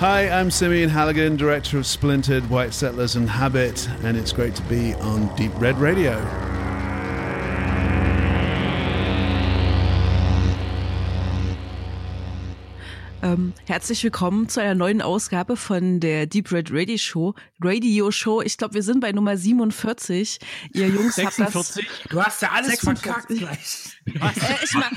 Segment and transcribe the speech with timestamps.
[0.00, 4.62] Hi, I'm Simeon Halligan, director of Splintered, White Settlers, and Habit, and it's great to
[4.62, 6.49] be on Deep Red Radio.
[13.30, 17.34] Ähm, herzlich willkommen zu einer neuen Ausgabe von der Deep Red Radio Show.
[17.60, 18.40] Radio Show.
[18.42, 20.38] Ich glaube, wir sind bei Nummer 47.
[20.72, 21.44] Ihr Jungs 46.
[21.44, 22.08] habt das.
[22.10, 23.04] Du hast ja alles 46.
[23.04, 23.90] verkackt gleich.
[24.06, 24.90] Äh, ich mag,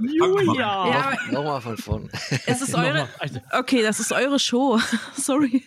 [0.00, 0.88] Julia.
[0.88, 2.10] ja, Nochmal von vorn.
[2.46, 3.08] es ist eure.
[3.20, 4.80] Also- Okay, das ist eure Show.
[5.16, 5.64] Sorry.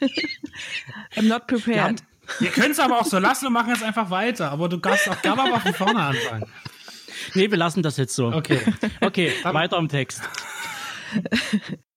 [1.16, 2.02] I'm not prepared.
[2.40, 4.52] Wir können es aber auch so lassen und machen jetzt einfach weiter.
[4.52, 6.46] Aber du darfst auch gerne mal von vorne anfangen.
[7.34, 8.28] Nee, wir lassen das jetzt so.
[8.28, 8.60] Okay.
[9.02, 10.22] Okay, weiter im Text.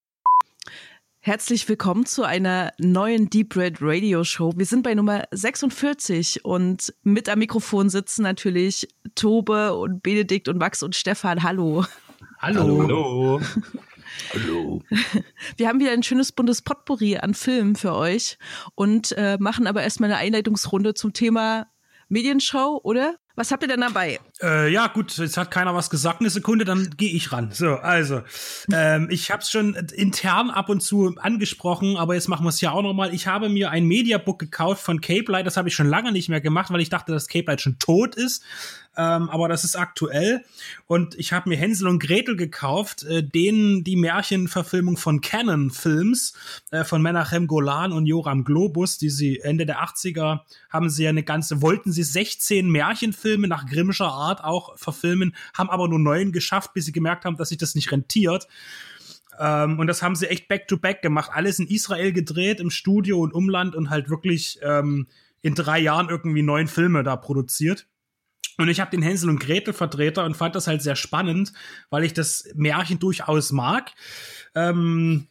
[1.24, 4.54] Herzlich willkommen zu einer neuen Deep Red Radio Show.
[4.56, 10.58] Wir sind bei Nummer 46 und mit am Mikrofon sitzen natürlich Tobe und Benedikt und
[10.58, 11.44] Max und Stefan.
[11.44, 11.84] Hallo.
[12.40, 13.40] Hallo.
[14.34, 14.82] Hallo.
[15.56, 18.36] Wir haben wieder ein schönes buntes Potpourri an Filmen für euch
[18.74, 21.68] und äh, machen aber erstmal eine Einleitungsrunde zum Thema
[22.08, 23.14] Medienshow, oder?
[23.34, 24.20] Was habt ihr denn dabei?
[24.42, 27.50] Äh, ja, gut, jetzt hat keiner was gesagt, eine Sekunde, dann gehe ich ran.
[27.52, 28.22] So, also,
[28.72, 32.60] ähm, ich habe es schon intern ab und zu angesprochen, aber jetzt machen wir es
[32.60, 33.14] ja auch nochmal.
[33.14, 36.28] Ich habe mir ein Mediabook gekauft von Cape Light, das habe ich schon lange nicht
[36.28, 38.44] mehr gemacht, weil ich dachte, dass Cape Light schon tot ist.
[38.94, 40.44] Ähm, aber das ist aktuell.
[40.86, 46.34] Und ich habe mir Hänsel und Gretel gekauft, äh, denen die Märchenverfilmung von Canon Films,
[46.70, 51.10] äh, von Menachem Golan und Joram Globus, die sie Ende der 80er haben sie ja
[51.10, 52.68] eine ganze, wollten sie 16
[53.22, 57.36] Märchenfilme nach Grimmischer Art auch verfilmen, haben aber nur neun geschafft, bis sie gemerkt haben,
[57.36, 58.48] dass sich das nicht rentiert.
[59.38, 61.30] Ähm, und das haben sie echt back-to-back gemacht.
[61.32, 65.06] Alles in Israel gedreht, im Studio und Umland und halt wirklich ähm,
[65.40, 67.86] in drei Jahren irgendwie neun Filme da produziert.
[68.58, 71.52] Und ich habe den Hänsel und Gretel Vertreter und fand das halt sehr spannend,
[71.88, 73.92] weil ich das Märchen durchaus mag.
[74.54, 75.28] Ähm,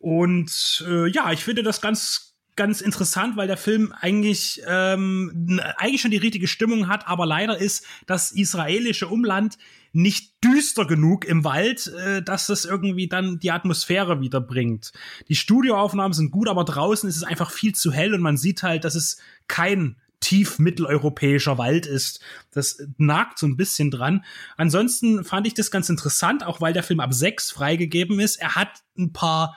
[0.00, 2.27] und äh, ja, ich finde das ganz
[2.58, 7.56] ganz interessant, weil der Film eigentlich ähm, eigentlich schon die richtige Stimmung hat, aber leider
[7.56, 9.56] ist das israelische Umland
[9.92, 14.92] nicht düster genug im Wald, äh, dass es irgendwie dann die Atmosphäre wiederbringt.
[15.28, 18.64] Die Studioaufnahmen sind gut, aber draußen ist es einfach viel zu hell und man sieht
[18.64, 22.20] halt, dass es kein tief mitteleuropäischer Wald ist.
[22.50, 24.24] Das nagt so ein bisschen dran.
[24.56, 28.36] Ansonsten fand ich das ganz interessant, auch weil der Film ab sechs freigegeben ist.
[28.36, 29.56] Er hat ein paar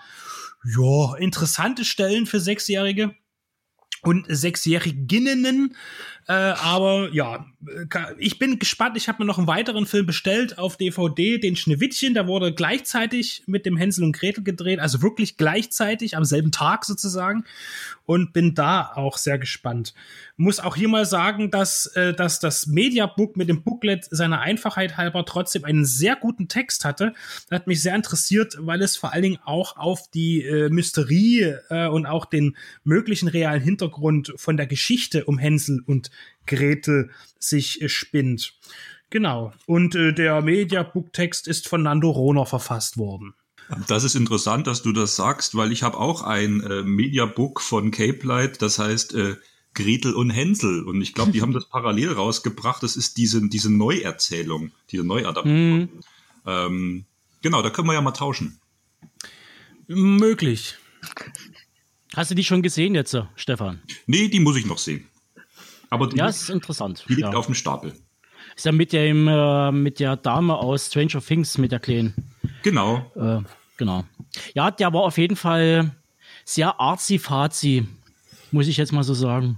[0.64, 3.16] ja, interessante Stellen für Sechsjährige
[4.04, 5.76] und Sechsjähriginnen.
[6.32, 7.86] Äh, aber ja, äh,
[8.18, 8.96] ich bin gespannt.
[8.96, 12.14] Ich habe mir noch einen weiteren Film bestellt auf DVD, den Schneewittchen.
[12.14, 16.86] Der wurde gleichzeitig mit dem Hänsel und Gretel gedreht, also wirklich gleichzeitig, am selben Tag
[16.86, 17.44] sozusagen.
[18.06, 19.94] Und bin da auch sehr gespannt.
[20.38, 24.96] Muss auch hier mal sagen, dass, äh, dass das Mediabook mit dem Booklet seiner Einfachheit
[24.96, 27.14] halber trotzdem einen sehr guten Text hatte.
[27.50, 31.58] Das hat mich sehr interessiert, weil es vor allen Dingen auch auf die äh, Mysterie
[31.70, 32.56] äh, und auch den
[32.86, 36.10] möglichen realen Hintergrund von der Geschichte um Hänsel und
[36.48, 38.54] Gretel sich äh, spinnt.
[39.10, 39.54] Genau.
[39.66, 43.34] Und äh, der Mediabook-Text ist von Nando Rohner verfasst worden.
[43.88, 47.92] Das ist interessant, dass du das sagst, weil ich habe auch ein äh, Mediabook von
[47.92, 49.36] Cape Light, das heißt äh,
[49.74, 50.84] Gretel und Hänsel.
[50.84, 52.84] Und ich glaube, die haben das parallel rausgebracht.
[52.84, 55.90] Das ist diese, diese Neuerzählung, diese Neuadaption.
[56.46, 57.06] Ähm,
[57.42, 58.60] genau, da können wir ja mal tauschen.
[59.88, 60.78] Möglich.
[62.16, 63.82] Hast du die schon gesehen jetzt, äh, Stefan?
[64.06, 65.08] Nee, die muss ich noch sehen.
[65.92, 67.06] Aber die, Ja, liegt- ist interessant.
[67.08, 67.38] die liegt ja.
[67.38, 67.94] auf dem Stapel.
[68.56, 72.14] Ist ja mit, dem, äh, mit der Dame aus Stranger Things, mit der Kleinen.
[72.64, 73.12] Genau.
[73.16, 73.42] Äh,
[73.78, 74.04] genau.
[74.56, 75.92] Ja, der war auf jeden Fall
[76.46, 77.88] sehr arzi-fazi,
[78.52, 79.58] muss ich jetzt mal so sagen.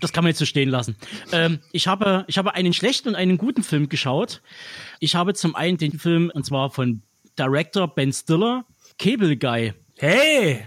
[0.00, 0.96] Das kann man jetzt so stehen lassen.
[1.32, 4.42] Ähm, ich, habe, ich habe einen schlechten und einen guten Film geschaut.
[5.00, 7.02] Ich habe zum einen den Film, und zwar von
[7.38, 8.64] Director Ben Stiller,
[8.98, 9.74] Cable Guy.
[9.98, 10.64] Hey!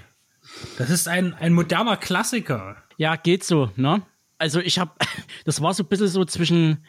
[0.77, 2.77] Das ist ein, ein moderner Klassiker.
[2.97, 4.01] Ja, geht so, ne?
[4.37, 4.91] Also ich habe,
[5.45, 6.85] das war so ein bisschen so zwischen,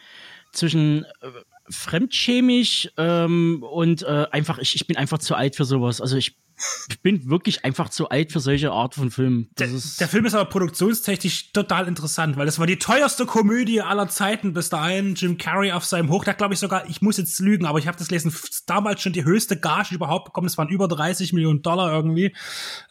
[0.51, 1.29] zwischen äh,
[1.69, 6.01] fremdschämig ähm, und äh, einfach, ich, ich bin einfach zu alt für sowas.
[6.01, 6.37] Also ich,
[6.89, 9.49] ich bin wirklich einfach zu alt für solche Art von Filmen.
[9.57, 14.07] Der, der Film ist aber produktionstechnisch total interessant, weil das war die teuerste Komödie aller
[14.07, 15.15] Zeiten bis dahin.
[15.15, 17.87] Jim Carrey auf seinem Hoch, der glaube ich sogar, ich muss jetzt lügen, aber ich
[17.87, 20.47] habe das gelesen, f- damals schon die höchste Gage überhaupt bekommen.
[20.47, 22.35] Es waren über 30 Millionen Dollar irgendwie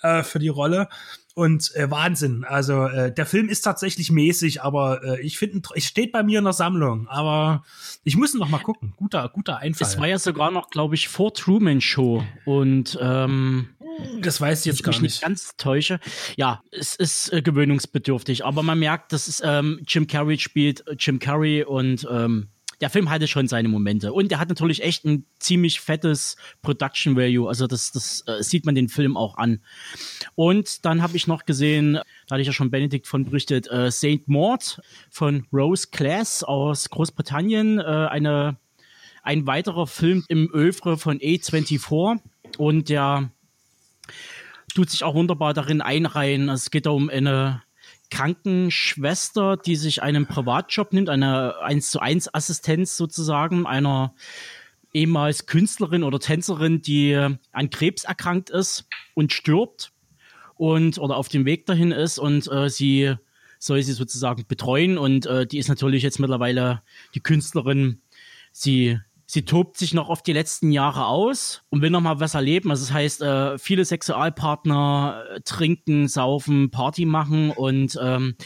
[0.03, 0.88] äh, für die Rolle.
[1.34, 2.44] Und äh, Wahnsinn.
[2.44, 6.38] Also äh, der Film ist tatsächlich mäßig, aber äh, ich finde, es steht bei mir
[6.38, 7.08] in der Sammlung.
[7.08, 7.64] Aber
[8.05, 8.93] ich muss ihn noch mal gucken.
[8.96, 9.88] Guter, guter Einfall.
[9.88, 12.23] es war ja sogar noch, glaube ich, vor Truman Show.
[12.44, 13.69] Und ähm,
[14.20, 15.23] das weiß ich jetzt ich gar mich nicht nicht.
[15.23, 16.00] ganz täusche.
[16.37, 20.96] Ja, es ist äh, gewöhnungsbedürftig, aber man merkt, dass es, ähm, Jim Carrey spielt äh,
[20.99, 22.49] Jim Carrey und ähm,
[22.82, 24.12] der Film hatte schon seine Momente.
[24.12, 27.49] Und der hat natürlich echt ein ziemlich fettes Production Value.
[27.49, 29.61] Also das, das äh, sieht man den Film auch an.
[30.34, 33.93] Und dann habe ich noch gesehen, da hatte ich ja schon Benedikt von berichtet, äh,
[33.93, 34.81] Saint Maud
[35.11, 37.79] von Rose Class aus Großbritannien.
[37.79, 38.56] Äh, eine,
[39.23, 42.19] ein weiterer Film im Övre von A24.
[42.58, 43.31] Und der
[44.75, 46.50] tut sich auch wunderbar darin einreihen.
[46.50, 47.62] Also es geht da um eine
[48.12, 54.14] Krankenschwester, die sich einen Privatjob nimmt, eine 1 zu 1 Assistenz sozusagen, einer
[54.93, 57.14] ehemals Künstlerin oder Tänzerin, die
[57.53, 59.93] an Krebs erkrankt ist und stirbt
[60.56, 63.14] und oder auf dem Weg dahin ist und äh, sie
[63.59, 66.82] soll sie sozusagen betreuen und äh, die ist natürlich jetzt mittlerweile
[67.14, 68.03] die Künstlerin,
[68.53, 72.34] sie sie tobt sich noch auf die letzten Jahre aus und will noch mal was
[72.34, 72.70] erleben.
[72.70, 78.36] Also das heißt, äh, viele Sexualpartner äh, trinken, saufen, Party machen und ähm,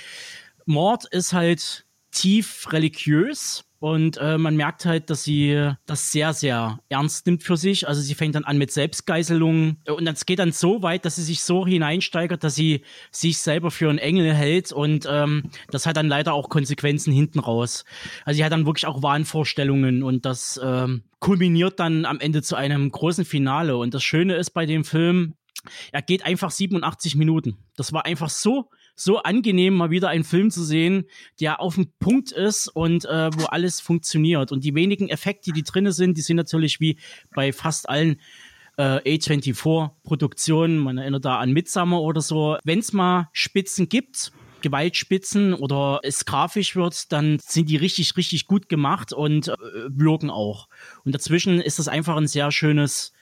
[0.65, 6.81] Mord ist halt tief religiös und äh, man merkt halt, dass sie das sehr, sehr
[6.89, 7.87] ernst nimmt für sich.
[7.89, 11.23] Also sie fängt dann an mit Selbstgeißelung und es geht dann so weit, dass sie
[11.23, 15.97] sich so hineinsteigert, dass sie sich selber für einen Engel hält und ähm, das hat
[15.97, 17.85] dann leider auch Konsequenzen hinten raus.
[18.25, 22.57] Also sie hat dann wirklich auch Wahnvorstellungen und das ähm, kulminiert dann am Ende zu
[22.57, 23.77] einem großen Finale.
[23.77, 25.35] Und das Schöne ist bei dem Film,
[25.93, 27.57] er geht einfach 87 Minuten.
[27.77, 31.05] Das war einfach so so angenehm, mal wieder einen Film zu sehen,
[31.39, 34.51] der auf dem Punkt ist und äh, wo alles funktioniert.
[34.51, 36.99] Und die wenigen Effekte, die drinne sind, die sind natürlich wie
[37.35, 38.21] bei fast allen
[38.79, 42.57] äh, A24-Produktionen, man erinnert da an Midsummer oder so.
[42.65, 44.33] Wenn es mal Spitzen gibt,
[44.63, 49.55] Gewaltspitzen oder es grafisch wird, dann sind die richtig, richtig gut gemacht und äh,
[49.89, 50.69] wirken auch.
[51.05, 53.13] Und dazwischen ist das einfach ein sehr schönes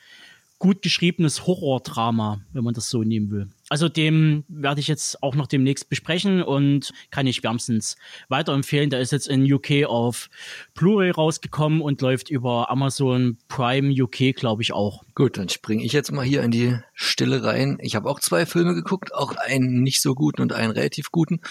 [0.64, 3.48] gut geschriebenes Horrordrama, wenn man das so nehmen will.
[3.68, 7.96] Also dem werde ich jetzt auch noch demnächst besprechen und kann ich wärmstens
[8.30, 8.88] weiterempfehlen.
[8.88, 10.30] Der ist jetzt in UK auf
[10.72, 15.04] Blu-ray rausgekommen und läuft über Amazon Prime UK, glaube ich auch.
[15.14, 17.76] Gut, dann springe ich jetzt mal hier in die Stille rein.
[17.82, 21.42] Ich habe auch zwei Filme geguckt, auch einen nicht so guten und einen relativ guten.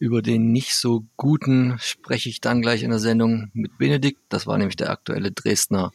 [0.00, 4.20] Über den nicht so guten spreche ich dann gleich in der Sendung mit Benedikt.
[4.28, 5.90] Das war nämlich der aktuelle Dresdner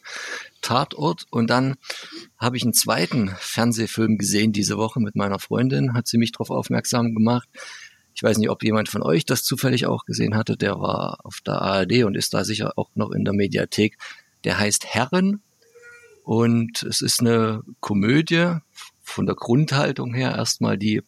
[0.60, 1.24] Tatort.
[1.30, 1.76] Und dann
[2.36, 6.50] habe ich einen zweiten Fernsehfilm gesehen diese Woche mit meiner Freundin, hat sie mich darauf
[6.50, 7.48] aufmerksam gemacht.
[8.14, 10.56] Ich weiß nicht, ob jemand von euch das zufällig auch gesehen hatte.
[10.58, 13.96] Der war auf der ARD und ist da sicher auch noch in der Mediathek.
[14.44, 15.40] Der heißt Herren
[16.24, 18.56] und es ist eine Komödie
[19.02, 21.02] von der Grundhaltung her erstmal, die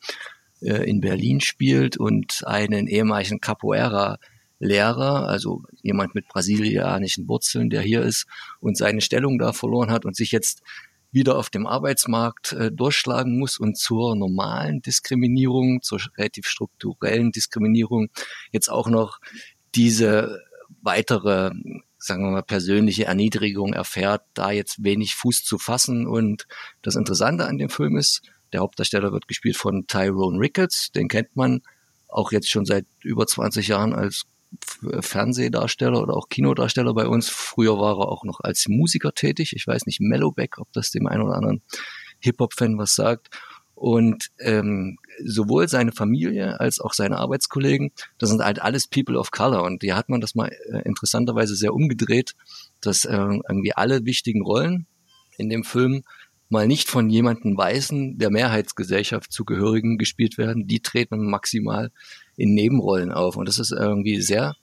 [0.60, 8.02] äh, in Berlin spielt und einen ehemaligen Capoeira-Lehrer, also jemand mit brasilianischen Wurzeln, der hier
[8.02, 8.26] ist
[8.60, 10.62] und seine Stellung da verloren hat und sich jetzt
[11.12, 18.08] wieder auf dem Arbeitsmarkt äh, durchschlagen muss und zur normalen Diskriminierung, zur relativ strukturellen Diskriminierung
[18.52, 19.18] jetzt auch noch
[19.74, 20.40] diese
[20.82, 21.50] weitere,
[21.98, 26.06] sagen wir mal, persönliche Erniedrigung erfährt, da jetzt wenig Fuß zu fassen.
[26.06, 26.46] Und
[26.82, 30.92] das Interessante an dem Film ist, der Hauptdarsteller wird gespielt von Tyrone Ricketts.
[30.92, 31.62] Den kennt man
[32.08, 34.26] auch jetzt schon seit über 20 Jahren als
[35.00, 37.28] Fernsehdarsteller oder auch Kinodarsteller bei uns.
[37.28, 39.52] Früher war er auch noch als Musiker tätig.
[39.54, 41.62] Ich weiß nicht, Mellowback, ob das dem einen oder anderen
[42.20, 43.28] Hip-Hop-Fan was sagt.
[43.74, 49.30] Und ähm, sowohl seine Familie als auch seine Arbeitskollegen, das sind halt alles People of
[49.30, 49.64] Color.
[49.64, 52.34] Und hier hat man das mal äh, interessanterweise sehr umgedreht,
[52.80, 54.86] dass äh, irgendwie alle wichtigen Rollen
[55.36, 56.04] in dem Film
[56.48, 61.90] mal nicht von jemandem Weißen der Mehrheitsgesellschaft zugehörigen gespielt werden, die treten maximal
[62.36, 63.36] in Nebenrollen auf.
[63.36, 64.54] Und das ist irgendwie sehr,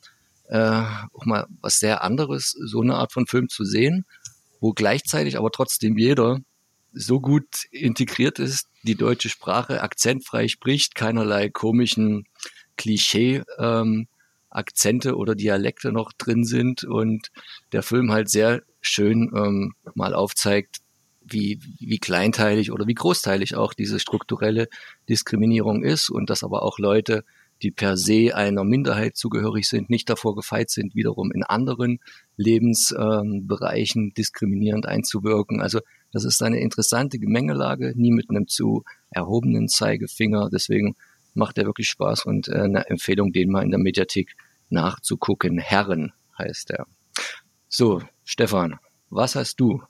[0.48, 4.06] äh, auch mal was sehr anderes, so eine Art von Film zu sehen,
[4.62, 6.40] wo gleichzeitig aber trotzdem jeder
[6.94, 12.26] so gut integriert ist, die deutsche Sprache akzentfrei spricht, keinerlei komischen
[12.78, 14.08] Klischee ähm,
[14.54, 17.32] Akzente oder Dialekte noch drin sind und
[17.72, 20.83] der Film halt sehr schön ähm, mal aufzeigt,
[21.34, 24.68] wie, wie kleinteilig oder wie großteilig auch diese strukturelle
[25.10, 27.24] Diskriminierung ist und dass aber auch Leute,
[27.62, 32.00] die per se einer Minderheit zugehörig sind, nicht davor gefeit sind, wiederum in anderen
[32.36, 35.62] Lebensbereichen diskriminierend einzuwirken.
[35.62, 35.80] Also
[36.12, 40.50] das ist eine interessante Gemengelage, nie mit einem zu erhobenen Zeigefinger.
[40.52, 40.96] Deswegen
[41.34, 44.36] macht er wirklich Spaß und äh, eine Empfehlung, den mal in der Mediathek
[44.70, 45.58] nachzugucken.
[45.58, 46.86] Herren heißt er.
[47.70, 48.78] So, Stefan,
[49.10, 49.82] was hast du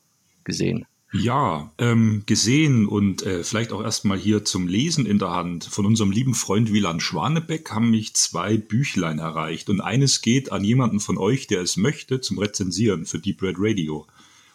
[0.43, 0.85] gesehen?
[1.13, 5.85] Ja, ähm, gesehen und äh, vielleicht auch erstmal hier zum Lesen in der Hand von
[5.85, 10.99] unserem lieben Freund Wieland Schwanebeck haben mich zwei Büchlein erreicht und eines geht an jemanden
[10.99, 14.07] von euch, der es möchte, zum Rezensieren für Deep Red Radio.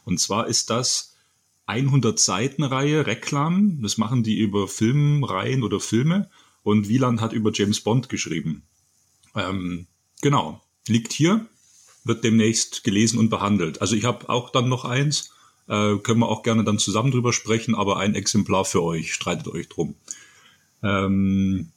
[0.05, 1.15] Und zwar ist das
[1.67, 3.81] 100 Seiten Reihe Reklam.
[3.81, 6.29] Das machen die über Filmreihen oder Filme
[6.65, 8.63] und Wieland hat über James Bond geschrieben.
[9.37, 9.87] Ähm,
[10.23, 11.47] genau, liegt hier
[12.09, 13.81] wird demnächst gelesen und behandelt.
[13.81, 15.31] Also ich habe auch dann noch eins,
[15.69, 19.49] äh, können wir auch gerne dann zusammen drüber sprechen, aber ein Exemplar für euch, streitet
[19.49, 19.95] euch drum.
[20.83, 21.71] Ähm,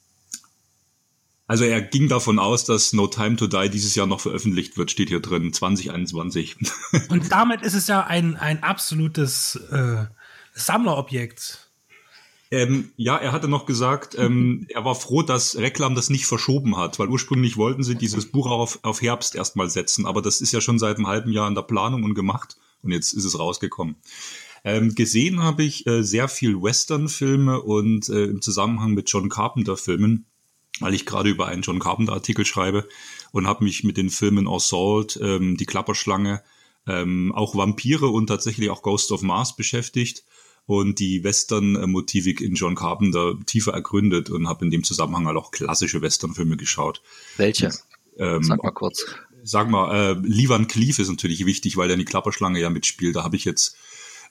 [1.48, 4.90] also er ging davon aus, dass No Time to Die dieses Jahr noch veröffentlicht wird,
[4.90, 6.56] steht hier drin, 2021.
[7.10, 10.06] Und damit ist es ja ein, ein absolutes äh,
[10.54, 11.70] Sammlerobjekt.
[12.52, 16.78] Ähm, ja, er hatte noch gesagt, ähm, er war froh, dass Reklam das nicht verschoben
[16.78, 20.42] hat, weil ursprünglich wollten sie dieses Buch auch auf, auf Herbst erstmal setzen, aber das
[20.42, 23.26] ist ja schon seit einem halben Jahr in der Planung und gemacht und jetzt ist
[23.26, 23.96] es rausgekommen.
[24.64, 30.26] Ähm, gesehen habe ich äh, sehr viel Western-Filme und äh, im Zusammenhang mit John Carpenter-Filmen
[30.82, 32.88] weil ich gerade über einen John Carpenter-Artikel schreibe
[33.32, 36.42] und habe mich mit den Filmen Assault, ähm, Die Klapperschlange,
[36.88, 40.24] ähm, auch Vampire und tatsächlich auch Ghost of Mars beschäftigt
[40.66, 45.52] und die Western-Motivik in John Carpenter tiefer ergründet und habe in dem Zusammenhang halt auch
[45.52, 47.02] klassische Western-Filme geschaut.
[47.38, 47.72] Welche?
[48.18, 49.06] Ähm, Sag mal kurz.
[49.44, 53.16] Sag mal, äh, Lee Van Cleef ist natürlich wichtig, weil in die Klapperschlange ja mitspielt.
[53.16, 53.76] Da habe ich jetzt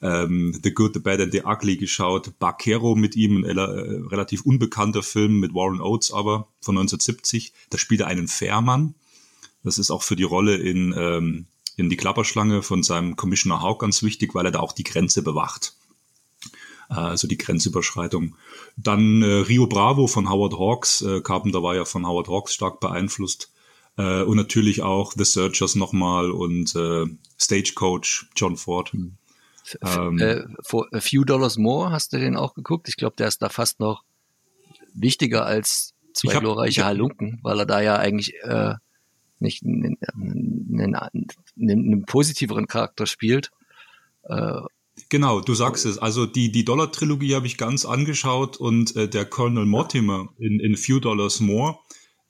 [0.02, 2.38] ähm, The Good, The Bad and The Ugly geschaut.
[2.38, 7.52] Barquero mit ihm, ein äh, relativ unbekannter Film mit Warren Oates aber von 1970.
[7.70, 8.94] Da spielt er einen Fährmann.
[9.62, 13.80] Das ist auch für die Rolle in, ähm, in Die Klapperschlange von seinem Commissioner Hawk
[13.80, 15.74] ganz wichtig, weil er da auch die Grenze bewacht.
[16.88, 18.36] Äh, also die Grenzüberschreitung.
[18.76, 21.02] Dann äh, Rio Bravo von Howard Hawks.
[21.02, 23.50] Äh, Carpenter war ja von Howard Hawks stark beeinflusst.
[24.00, 27.04] Äh, und natürlich auch The Searchers nochmal und äh,
[27.38, 28.94] Stagecoach John Ford.
[28.94, 29.16] Mhm.
[29.82, 32.88] Ähm, äh, for a few dollars more hast du den auch geguckt?
[32.88, 34.02] Ich glaube, der ist da fast noch
[34.94, 38.74] wichtiger als zwei hab, glorreiche Halunken, weil er da ja eigentlich äh,
[39.38, 43.50] nicht einen, einen, einen, einen positiveren Charakter spielt.
[44.22, 44.60] Äh,
[45.08, 45.96] Genau, du sagst es.
[45.96, 50.76] Also die, die Dollar-Trilogie habe ich ganz angeschaut und äh, der Colonel Mortimer in, in
[50.76, 51.78] Few Dollars More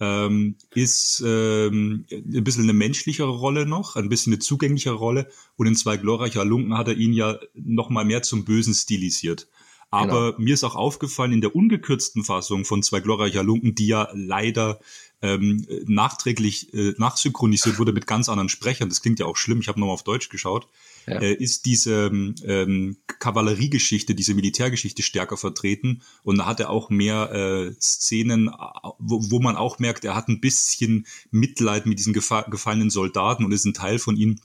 [0.00, 5.28] ähm, ist ähm, ein bisschen eine menschlichere Rolle noch, ein bisschen eine zugänglichere Rolle.
[5.56, 9.46] Und in zwei glorreicher Lunken hat er ihn ja noch mal mehr zum Bösen stilisiert.
[9.90, 10.44] Aber genau.
[10.44, 14.78] mir ist auch aufgefallen, in der ungekürzten Fassung von zwei glorreicher Lunken, die ja leider
[15.20, 19.68] ähm, nachträglich äh, nachsynchronisiert wurde mit ganz anderen Sprechern, das klingt ja auch schlimm, ich
[19.68, 20.68] habe nochmal auf Deutsch geschaut,
[21.06, 21.20] ja.
[21.20, 26.02] äh, ist diese ähm, Kavalleriegeschichte, diese Militärgeschichte stärker vertreten.
[26.22, 28.50] Und da hat er auch mehr äh, Szenen,
[28.98, 33.52] wo, wo man auch merkt, er hat ein bisschen Mitleid mit diesen gefallenen Soldaten und
[33.52, 34.40] ist ein Teil von ihnen,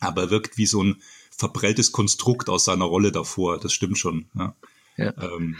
[0.00, 0.96] aber er wirkt wie so ein
[1.30, 3.58] verprelltes Konstrukt aus seiner Rolle davor.
[3.58, 4.26] Das stimmt schon.
[4.34, 4.54] Ja.
[4.96, 5.14] Ja.
[5.22, 5.56] Ähm,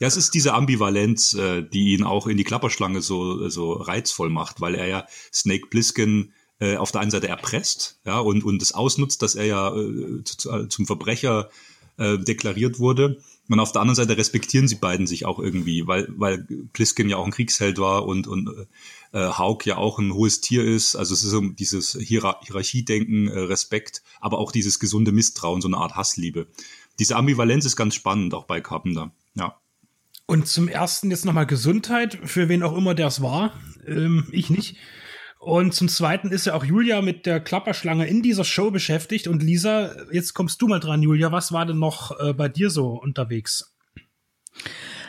[0.00, 4.30] ja, es ist diese Ambivalenz, äh, die ihn auch in die Klapperschlange so, so reizvoll
[4.30, 8.62] macht, weil er ja Snake Plissken äh, auf der einen Seite erpresst, ja, und, und
[8.62, 11.50] es ausnutzt, dass er ja äh, zu, zum Verbrecher
[11.96, 13.18] äh, deklariert wurde.
[13.48, 17.16] Und auf der anderen Seite respektieren sie beiden sich auch irgendwie, weil, weil Pliskin ja
[17.16, 18.48] auch ein Kriegsheld war und, und
[19.12, 20.94] äh, Haug ja auch ein hohes Tier ist.
[20.94, 25.68] Also es ist so dieses Hier Hierarchiedenken, äh, Respekt, aber auch dieses gesunde Misstrauen, so
[25.68, 26.46] eine Art Hassliebe.
[27.00, 29.10] Diese Ambivalenz ist ganz spannend, auch bei Carpenter.
[29.34, 29.56] Ja.
[30.26, 33.52] Und zum ersten jetzt nochmal Gesundheit, für wen auch immer der es war.
[33.84, 34.76] Ähm, ich nicht.
[35.40, 39.26] Und zum Zweiten ist ja auch Julia mit der Klapperschlange in dieser Show beschäftigt.
[39.26, 41.32] Und Lisa, jetzt kommst du mal dran, Julia.
[41.32, 43.74] Was war denn noch äh, bei dir so unterwegs?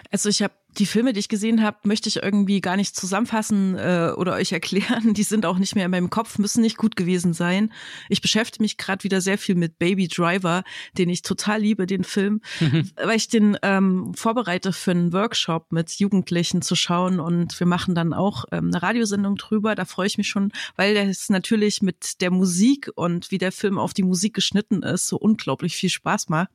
[0.09, 3.77] Also ich habe die Filme, die ich gesehen habe, möchte ich irgendwie gar nicht zusammenfassen
[3.77, 5.13] äh, oder euch erklären.
[5.21, 7.73] Die sind auch nicht mehr in meinem Kopf, müssen nicht gut gewesen sein.
[8.07, 10.63] Ich beschäftige mich gerade wieder sehr viel mit Baby Driver,
[10.97, 12.89] den ich total liebe, den Film, mhm.
[12.95, 17.93] weil ich den ähm, vorbereite für einen Workshop mit Jugendlichen zu schauen und wir machen
[17.93, 19.75] dann auch ähm, eine Radiosendung drüber.
[19.75, 23.51] Da freue ich mich schon, weil der ist natürlich mit der Musik und wie der
[23.51, 26.51] Film auf die Musik geschnitten ist, so unglaublich viel Spaß macht.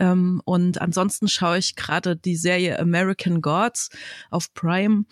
[0.00, 3.90] Ähm, und ansonsten schaue ich gerade die Serie American American Gods
[4.30, 5.04] auf Prime.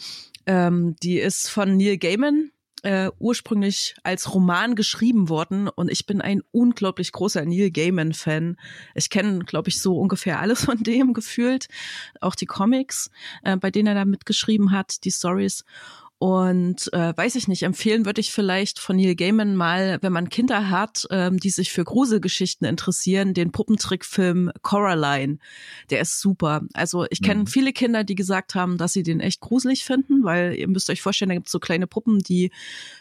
[0.46, 2.50] Ähm, die ist von Neil Gaiman
[2.82, 8.56] äh, ursprünglich als Roman geschrieben worden und ich bin ein unglaublich großer Neil Gaiman-Fan.
[8.94, 11.68] Ich kenne, glaube ich, so ungefähr alles von dem gefühlt,
[12.20, 13.10] auch die Comics,
[13.42, 15.64] äh, bei denen er da mitgeschrieben hat, die Stories.
[16.20, 20.28] Und äh, weiß ich nicht, empfehlen würde ich vielleicht von Neil Gaiman mal, wenn man
[20.28, 25.38] Kinder hat, ähm, die sich für Gruselgeschichten interessieren, den Puppentrickfilm Coraline.
[25.90, 26.62] Der ist super.
[26.74, 27.46] Also ich kenne mhm.
[27.46, 31.02] viele Kinder, die gesagt haben, dass sie den echt gruselig finden, weil ihr müsst euch
[31.02, 32.50] vorstellen, da gibt es so kleine Puppen, die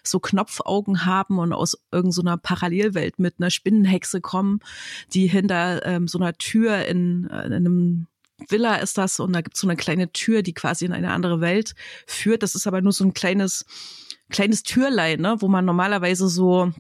[0.04, 4.60] so Knopfaugen haben und aus irgendeiner so Parallelwelt mit einer Spinnenhexe kommen,
[5.14, 8.08] die hinter ähm, so einer Tür in, äh, in einem
[8.50, 11.12] Villa ist das und da gibt es so eine kleine Tür, die quasi in eine
[11.12, 11.74] andere Welt
[12.06, 12.44] führt.
[12.44, 13.66] Das ist aber nur so ein kleines,
[14.30, 16.72] kleines Türlein, ne, wo man normalerweise so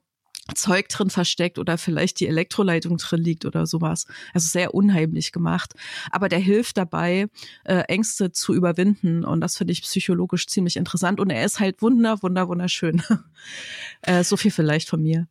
[0.56, 4.08] Zeug drin versteckt oder vielleicht die Elektroleitung drin liegt oder sowas.
[4.34, 5.74] Also sehr unheimlich gemacht.
[6.12, 7.28] Aber der hilft dabei,
[7.66, 9.26] äh, Ängste zu überwinden.
[9.26, 11.20] Und das finde ich psychologisch ziemlich interessant.
[11.20, 13.02] Und er ist halt wunder, wunder, wunderschön.
[14.02, 15.28] äh, so viel vielleicht von mir.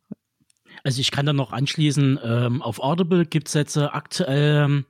[0.83, 4.85] Also ich kann da noch anschließen, ähm, auf Audible gibt es jetzt äh, aktuell, ähm,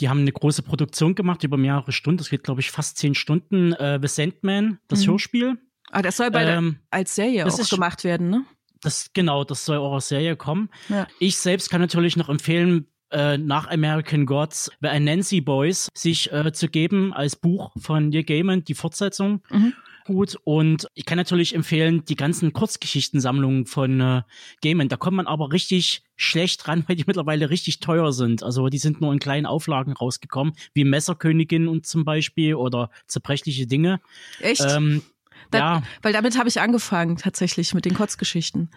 [0.00, 3.14] die haben eine große Produktion gemacht über mehrere Stunden, das geht glaube ich fast zehn
[3.14, 5.12] Stunden, äh, The Sandman, das mhm.
[5.12, 5.58] Hörspiel.
[5.90, 8.44] Ah, das soll bei ähm, der, als Serie auch gemacht werden, ne?
[8.82, 10.68] Das, genau, das soll auch aus Serie kommen.
[10.88, 11.06] Ja.
[11.18, 16.52] Ich selbst kann natürlich noch empfehlen, äh, nach American Gods The Nancy Boys sich äh,
[16.52, 19.42] zu geben als Buch von Neil Gaiman, die Fortsetzung.
[19.50, 19.72] Mhm.
[20.06, 24.22] Gut, und ich kann natürlich empfehlen, die ganzen Kurzgeschichtensammlungen von äh,
[24.62, 28.44] Gaiman, da kommt man aber richtig schlecht ran, weil die mittlerweile richtig teuer sind.
[28.44, 33.66] Also die sind nur in kleinen Auflagen rausgekommen, wie Messerkönigin und zum Beispiel oder zerbrechliche
[33.66, 34.00] Dinge.
[34.40, 34.64] Echt?
[34.64, 35.02] Ähm,
[35.50, 35.82] da, ja.
[36.02, 38.70] Weil damit habe ich angefangen, tatsächlich, mit den Kurzgeschichten.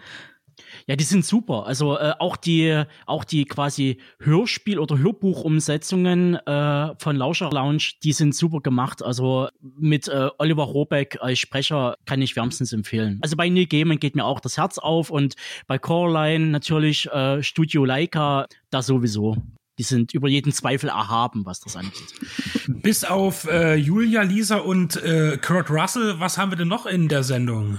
[0.86, 1.66] Ja, die sind super.
[1.66, 8.12] Also äh, auch die, auch die quasi Hörspiel- oder Hörbuchumsetzungen äh, von Lauscher Lounge, die
[8.12, 9.02] sind super gemacht.
[9.02, 9.48] Also
[9.78, 13.18] mit äh, Oliver Robeck als Sprecher kann ich wärmstens empfehlen.
[13.22, 15.34] Also bei Neil Gaiman geht mir auch das Herz auf und
[15.66, 19.36] bei Coraline natürlich äh, Studio Leica, da sowieso.
[19.78, 22.14] Die sind über jeden Zweifel erhaben, was das angeht.
[22.68, 27.08] Bis auf äh, Julia, Lisa und äh, Kurt Russell, was haben wir denn noch in
[27.08, 27.78] der Sendung?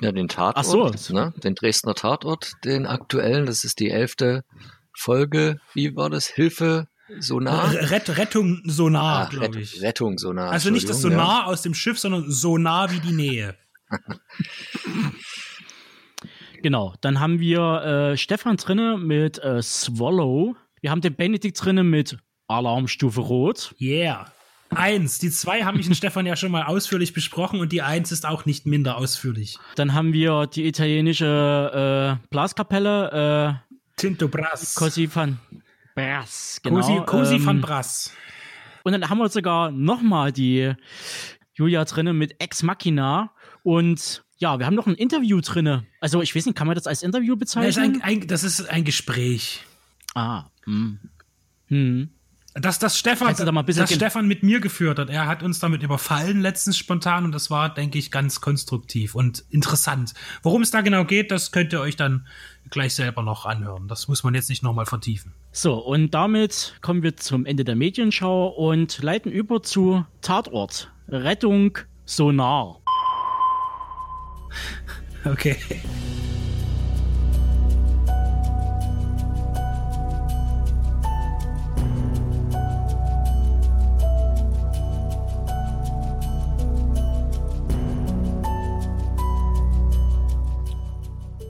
[0.00, 0.56] Ja, den Tatort,
[0.94, 1.14] Ach so.
[1.14, 1.32] ne?
[1.42, 4.44] den Dresdner Tatort, den aktuellen, das ist die elfte
[4.92, 5.58] Folge.
[5.72, 6.26] Wie war das?
[6.26, 6.88] Hilfe
[7.18, 7.72] Sonar?
[7.72, 9.80] Rett, Rettung Sonar, glaube ich.
[9.80, 10.50] Rettung Sonar.
[10.50, 11.44] Also nicht das Sonar ja.
[11.46, 13.56] aus dem Schiff, sondern Sonar wie die Nähe.
[16.62, 20.56] genau, dann haben wir äh, Stefan drinne mit äh, Swallow.
[20.80, 23.74] Wir haben den Benedikt drinnen mit Alarmstufe Rot.
[23.80, 24.32] Yeah.
[24.76, 25.18] Eins.
[25.18, 28.26] Die zwei haben mich und Stefan ja schon mal ausführlich besprochen und die eins ist
[28.26, 29.58] auch nicht minder ausführlich.
[29.74, 33.60] Dann haben wir die italienische äh, Blaskapelle.
[33.66, 34.74] Äh, Tinto Brass.
[34.74, 35.38] Cosi van
[35.94, 36.60] Brass.
[36.62, 36.80] Genau.
[36.80, 38.12] Cosi, Cosi ähm, van Brass.
[38.84, 40.74] Und dann haben wir sogar nochmal die
[41.54, 45.86] Julia drinnen mit Ex Machina und ja, wir haben noch ein Interview drinne.
[46.00, 47.68] Also ich weiß nicht, kann man das als Interview bezeichnen?
[47.68, 49.64] Das ist ein, ein, das ist ein Gespräch.
[50.14, 50.44] Ah.
[50.64, 50.98] Hm.
[51.68, 52.10] Hm.
[52.58, 55.10] Dass das Stefan, da das Stefan mit mir geführt hat.
[55.10, 59.44] Er hat uns damit überfallen letztens spontan und das war, denke ich, ganz konstruktiv und
[59.50, 60.14] interessant.
[60.42, 62.26] Worum es da genau geht, das könnt ihr euch dann
[62.70, 63.88] gleich selber noch anhören.
[63.88, 65.34] Das muss man jetzt nicht nochmal vertiefen.
[65.52, 70.90] So, und damit kommen wir zum Ende der Medienschau und leiten über zu Tatort.
[71.08, 72.80] Rettung Sonar.
[75.24, 75.56] Okay.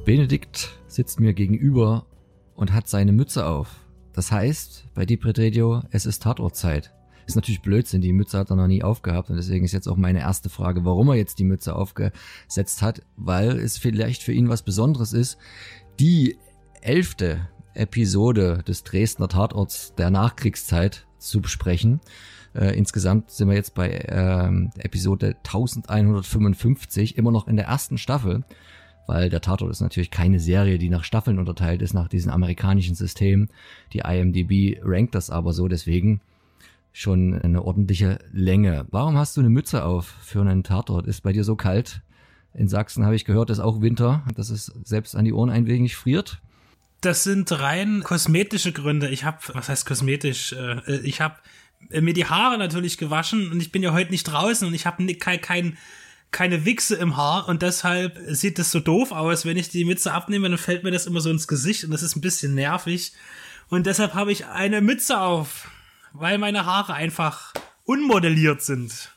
[0.06, 2.06] Benedikt sitzt mir gegenüber
[2.54, 3.80] und hat seine Mütze auf.
[4.12, 6.94] Das heißt, bei Deep Red Radio, es ist Tatortzeit.
[7.26, 9.96] Ist natürlich Blödsinn, die Mütze hat er noch nie aufgehabt und deswegen ist jetzt auch
[9.96, 14.48] meine erste Frage, warum er jetzt die Mütze aufgesetzt hat, weil es vielleicht für ihn
[14.48, 15.38] was Besonderes ist.
[15.98, 16.38] Die
[16.82, 21.98] elfte Episode des Dresdner Tatorts der Nachkriegszeit zu besprechen.
[22.54, 28.44] Äh, insgesamt sind wir jetzt bei äh, Episode 1155, immer noch in der ersten Staffel
[29.06, 32.94] weil der Tatort ist natürlich keine Serie, die nach Staffeln unterteilt ist, nach diesem amerikanischen
[32.94, 33.48] System.
[33.92, 36.20] Die IMDB rankt das aber so, deswegen
[36.92, 38.86] schon eine ordentliche Länge.
[38.90, 41.06] Warum hast du eine Mütze auf für einen Tatort?
[41.06, 42.00] Ist bei dir so kalt?
[42.54, 45.66] In Sachsen habe ich gehört, ist auch Winter, dass es selbst an die Ohren ein
[45.66, 46.40] wenig friert.
[47.02, 49.10] Das sind rein kosmetische Gründe.
[49.10, 50.54] Ich habe, was heißt kosmetisch?
[50.54, 51.36] Äh, ich habe
[51.90, 55.06] mir die Haare natürlich gewaschen und ich bin ja heute nicht draußen und ich habe
[55.16, 55.76] kein, kein
[56.30, 59.46] keine Wichse im Haar und deshalb sieht es so doof aus.
[59.46, 62.02] Wenn ich die Mütze abnehme, dann fällt mir das immer so ins Gesicht und das
[62.02, 63.12] ist ein bisschen nervig.
[63.68, 65.70] Und deshalb habe ich eine Mütze auf,
[66.12, 67.52] weil meine Haare einfach
[67.84, 69.15] unmodelliert sind.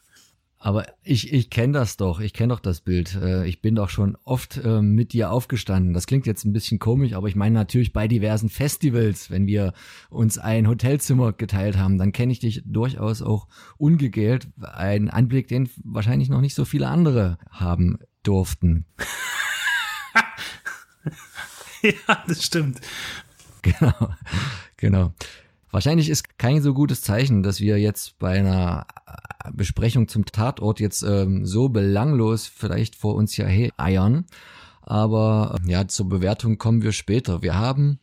[0.62, 3.16] Aber ich, ich kenne das doch, ich kenne doch das Bild.
[3.16, 5.94] Äh, ich bin doch schon oft äh, mit dir aufgestanden.
[5.94, 9.72] Das klingt jetzt ein bisschen komisch, aber ich meine natürlich bei diversen Festivals, wenn wir
[10.10, 14.50] uns ein Hotelzimmer geteilt haben, dann kenne ich dich durchaus auch ungegelt.
[14.62, 18.86] Ein Anblick, den wahrscheinlich noch nicht so viele andere haben durften.
[21.82, 22.82] ja, das stimmt.
[23.62, 24.10] Genau,
[24.76, 25.14] genau.
[25.72, 30.80] Wahrscheinlich ist kein so gutes Zeichen, dass wir jetzt bei einer äh, Besprechung zum Tatort
[30.80, 33.46] jetzt ähm, so belanglos vielleicht vor uns ja
[33.78, 34.26] eiern.
[34.82, 37.44] Aber äh, ja, zur Bewertung kommen wir später.
[37.44, 38.00] Wir haben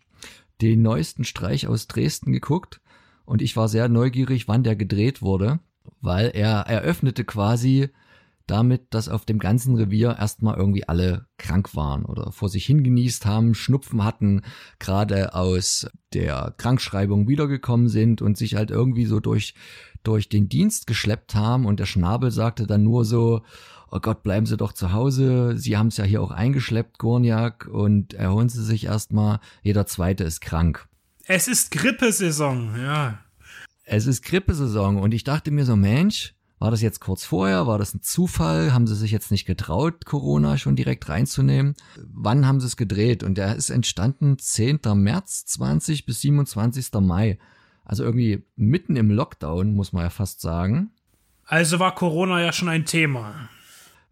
[0.60, 2.80] den neuesten Streich aus Dresden geguckt
[3.24, 5.58] und ich war sehr neugierig, wann der gedreht wurde,
[6.00, 7.90] weil er eröffnete quasi
[8.46, 13.26] damit, dass auf dem ganzen Revier erstmal irgendwie alle krank waren oder vor sich hingenießt
[13.26, 14.42] haben, Schnupfen hatten,
[14.78, 19.54] gerade aus der Krankschreibung wiedergekommen sind und sich halt irgendwie so durch,
[20.02, 21.66] durch den Dienst geschleppt haben.
[21.66, 23.42] Und der Schnabel sagte dann nur so,
[23.90, 27.66] oh Gott, bleiben Sie doch zu Hause, Sie haben es ja hier auch eingeschleppt, Gorniak,
[27.66, 30.88] und erholen Sie sich erstmal, jeder Zweite ist krank.
[31.26, 33.18] Es ist Grippesaison, ja.
[33.84, 34.96] Es ist Grippesaison.
[34.96, 37.66] Und ich dachte mir so, Mensch, war das jetzt kurz vorher?
[37.66, 38.72] War das ein Zufall?
[38.72, 41.74] Haben sie sich jetzt nicht getraut, Corona schon direkt reinzunehmen?
[42.12, 43.22] Wann haben sie es gedreht?
[43.22, 44.80] Und der ist entstanden 10.
[44.94, 46.92] März 20 bis 27.
[47.00, 47.38] Mai.
[47.84, 50.90] Also irgendwie mitten im Lockdown, muss man ja fast sagen.
[51.44, 53.48] Also war Corona ja schon ein Thema.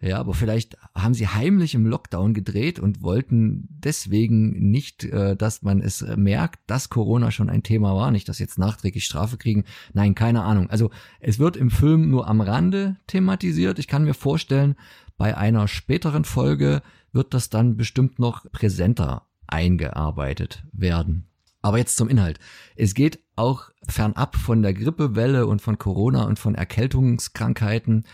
[0.04, 5.62] Ja, aber vielleicht haben sie heimlich im Lockdown gedreht und wollten deswegen nicht, äh, dass
[5.62, 9.64] man es merkt, dass Corona schon ein Thema war, nicht, dass jetzt nachträglich Strafe kriegen.
[9.94, 10.68] Nein, keine Ahnung.
[10.68, 10.90] Also
[11.20, 13.78] es wird im Film nur am Rande thematisiert.
[13.78, 14.76] Ich kann mir vorstellen,
[15.16, 21.28] bei einer späteren Folge wird das dann bestimmt noch präsenter eingearbeitet werden.
[21.62, 22.40] Aber jetzt zum Inhalt.
[22.76, 28.04] Es geht auch fernab von der Grippewelle und von Corona und von Erkältungskrankheiten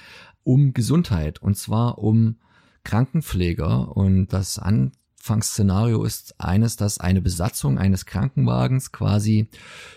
[0.43, 2.37] um Gesundheit und zwar um
[2.85, 9.49] Krankenpfleger und das Anfangsszenario ist eines, dass eine Besatzung eines Krankenwagens quasi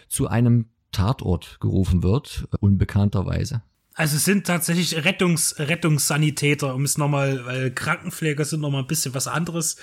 [0.10, 3.62] zu einem Tatort gerufen wird, unbekannterweise.
[3.96, 9.14] Also es sind tatsächlich Rettungs Rettungssanitäter, um es nochmal, weil Krankenpfleger sind nochmal ein bisschen
[9.14, 9.78] was anderes.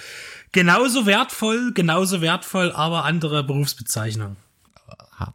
[0.52, 4.36] Genauso wertvoll, genauso wertvoll, aber andere Berufsbezeichnung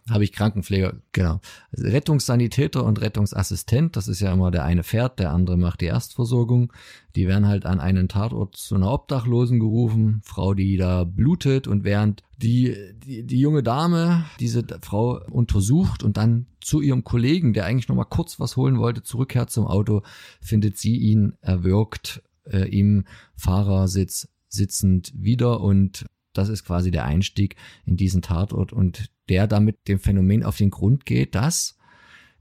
[0.09, 1.39] habe ich Krankenpfleger, genau.
[1.71, 5.85] Also Rettungssanitäter und Rettungsassistent, das ist ja immer der eine fährt, der andere macht die
[5.85, 6.73] Erstversorgung.
[7.15, 11.83] Die werden halt an einen Tatort zu einer Obdachlosen gerufen, Frau, die da blutet und
[11.83, 17.65] während die, die, die junge Dame diese Frau untersucht und dann zu ihrem Kollegen, der
[17.65, 20.01] eigentlich noch mal kurz was holen wollte, zurückkehrt zum Auto,
[20.41, 27.55] findet sie ihn erwürgt äh, im Fahrersitz sitzend wieder und das ist quasi der Einstieg
[27.85, 31.77] in diesen Tatort und der damit dem Phänomen auf den Grund geht, dass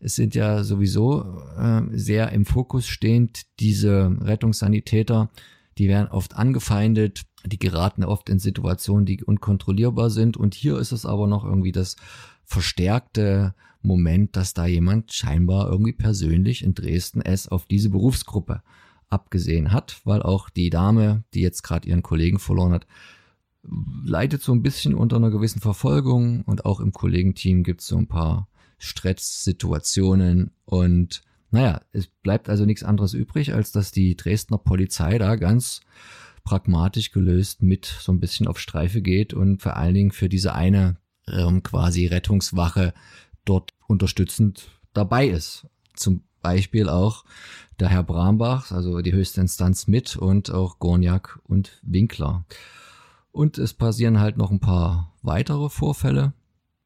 [0.05, 5.31] es sind ja sowieso äh, sehr im Fokus stehend diese Rettungssanitäter,
[5.79, 10.37] die werden oft angefeindet, die geraten oft in Situationen, die unkontrollierbar sind.
[10.37, 11.97] Und hier ist es aber noch irgendwie das
[12.45, 18.63] verstärkte Moment, dass da jemand scheinbar irgendwie persönlich in Dresden es auf diese Berufsgruppe
[19.09, 22.87] abgesehen hat, weil auch die Dame, die jetzt gerade ihren Kollegen verloren hat,
[24.05, 27.97] leidet so ein bisschen unter einer gewissen Verfolgung und auch im Kollegenteam gibt es so
[27.97, 28.49] ein paar
[28.79, 35.37] Stresssituationen und naja, es bleibt also nichts anderes übrig, als dass die Dresdner Polizei da
[35.37, 35.83] ganz
[36.43, 40.55] pragmatisch gelöst mit so ein bisschen auf Streife geht und vor allen Dingen für diese
[40.55, 40.97] eine
[41.29, 42.93] ähm, quasi Rettungswache
[43.45, 45.67] dort unterstützend dabei ist.
[45.95, 47.25] Zum Beispiel auch
[47.81, 52.45] der Herr Brambach, also die höchste Instanz mit und auch Gorniak und Winkler.
[53.35, 56.35] Und es passieren halt noch ein paar weitere Vorfälle.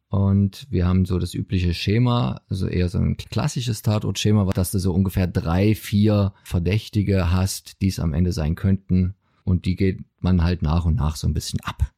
[0.09, 4.79] Und wir haben so das übliche Schema, also eher so ein klassisches Tatortschema, dass du
[4.79, 9.15] so ungefähr drei, vier Verdächtige hast, die es am Ende sein könnten.
[9.45, 11.93] Und die geht man halt nach und nach so ein bisschen ab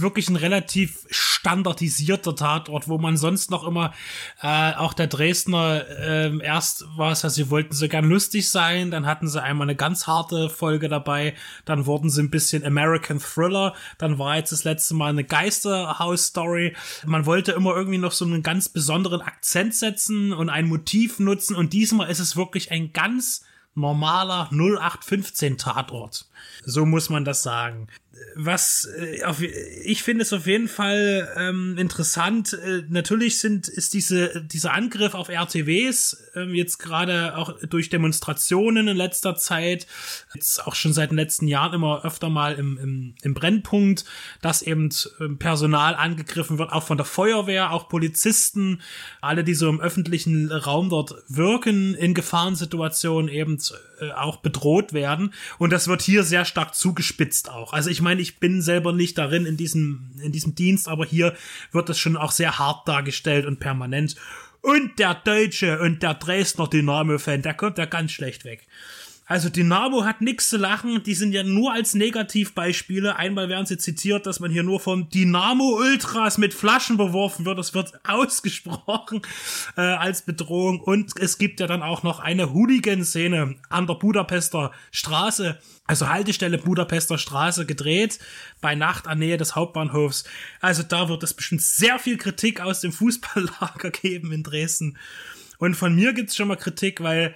[0.00, 3.92] wirklich ein relativ standardisierter Tatort, wo man sonst noch immer,
[4.40, 8.90] äh, auch der Dresdner, äh, erst war es ja, sie wollten so gern lustig sein,
[8.90, 13.20] dann hatten sie einmal eine ganz harte Folge dabei, dann wurden sie ein bisschen American
[13.20, 16.74] Thriller, dann war jetzt das letzte Mal eine Geisterhaus-Story.
[17.04, 21.56] Man wollte immer irgendwie noch so einen ganz besonderen Akzent setzen und ein Motiv nutzen
[21.56, 26.26] und diesmal ist es wirklich ein ganz normaler 0815 Tatort.
[26.64, 27.88] So muss man das sagen
[28.36, 32.52] was äh, auf, ich finde es auf jeden Fall ähm, interessant.
[32.52, 38.88] Äh, natürlich sind ist diese dieser Angriff auf RTWs äh, jetzt gerade auch durch Demonstrationen
[38.88, 39.86] in letzter Zeit
[40.34, 44.04] jetzt auch schon seit den letzten Jahren immer öfter mal im, im, im Brennpunkt,
[44.42, 48.80] dass eben ähm, Personal angegriffen wird, auch von der Feuerwehr, auch Polizisten,
[49.20, 53.58] alle die so im öffentlichen Raum dort wirken in Gefahrensituationen eben
[54.00, 57.72] äh, auch bedroht werden und das wird hier sehr stark zugespitzt auch.
[57.72, 61.34] Also ich meine, ich bin selber nicht darin in diesem, in diesem Dienst, aber hier
[61.72, 64.14] wird das schon auch sehr hart dargestellt und permanent.
[64.60, 68.66] Und der Deutsche und der Dresdner Dynamo-Fan, der kommt ja ganz schlecht weg.
[69.26, 73.16] Also Dynamo hat nichts zu lachen, die sind ja nur als Negativbeispiele.
[73.16, 77.58] Einmal werden sie zitiert, dass man hier nur von Dynamo Ultras mit Flaschen beworfen wird.
[77.58, 79.22] Das wird ausgesprochen
[79.78, 80.80] äh, als Bedrohung.
[80.80, 86.58] Und es gibt ja dann auch noch eine Hooligan-Szene an der Budapester Straße, also Haltestelle
[86.58, 88.18] Budapester Straße gedreht,
[88.60, 90.24] bei Nacht an Nähe des Hauptbahnhofs.
[90.60, 94.98] Also da wird es bestimmt sehr viel Kritik aus dem Fußballlager geben in Dresden.
[95.56, 97.34] Und von mir gibt's schon mal Kritik, weil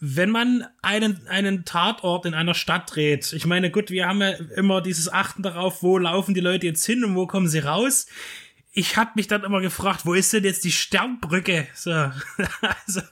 [0.00, 4.30] wenn man einen, einen Tatort in einer Stadt dreht, ich meine, gut, wir haben ja
[4.56, 8.06] immer dieses Achten darauf, wo laufen die Leute jetzt hin und wo kommen sie raus.
[8.72, 11.66] Ich hab mich dann immer gefragt, wo ist denn jetzt die Sternbrücke?
[11.74, 11.90] So,
[12.86, 13.02] also,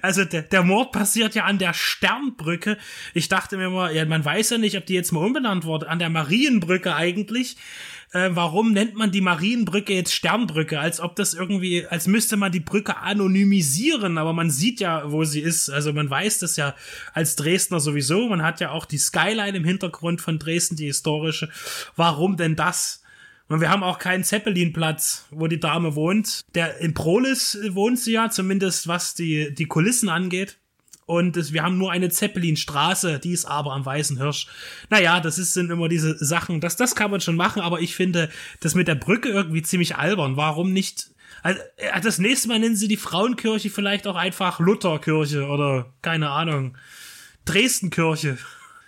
[0.00, 2.76] also der, der Mord passiert ja an der Sternbrücke.
[3.14, 5.88] Ich dachte mir immer, ja, man weiß ja nicht, ob die jetzt mal umbenannt wurde,
[5.88, 7.56] an der Marienbrücke eigentlich
[8.12, 10.78] äh, warum nennt man die Marienbrücke jetzt Sternbrücke?
[10.78, 15.24] Als ob das irgendwie, als müsste man die Brücke anonymisieren, aber man sieht ja, wo
[15.24, 15.70] sie ist.
[15.70, 16.74] Also man weiß das ja
[17.14, 18.28] als Dresdner sowieso.
[18.28, 21.48] Man hat ja auch die Skyline im Hintergrund von Dresden, die historische.
[21.96, 23.02] Warum denn das?
[23.48, 26.40] Und wir haben auch keinen Zeppelinplatz, wo die Dame wohnt.
[26.54, 30.58] Der in Prolis wohnt sie ja, zumindest was die, die Kulissen angeht.
[31.06, 34.46] Und das, wir haben nur eine Zeppelinstraße, die ist aber am Weißen Hirsch.
[34.88, 37.96] Naja, das ist, sind immer diese Sachen, das, das kann man schon machen, aber ich
[37.96, 40.36] finde das mit der Brücke irgendwie ziemlich albern.
[40.36, 41.10] Warum nicht?
[41.42, 46.30] Also, äh, das nächste Mal nennen sie die Frauenkirche vielleicht auch einfach Lutherkirche oder keine
[46.30, 46.76] Ahnung.
[47.44, 48.38] Dresdenkirche.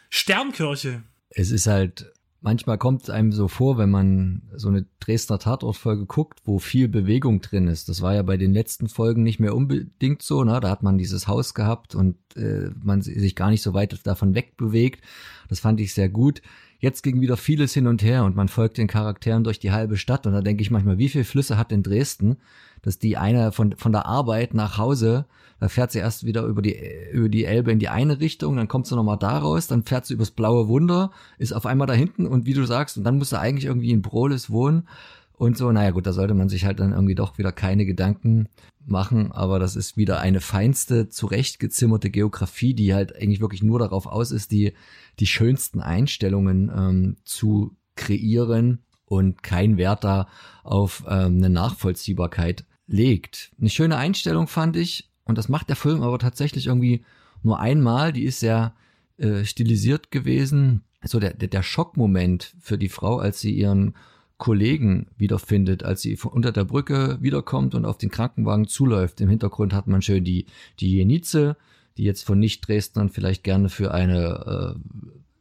[0.09, 1.03] Sternkirche.
[1.31, 2.14] Es ist halt
[2.45, 6.89] manchmal kommt es einem so vor, wenn man so eine Dresdner Tatortfolge guckt, wo viel
[6.89, 7.89] Bewegung drin ist.
[7.89, 10.45] Das war ja bei den letzten Folgen nicht mehr unbedingt so.
[10.45, 10.61] Ne?
[10.61, 14.35] Da hat man dieses Haus gehabt und äh, man sich gar nicht so weit davon
[14.35, 15.03] wegbewegt.
[15.49, 16.43] Das fand ich sehr gut.
[16.79, 19.97] Jetzt ging wieder vieles hin und her und man folgt den Charakteren durch die halbe
[19.97, 20.27] Stadt.
[20.27, 22.37] Und da denke ich manchmal, wie viele Flüsse hat denn Dresden,
[22.83, 25.25] dass die eine von, von der Arbeit nach Hause
[25.61, 26.77] da fährt sie erst wieder über die,
[27.13, 30.07] über die Elbe in die eine Richtung, dann kommt sie nochmal da raus, dann fährt
[30.07, 33.19] sie übers blaue Wunder, ist auf einmal da hinten und wie du sagst, und dann
[33.19, 34.89] muss sie eigentlich irgendwie in Brolis wohnen
[35.33, 35.71] und so.
[35.73, 38.49] Naja, gut, da sollte man sich halt dann irgendwie doch wieder keine Gedanken
[38.87, 44.07] machen, aber das ist wieder eine feinste, zurechtgezimmerte Geografie, die halt eigentlich wirklich nur darauf
[44.07, 44.75] aus ist, die,
[45.19, 50.29] die schönsten Einstellungen ähm, zu kreieren und kein Wert da
[50.63, 53.53] auf ähm, eine Nachvollziehbarkeit legt.
[53.59, 57.05] Eine schöne Einstellung fand ich, und das macht der Film aber tatsächlich irgendwie
[57.43, 58.13] nur einmal.
[58.13, 58.75] Die ist sehr
[59.17, 60.83] äh, stilisiert gewesen.
[61.03, 63.95] So der, der, der Schockmoment für die Frau, als sie ihren
[64.39, 69.21] Kollegen wiederfindet, als sie unter der Brücke wiederkommt und auf den Krankenwagen zuläuft.
[69.21, 70.47] Im Hintergrund hat man schön die,
[70.81, 71.57] die Jenize,
[71.97, 74.77] die jetzt von Nicht-Dresdnern vielleicht gerne für eine,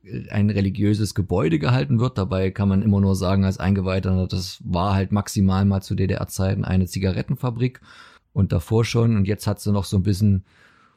[0.06, 2.18] äh, ein religiöses Gebäude gehalten wird.
[2.18, 6.64] Dabei kann man immer nur sagen, als Eingeweihter, das war halt maximal mal zu DDR-Zeiten
[6.64, 7.82] eine Zigarettenfabrik
[8.34, 9.16] und davor schon.
[9.16, 10.44] Und jetzt hat sie noch so ein bisschen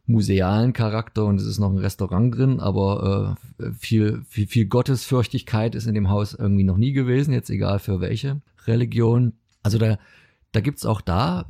[0.07, 5.75] musealen Charakter und es ist noch ein Restaurant drin, aber äh, viel, viel, viel Gottesfürchtigkeit
[5.75, 9.33] ist in dem Haus irgendwie noch nie gewesen, jetzt egal für welche Religion.
[9.63, 9.99] Also da,
[10.53, 11.47] da gibt's auch da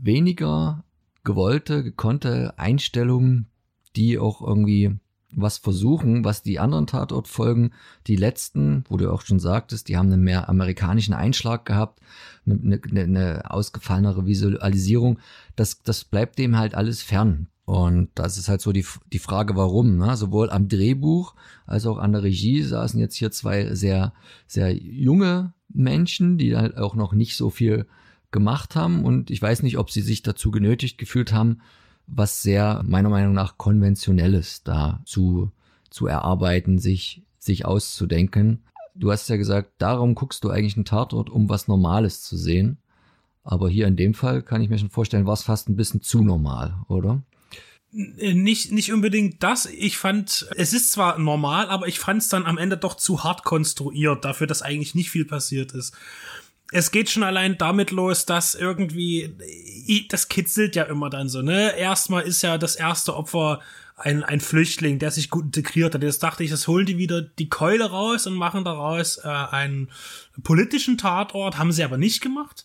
[0.00, 0.84] weniger
[1.22, 3.48] gewollte, gekonnte Einstellungen,
[3.94, 4.96] die auch irgendwie
[5.32, 7.74] was versuchen, was die anderen Tatortfolgen,
[8.06, 12.00] die letzten, wo du auch schon sagtest, die haben einen mehr amerikanischen Einschlag gehabt,
[12.46, 15.18] eine, eine, eine ausgefallenere Visualisierung.
[15.56, 17.48] Das, das bleibt dem halt alles fern.
[17.68, 19.98] Und das ist halt so die, die Frage, warum.
[19.98, 20.16] Ne?
[20.16, 21.34] Sowohl am Drehbuch
[21.66, 24.14] als auch an der Regie saßen jetzt hier zwei sehr,
[24.46, 27.86] sehr junge Menschen, die halt auch noch nicht so viel
[28.30, 29.04] gemacht haben.
[29.04, 31.60] Und ich weiß nicht, ob sie sich dazu genötigt gefühlt haben,
[32.08, 35.52] was sehr meiner Meinung nach konventionelles da zu,
[35.90, 38.64] zu erarbeiten, sich, sich auszudenken.
[38.94, 42.78] Du hast ja gesagt, darum guckst du eigentlich einen Tatort, um was Normales zu sehen.
[43.44, 46.02] Aber hier in dem Fall kann ich mir schon vorstellen, war es fast ein bisschen
[46.02, 47.22] zu normal, oder?
[47.90, 49.64] Nicht, nicht unbedingt das.
[49.64, 53.24] Ich fand, es ist zwar normal, aber ich fand es dann am Ende doch zu
[53.24, 55.96] hart konstruiert, dafür, dass eigentlich nicht viel passiert ist
[56.70, 59.34] es geht schon allein damit los, dass irgendwie,
[60.10, 61.76] das kitzelt ja immer dann so, ne?
[61.76, 63.60] Erstmal ist ja das erste Opfer
[63.98, 66.02] ein, ein Flüchtling, der sich gut integriert hat.
[66.02, 69.88] Jetzt dachte ich, das holen die wieder die Keule raus und machen daraus äh, einen
[70.42, 71.58] politischen Tatort.
[71.58, 72.64] Haben sie aber nicht gemacht.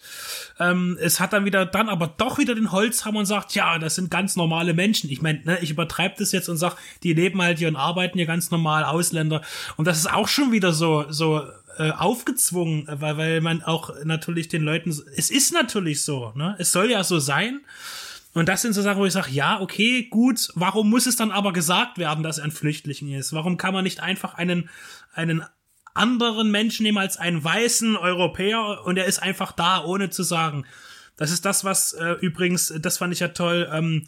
[0.60, 3.96] Ähm, es hat dann wieder, dann aber doch wieder den Holzhammer und sagt, ja, das
[3.96, 5.10] sind ganz normale Menschen.
[5.10, 8.17] Ich meine, ne, ich übertreibe das jetzt und sag, die leben halt hier und arbeiten
[8.17, 9.41] hier ganz normal, Ausländer.
[9.76, 11.41] Und das ist auch schon wieder so, so
[11.78, 16.56] äh, aufgezwungen, weil, weil man auch natürlich den Leuten, es ist natürlich so, ne?
[16.60, 17.62] Es soll ja so sein.
[18.34, 21.32] Und das sind so Sachen, wo ich sage, ja, okay, gut, warum muss es dann
[21.32, 23.34] aber gesagt werden, dass er ein Flüchtling ist?
[23.34, 24.69] Warum kann man nicht einfach einen,
[25.13, 25.43] einen
[25.93, 30.65] anderen Menschen nehmen als einen weißen Europäer und er ist einfach da, ohne zu sagen.
[31.15, 34.08] Das ist das, was äh, übrigens, das fand ich ja toll, ähm,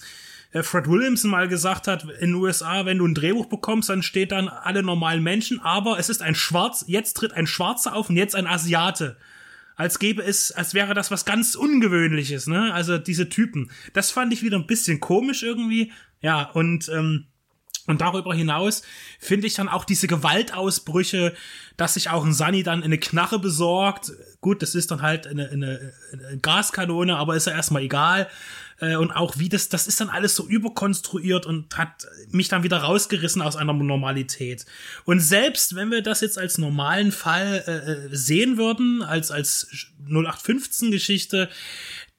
[0.52, 4.02] äh, Fred Williamson mal gesagt hat, in den USA, wenn du ein Drehbuch bekommst, dann
[4.02, 8.10] steht dann alle normalen Menschen, aber es ist ein Schwarz, jetzt tritt ein Schwarzer auf
[8.10, 9.18] und jetzt ein Asiate.
[9.76, 12.74] Als gäbe es, als wäre das was ganz Ungewöhnliches, ne?
[12.74, 13.72] Also diese Typen.
[13.94, 15.92] Das fand ich wieder ein bisschen komisch irgendwie.
[16.22, 17.28] Ja, und ähm,
[17.88, 18.82] und darüber hinaus
[19.20, 21.36] finde ich dann auch diese Gewaltausbrüche,
[21.78, 24.12] dass sich auch ein Sunny dann eine Knarre besorgt.
[24.42, 28.28] Gut, das ist dann halt eine, eine, eine Gaskanone, aber ist ja erstmal egal.
[28.80, 32.64] Äh, und auch wie das, das ist dann alles so überkonstruiert und hat mich dann
[32.64, 34.66] wieder rausgerissen aus einer Normalität.
[35.06, 39.68] Und selbst wenn wir das jetzt als normalen Fall äh, äh sehen würden, als, als
[40.08, 41.50] 0815 Geschichte,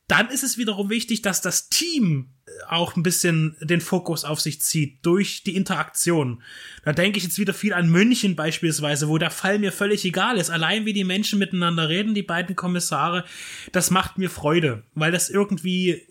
[0.08, 2.30] dann ist es wiederum wichtig, dass das Team
[2.68, 6.42] auch ein bisschen den Fokus auf sich zieht durch die Interaktion.
[6.84, 10.38] Da denke ich jetzt wieder viel an München beispielsweise, wo der Fall mir völlig egal
[10.38, 10.50] ist.
[10.50, 13.24] Allein wie die Menschen miteinander reden, die beiden Kommissare,
[13.72, 16.06] das macht mir Freude, weil das irgendwie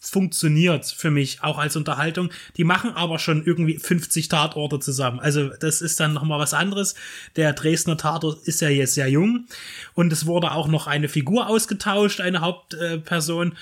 [0.00, 2.30] funktioniert für mich auch als Unterhaltung.
[2.56, 5.20] Die machen aber schon irgendwie 50 Tatorte zusammen.
[5.20, 6.94] Also das ist dann noch mal was anderes.
[7.36, 9.46] Der Dresdner Tatort ist ja jetzt sehr jung
[9.94, 13.56] und es wurde auch noch eine Figur ausgetauscht, eine Hauptperson.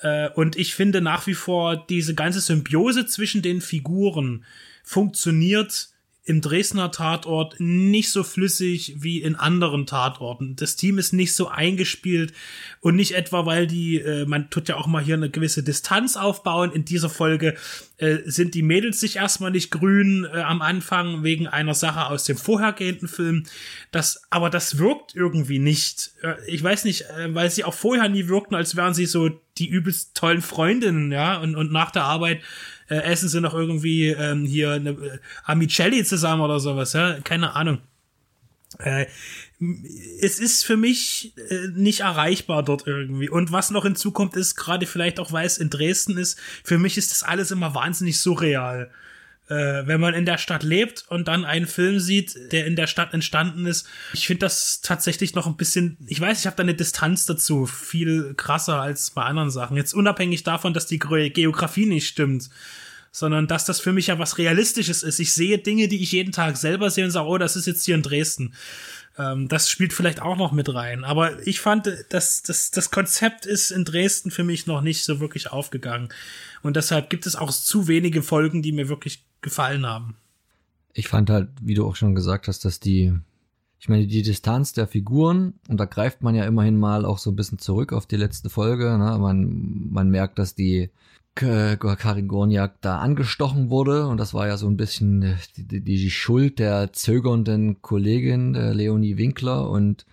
[0.00, 4.44] Äh, und ich finde nach wie vor diese ganze Symbiose zwischen den Figuren
[4.84, 5.89] funktioniert
[6.22, 10.54] im Dresdner Tatort nicht so flüssig wie in anderen Tatorten.
[10.54, 12.32] Das Team ist nicht so eingespielt
[12.80, 16.16] und nicht etwa, weil die, äh, man tut ja auch mal hier eine gewisse Distanz
[16.16, 16.72] aufbauen.
[16.72, 17.56] In dieser Folge
[17.96, 22.24] äh, sind die Mädels sich erstmal nicht grün äh, am Anfang wegen einer Sache aus
[22.24, 23.44] dem vorhergehenden Film.
[23.90, 26.12] Das, aber das wirkt irgendwie nicht.
[26.22, 29.30] Äh, ich weiß nicht, äh, weil sie auch vorher nie wirkten, als wären sie so
[29.58, 32.40] die übelst tollen Freundinnen, ja, und, und nach der Arbeit
[32.90, 37.54] äh, essen sie noch irgendwie ähm, hier eine äh, Amicelli zusammen oder sowas, ja, keine
[37.54, 37.78] Ahnung.
[38.78, 39.06] Äh,
[40.20, 43.28] es ist für mich äh, nicht erreichbar dort irgendwie.
[43.28, 46.98] Und was noch hinzukommt, ist, gerade vielleicht auch, weil es in Dresden ist, für mich
[46.98, 48.90] ist das alles immer wahnsinnig surreal
[49.50, 52.86] äh, wenn man in der Stadt lebt und dann einen Film sieht, der in der
[52.86, 53.86] Stadt entstanden ist.
[54.14, 57.66] Ich finde das tatsächlich noch ein bisschen, ich weiß, ich habe da eine Distanz dazu,
[57.66, 59.76] viel krasser als bei anderen Sachen.
[59.76, 62.48] Jetzt unabhängig davon, dass die Geografie nicht stimmt
[63.12, 65.18] sondern dass das für mich ja was Realistisches ist.
[65.18, 67.84] Ich sehe Dinge, die ich jeden Tag selber sehe und sage, oh, das ist jetzt
[67.84, 68.54] hier in Dresden.
[69.18, 71.04] Ähm, das spielt vielleicht auch noch mit rein.
[71.04, 75.20] Aber ich fand, dass das, das Konzept ist in Dresden für mich noch nicht so
[75.20, 76.08] wirklich aufgegangen.
[76.62, 80.16] Und deshalb gibt es auch zu wenige Folgen, die mir wirklich gefallen haben.
[80.92, 83.12] Ich fand halt, wie du auch schon gesagt hast, dass die,
[83.80, 87.30] ich meine, die Distanz der Figuren, und da greift man ja immerhin mal auch so
[87.30, 89.18] ein bisschen zurück auf die letzte Folge, ne?
[89.18, 90.90] man, man merkt, dass die
[91.34, 96.58] Karin Gorniak da angestochen wurde und das war ja so ein bisschen die, die Schuld
[96.58, 100.06] der zögernden Kollegin der Leonie Winkler und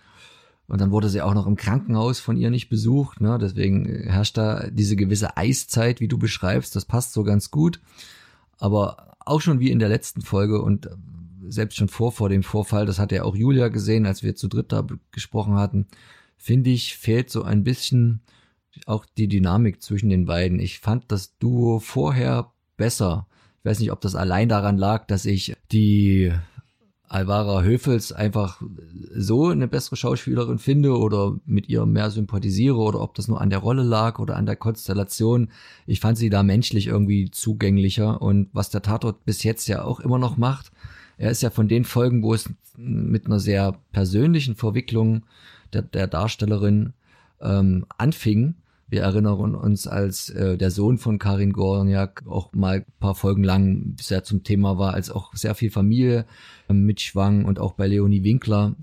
[0.68, 3.22] und dann wurde sie auch noch im Krankenhaus von ihr nicht besucht.
[3.22, 3.38] Ne?
[3.40, 6.76] Deswegen herrscht da diese gewisse Eiszeit, wie du beschreibst.
[6.76, 7.80] Das passt so ganz gut.
[8.58, 10.90] Aber auch schon wie in der letzten Folge und äh,
[11.48, 14.46] selbst schon vor, vor dem Vorfall, das hat ja auch Julia gesehen, als wir zu
[14.46, 15.86] dritt da gesprochen hatten,
[16.36, 18.20] finde ich, fehlt so ein bisschen
[18.86, 20.60] auch die Dynamik zwischen den beiden.
[20.60, 23.26] Ich fand das Duo vorher besser.
[23.58, 26.32] Ich weiß nicht, ob das allein daran lag, dass ich die
[27.08, 28.60] Alvara Höfels einfach
[29.14, 33.50] so eine bessere Schauspielerin finde oder mit ihr mehr sympathisiere oder ob das nur an
[33.50, 35.50] der Rolle lag oder an der Konstellation.
[35.86, 40.00] Ich fand sie da menschlich irgendwie zugänglicher und was der Tatort bis jetzt ja auch
[40.00, 40.70] immer noch macht,
[41.16, 45.24] er ist ja von den Folgen, wo es mit einer sehr persönlichen Verwicklung
[45.72, 46.92] der, der Darstellerin
[47.40, 48.54] ähm, anfing,
[48.90, 53.44] wir erinnern uns, als äh, der Sohn von Karin Gorniak auch mal ein paar Folgen
[53.44, 56.24] lang sehr zum Thema war, als auch sehr viel Familie
[56.68, 58.74] äh, mitschwang und auch bei Leonie Winkler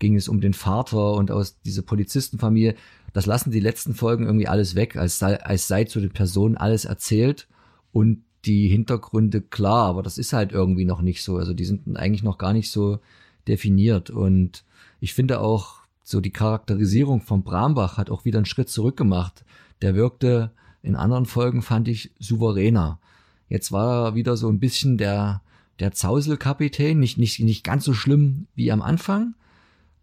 [0.00, 2.74] ging es um den Vater und aus dieser Polizistenfamilie.
[3.12, 6.56] Das lassen die letzten Folgen irgendwie alles weg, als sei, als sei zu den Personen
[6.56, 7.46] alles erzählt
[7.92, 11.36] und die Hintergründe klar, aber das ist halt irgendwie noch nicht so.
[11.36, 12.98] Also die sind eigentlich noch gar nicht so
[13.46, 14.64] definiert und
[14.98, 19.44] ich finde auch, so die Charakterisierung von Brambach hat auch wieder einen Schritt zurück gemacht.
[19.82, 23.00] Der wirkte in anderen Folgen, fand ich, souveräner.
[23.48, 25.42] Jetzt war er wieder so ein bisschen der,
[25.78, 29.34] der Zauselkapitän, nicht, nicht, nicht ganz so schlimm wie am Anfang.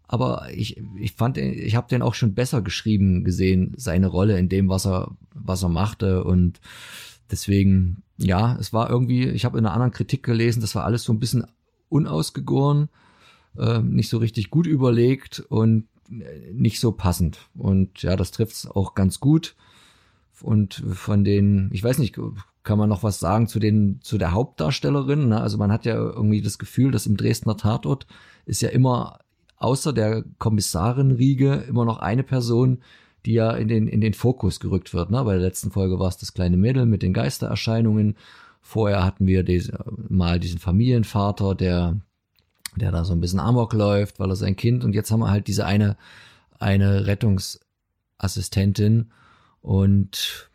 [0.08, 4.48] Aber ich, ich fand, ich habe den auch schon besser geschrieben gesehen, seine Rolle in
[4.48, 6.24] dem, was er, was er machte.
[6.24, 6.60] Und
[7.30, 11.04] deswegen, ja, es war irgendwie, ich habe in einer anderen Kritik gelesen, das war alles
[11.04, 11.46] so ein bisschen
[11.88, 12.88] unausgegoren,
[13.56, 17.48] äh, nicht so richtig gut überlegt und nicht so passend.
[17.56, 19.56] Und ja, das trifft es auch ganz gut.
[20.42, 22.18] Und von den, ich weiß nicht,
[22.62, 25.28] kann man noch was sagen zu den, zu der Hauptdarstellerin?
[25.28, 25.40] Ne?
[25.40, 28.06] Also man hat ja irgendwie das Gefühl, dass im Dresdner Tatort
[28.46, 29.20] ist ja immer
[29.56, 32.78] außer der Kommissarin Riege immer noch eine Person,
[33.26, 35.10] die ja in den, in den Fokus gerückt wird.
[35.10, 35.22] Ne?
[35.24, 38.16] Bei der letzten Folge war es das kleine Mädel mit den Geistererscheinungen.
[38.62, 42.00] Vorher hatten wir diese, mal diesen Familienvater, der
[42.76, 45.30] der da so ein bisschen Amok läuft, weil er sein Kind und jetzt haben wir
[45.30, 45.96] halt diese eine,
[46.58, 49.10] eine Rettungsassistentin
[49.60, 50.50] und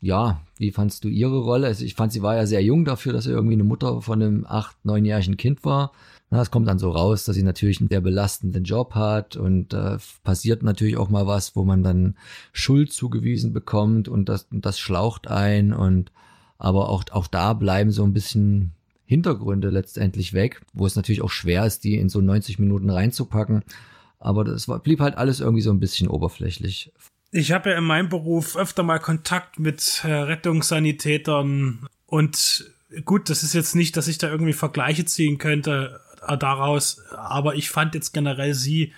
[0.00, 1.66] ja, wie fandst du ihre Rolle?
[1.66, 4.22] Also ich fand, sie war ja sehr jung dafür, dass sie irgendwie eine Mutter von
[4.22, 5.92] einem acht, neunjährigen Kind war.
[6.30, 9.98] Es kommt dann so raus, dass sie natürlich einen sehr belastenden Job hat und äh,
[10.22, 12.16] passiert natürlich auch mal was, wo man dann
[12.52, 16.12] Schuld zugewiesen bekommt und das, und das schlaucht ein und
[16.56, 18.72] aber auch, auch da bleiben so ein bisschen
[19.10, 23.64] Hintergründe letztendlich weg, wo es natürlich auch schwer ist, die in so 90 Minuten reinzupacken.
[24.20, 26.92] Aber das war, blieb halt alles irgendwie so ein bisschen oberflächlich.
[27.32, 32.70] Ich habe ja in meinem Beruf öfter mal Kontakt mit äh, Rettungssanitätern und
[33.04, 37.56] gut, das ist jetzt nicht, dass ich da irgendwie Vergleiche ziehen könnte äh, daraus, aber
[37.56, 38.92] ich fand jetzt generell sie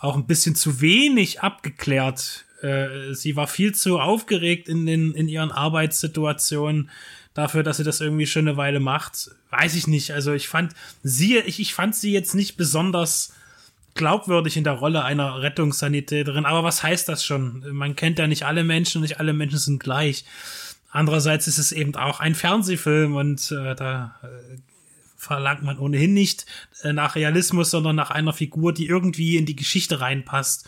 [0.00, 2.46] auch ein bisschen zu wenig abgeklärt.
[2.62, 6.90] Äh, sie war viel zu aufgeregt in, den, in ihren Arbeitssituationen
[7.36, 9.30] dafür, dass sie das irgendwie schon eine Weile macht.
[9.50, 10.12] Weiß ich nicht.
[10.12, 10.72] Also ich fand
[11.02, 13.34] sie, ich, ich fand sie jetzt nicht besonders
[13.94, 16.46] glaubwürdig in der Rolle einer Rettungssanitäterin.
[16.46, 17.64] Aber was heißt das schon?
[17.72, 20.24] Man kennt ja nicht alle Menschen nicht alle Menschen sind gleich.
[20.90, 24.58] Andererseits ist es eben auch ein Fernsehfilm und äh, da äh,
[25.16, 26.46] verlangt man ohnehin nicht
[26.82, 30.66] äh, nach Realismus, sondern nach einer Figur, die irgendwie in die Geschichte reinpasst.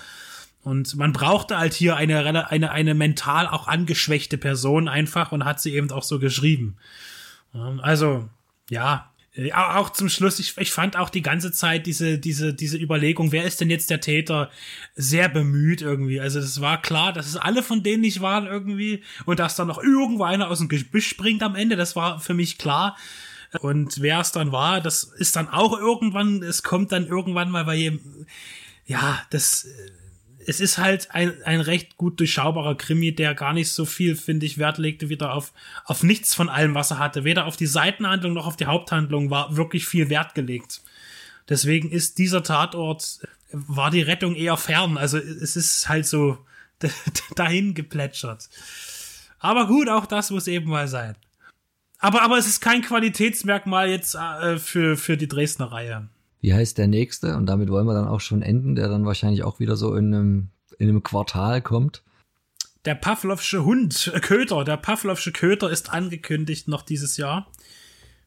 [0.69, 5.63] Und man brauchte halt hier eine, eine, eine mental auch angeschwächte Person einfach und hat
[5.63, 6.77] sie eben auch so geschrieben.
[7.81, 8.29] Also,
[8.69, 12.77] ja, äh, auch zum Schluss, ich, ich fand auch die ganze Zeit diese, diese, diese
[12.77, 14.51] Überlegung, wer ist denn jetzt der Täter,
[14.95, 16.21] sehr bemüht irgendwie.
[16.21, 19.65] Also das war klar, dass es alle von denen nicht waren irgendwie und dass da
[19.65, 22.95] noch irgendwo einer aus dem Gebüsch springt am Ende, das war für mich klar.
[23.61, 27.65] Und wer es dann war, das ist dann auch irgendwann, es kommt dann irgendwann mal
[27.65, 28.27] bei jedem,
[28.85, 29.67] ja, das,
[30.47, 34.47] es ist halt ein, ein recht gut durchschaubarer Krimi, der gar nicht so viel, finde
[34.47, 35.53] ich, Wert legte wieder auf,
[35.85, 37.25] auf nichts von allem, was er hatte.
[37.25, 40.83] Weder auf die Seitenhandlung noch auf die Haupthandlung war wirklich viel Wert gelegt.
[41.49, 43.21] Deswegen ist dieser Tatort,
[43.53, 44.99] war die Rettung eher fern.
[44.99, 46.39] Also es ist halt so
[47.35, 48.49] dahin geplätschert.
[49.39, 51.17] Aber gut, auch das muss eben mal sein.
[51.99, 56.09] Aber, aber es ist kein Qualitätsmerkmal jetzt äh, für, für die Dresdner Reihe
[56.41, 57.37] wie heißt der nächste?
[57.37, 60.15] Und damit wollen wir dann auch schon enden, der dann wahrscheinlich auch wieder so in
[60.15, 62.03] einem, in einem Quartal kommt.
[62.85, 67.51] Der Pavlovsche Hund, äh, Köter, der Pavlovsche Köter ist angekündigt noch dieses Jahr.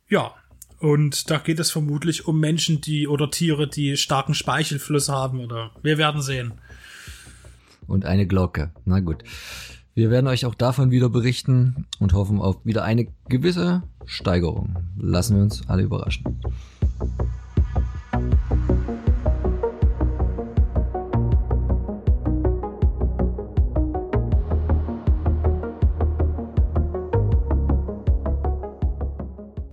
[0.09, 0.33] Ja,
[0.79, 5.71] und da geht es vermutlich um Menschen, die oder Tiere, die starken Speichelfluss haben oder
[5.83, 6.53] wir werden sehen.
[7.87, 8.71] Und eine Glocke.
[8.85, 9.23] Na gut.
[9.93, 14.77] Wir werden euch auch davon wieder berichten und hoffen auf wieder eine gewisse Steigerung.
[14.97, 16.39] Lassen wir uns alle überraschen.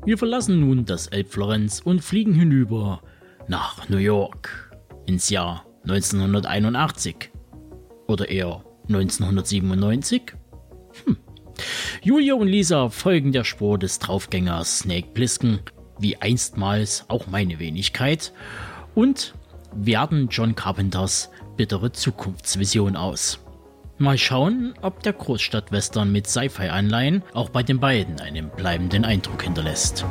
[0.09, 3.03] Wir verlassen nun das Elbflorenz und fliegen hinüber
[3.47, 7.31] nach New York ins Jahr 1981.
[8.07, 10.33] Oder eher 1997?
[11.05, 11.19] Hm.
[12.03, 15.59] Julia und Lisa folgen der Spur des Draufgängers Snake Plissken,
[15.99, 18.33] wie einstmals auch meine Wenigkeit,
[18.95, 19.35] und
[19.75, 21.29] werten John Carpenters
[21.59, 23.41] bittere Zukunftsvision aus.
[24.01, 30.07] Mal schauen, ob der Großstadtwestern mit Sci-Fi-Anleihen auch bei den beiden einen bleibenden Eindruck hinterlässt.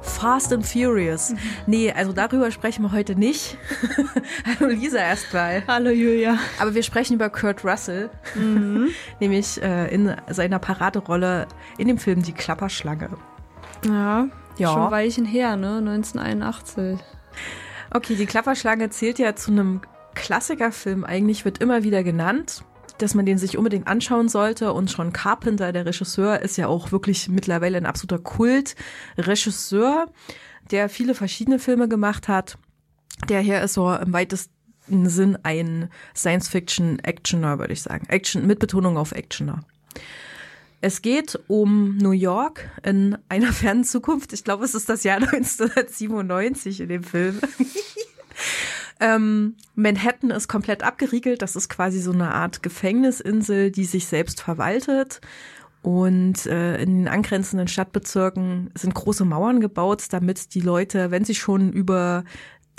[0.00, 1.32] Fast and Furious.
[1.68, 3.56] Nee, also darüber sprechen wir heute nicht.
[4.58, 5.62] Hallo Lisa erstmal.
[5.68, 6.38] Hallo Julia.
[6.58, 8.88] Aber wir sprechen über Kurt Russell, mhm.
[9.20, 11.46] nämlich äh, in seiner Paraderolle
[11.78, 13.10] in dem Film Die Klapperschlange.
[13.86, 14.26] Ja,
[14.58, 14.72] ja.
[14.72, 15.76] schon ein Weilchen her, ne?
[15.78, 16.98] 1981.
[17.94, 19.82] Okay, die Klapperschlange zählt ja zu einem
[20.14, 21.04] Klassikerfilm.
[21.04, 22.64] Eigentlich wird immer wieder genannt,
[22.96, 24.72] dass man den sich unbedingt anschauen sollte.
[24.72, 30.06] Und John Carpenter, der Regisseur, ist ja auch wirklich mittlerweile ein absoluter Kult-Regisseur,
[30.70, 32.56] der viele verschiedene Filme gemacht hat.
[33.28, 38.06] Der hier ist so im weitesten Sinn ein Science-Fiction-Actioner, würde ich sagen.
[38.08, 39.64] Action mit Betonung auf Actioner.
[40.84, 44.32] Es geht um New York in einer fernen Zukunft.
[44.32, 47.38] Ich glaube, es ist das Jahr 1997 in dem Film.
[49.00, 51.40] ähm, Manhattan ist komplett abgeriegelt.
[51.40, 55.20] Das ist quasi so eine Art Gefängnisinsel, die sich selbst verwaltet.
[55.82, 61.36] Und äh, in den angrenzenden Stadtbezirken sind große Mauern gebaut, damit die Leute, wenn sie
[61.36, 62.24] schon über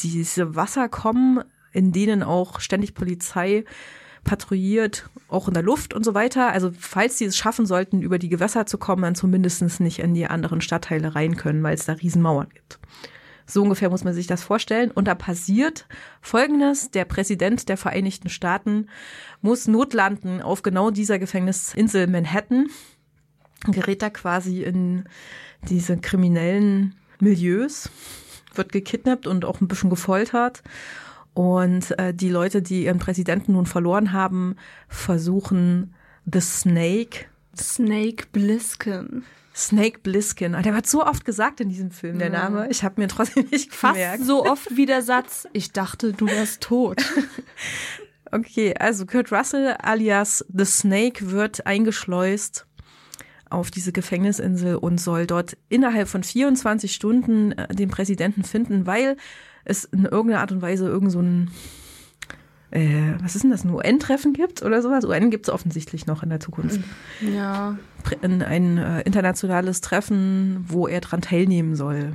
[0.01, 1.41] diese Wasser kommen,
[1.71, 3.63] in denen auch ständig Polizei
[4.23, 6.51] patrouilliert, auch in der Luft und so weiter.
[6.51, 10.13] Also falls sie es schaffen sollten, über die Gewässer zu kommen, dann zumindest nicht in
[10.13, 12.79] die anderen Stadtteile rein können, weil es da Riesenmauern gibt.
[13.45, 14.91] So ungefähr muss man sich das vorstellen.
[14.91, 15.85] Und da passiert
[16.21, 16.91] Folgendes.
[16.91, 18.87] Der Präsident der Vereinigten Staaten
[19.41, 22.67] muss notlanden auf genau dieser Gefängnisinsel Manhattan,
[23.65, 25.03] gerät da quasi in
[25.69, 27.89] diese kriminellen Milieus,
[28.55, 30.63] wird gekidnappt und auch ein bisschen gefoltert
[31.33, 34.55] Und äh, die Leute, die ihren Präsidenten nun verloren haben,
[34.87, 35.93] versuchen
[36.31, 37.25] The Snake.
[37.55, 39.23] Snake Bliskin.
[39.55, 40.53] Snake Bliskin.
[40.63, 42.67] Der wird so oft gesagt in diesem Film, der Name.
[42.69, 44.23] Ich habe mir trotzdem nicht Fast gemerkt.
[44.23, 47.03] so oft wie der Satz, ich dachte, du wärst tot.
[48.31, 52.65] okay, also Kurt Russell alias The Snake wird eingeschleust
[53.49, 59.15] auf diese Gefängnisinsel und soll dort innerhalb von 24 Stunden äh, den Präsidenten finden, weil
[59.65, 61.51] es in irgendeiner Art und Weise irgend so ein
[62.73, 65.05] äh, was ist denn das, ein UN-Treffen gibt oder sowas?
[65.05, 66.79] UN gibt es offensichtlich noch in der Zukunft.
[67.21, 67.77] Ja.
[68.23, 72.13] Ein, ein äh, internationales Treffen, wo er dran teilnehmen soll.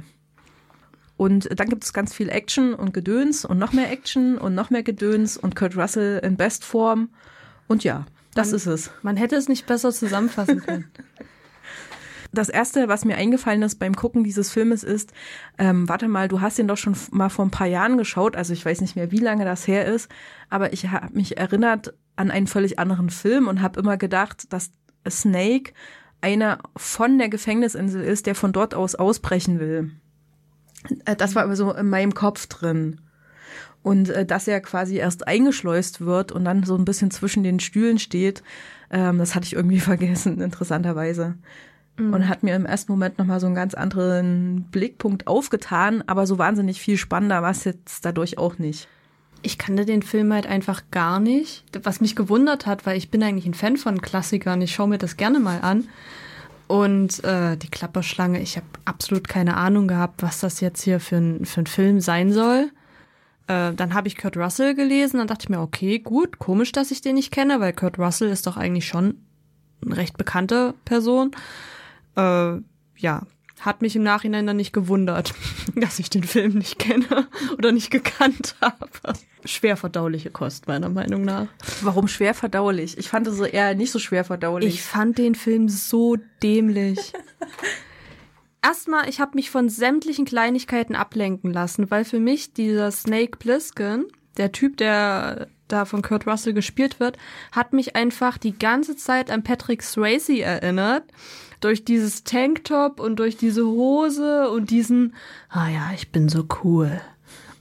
[1.16, 4.70] Und dann gibt es ganz viel Action und Gedöns und noch mehr Action und noch
[4.70, 7.10] mehr Gedöns und Kurt Russell in Bestform.
[7.68, 8.90] Und ja, das man, ist es.
[9.02, 10.90] Man hätte es nicht besser zusammenfassen können.
[12.32, 15.12] Das erste, was mir eingefallen ist beim Gucken dieses Filmes ist,
[15.56, 18.52] ähm, warte mal, du hast ihn doch schon mal vor ein paar Jahren geschaut, also
[18.52, 20.10] ich weiß nicht mehr, wie lange das her ist,
[20.50, 24.72] aber ich habe mich erinnert an einen völlig anderen Film und habe immer gedacht, dass
[25.08, 25.72] Snake
[26.20, 29.92] einer von der Gefängnisinsel ist, der von dort aus ausbrechen will.
[31.04, 33.00] Äh, das war aber so in meinem Kopf drin.
[33.82, 37.60] Und äh, dass er quasi erst eingeschleust wird und dann so ein bisschen zwischen den
[37.60, 38.42] Stühlen steht,
[38.90, 41.38] ähm, das hatte ich irgendwie vergessen, interessanterweise
[41.98, 42.14] mhm.
[42.14, 46.38] und hat mir im ersten Moment nochmal so einen ganz anderen Blickpunkt aufgetan, aber so
[46.38, 48.88] wahnsinnig viel spannender war es jetzt dadurch auch nicht.
[49.42, 53.22] Ich kannte den Film halt einfach gar nicht, was mich gewundert hat, weil ich bin
[53.22, 55.84] eigentlich ein Fan von Klassikern, ich schaue mir das gerne mal an.
[56.66, 61.16] Und äh, die Klapperschlange, ich habe absolut keine Ahnung gehabt, was das jetzt hier für
[61.16, 62.70] ein, für ein Film sein soll.
[63.46, 66.90] Äh, dann habe ich Kurt Russell gelesen, dann dachte ich mir, okay, gut, komisch, dass
[66.90, 69.14] ich den nicht kenne, weil Kurt Russell ist doch eigentlich schon
[69.82, 71.30] eine recht bekannte Person
[72.18, 72.60] äh,
[72.96, 73.22] ja,
[73.60, 75.34] hat mich im Nachhinein dann nicht gewundert,
[75.74, 78.88] dass ich den Film nicht kenne oder nicht gekannt habe.
[79.44, 81.48] Schwer verdauliche Kost, meiner Meinung nach.
[81.80, 82.98] Warum schwer verdaulich?
[82.98, 84.74] Ich fand es so eher nicht so schwer verdaulich.
[84.74, 87.12] Ich fand den Film so dämlich.
[88.62, 94.06] Erstmal, ich habe mich von sämtlichen Kleinigkeiten ablenken lassen, weil für mich dieser Snake Plissken,
[94.36, 97.16] der Typ, der da von Kurt Russell gespielt wird,
[97.52, 101.04] hat mich einfach die ganze Zeit an Patrick Swayze erinnert
[101.60, 105.14] durch dieses Tanktop und durch diese Hose und diesen,
[105.48, 107.00] ah ja, ich bin so cool.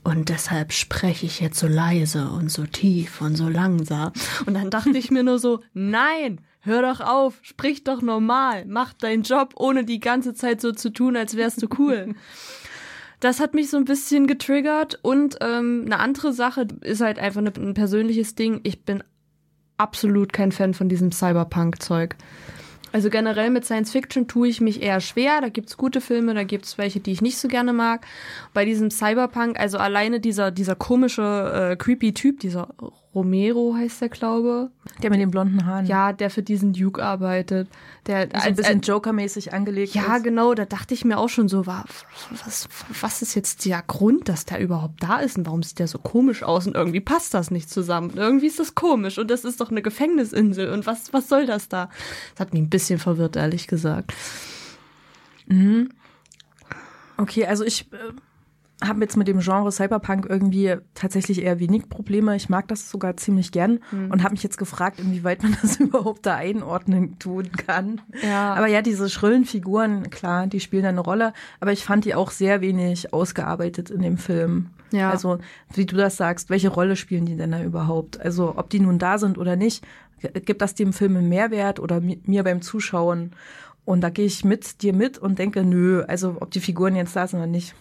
[0.04, 4.12] Und deshalb spreche ich jetzt so leise und so tief und so langsam.
[4.46, 8.92] Und dann dachte ich mir nur so, nein, hör doch auf, sprich doch normal, mach
[8.92, 12.14] deinen Job, ohne die ganze Zeit so zu tun, als wärst du cool.
[13.20, 17.40] Das hat mich so ein bisschen getriggert und ähm, eine andere Sache ist halt einfach
[17.40, 18.60] ein persönliches Ding.
[18.62, 19.02] Ich bin
[19.76, 22.16] absolut kein Fan von diesem Cyberpunk-Zeug.
[22.92, 25.40] Also generell mit Science Fiction tue ich mich eher schwer.
[25.40, 28.06] Da gibt's gute Filme, da gibt's welche, die ich nicht so gerne mag.
[28.54, 32.68] Bei diesem Cyberpunk, also alleine dieser, dieser komische, äh, creepy Typ, dieser
[33.18, 34.70] Romero heißt der, glaube.
[35.02, 35.86] Der mit den blonden Haaren.
[35.86, 37.68] Ja, der für diesen Duke arbeitet.
[38.06, 40.08] Der so ein bisschen Joker-mäßig angelegt ja, ist.
[40.08, 42.68] Ja, genau, da dachte ich mir auch schon so, was,
[43.00, 45.98] was ist jetzt der Grund, dass der überhaupt da ist und warum sieht der so
[45.98, 48.12] komisch aus und irgendwie passt das nicht zusammen.
[48.14, 51.68] Irgendwie ist das komisch und das ist doch eine Gefängnisinsel und was, was soll das
[51.68, 51.90] da?
[52.34, 54.14] Das hat mich ein bisschen verwirrt, ehrlich gesagt.
[55.46, 55.90] Mhm.
[57.16, 58.12] Okay, also ich äh,
[58.82, 62.36] habe jetzt mit dem Genre Cyberpunk irgendwie tatsächlich eher wenig Probleme.
[62.36, 64.10] Ich mag das sogar ziemlich gern mhm.
[64.10, 68.00] und habe mich jetzt gefragt, inwieweit man das überhaupt da einordnen tun kann.
[68.22, 68.54] Ja.
[68.54, 72.30] Aber ja, diese schrillen Figuren, klar, die spielen eine Rolle, aber ich fand die auch
[72.30, 74.70] sehr wenig ausgearbeitet in dem Film.
[74.90, 75.10] Ja.
[75.10, 75.38] Also,
[75.74, 78.20] wie du das sagst, welche Rolle spielen die denn da überhaupt?
[78.20, 79.84] Also, ob die nun da sind oder nicht,
[80.44, 83.32] gibt das dem Film einen Mehrwert oder mir beim Zuschauen?
[83.84, 87.16] Und da gehe ich mit dir mit und denke, nö, also ob die Figuren jetzt
[87.16, 87.74] da sind oder nicht,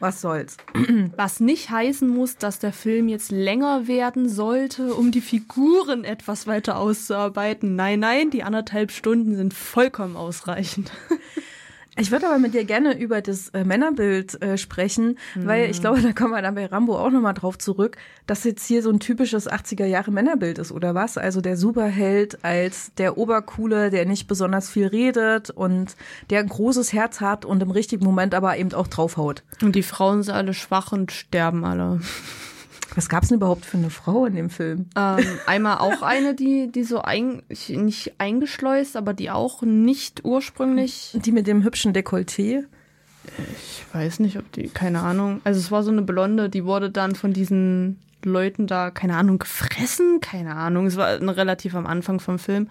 [0.00, 0.56] was soll's.
[1.16, 6.46] Was nicht heißen muss, dass der Film jetzt länger werden sollte, um die Figuren etwas
[6.46, 7.76] weiter auszuarbeiten.
[7.76, 10.92] Nein, nein, die anderthalb Stunden sind vollkommen ausreichend.
[11.98, 15.46] Ich würde aber mit dir gerne über das äh, Männerbild äh, sprechen, mhm.
[15.46, 17.96] weil ich glaube, da kommen wir dann bei Rambo auch nochmal drauf zurück,
[18.26, 21.18] dass jetzt hier so ein typisches 80er Jahre Männerbild ist, oder was?
[21.18, 25.96] Also der Superheld als der Obercoole, der nicht besonders viel redet und
[26.30, 29.42] der ein großes Herz hat und im richtigen Moment aber eben auch draufhaut.
[29.60, 32.00] Und die Frauen sind alle schwach und sterben alle.
[32.94, 34.86] Was gab es denn überhaupt für eine Frau in dem Film?
[34.96, 41.16] Ähm, einmal auch eine, die, die so ein, nicht eingeschleust, aber die auch nicht ursprünglich.
[41.24, 42.64] Die mit dem hübschen Dekolleté?
[43.52, 45.40] Ich weiß nicht, ob die, keine Ahnung.
[45.44, 49.38] Also es war so eine Blonde, die wurde dann von diesen Leuten da, keine Ahnung,
[49.38, 50.86] gefressen, keine Ahnung.
[50.86, 52.68] Es war relativ am Anfang vom Film.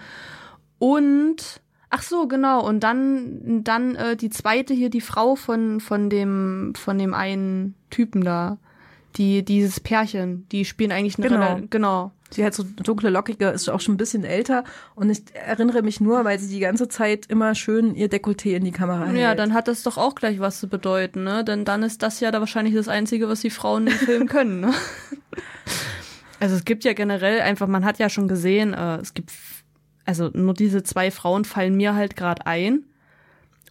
[0.80, 2.68] Und Ach so, genau.
[2.68, 7.76] Und dann, dann äh, die zweite hier, die Frau von, von dem, von dem einen
[7.90, 8.58] Typen da
[9.18, 11.42] Die, dieses Pärchen, die spielen eigentlich eine Genau.
[11.56, 12.12] Rela- genau.
[12.30, 14.66] Sie hat so dunkle, lockige, ist auch schon ein bisschen älter.
[14.96, 18.66] Und ich erinnere mich nur, weil sie die ganze Zeit immer schön ihr Dekolleté in
[18.66, 19.18] die Kamera hält.
[19.18, 21.46] Ja, dann hat das doch auch gleich was zu bedeuten, ne?
[21.46, 24.60] Denn dann ist das ja da wahrscheinlich das Einzige, was die Frauen im Film können,
[24.60, 24.74] ne?
[26.40, 29.32] Also es gibt ja generell einfach, man hat ja schon gesehen, äh, es gibt,
[30.06, 32.84] also nur diese zwei Frauen fallen mir halt gerade ein.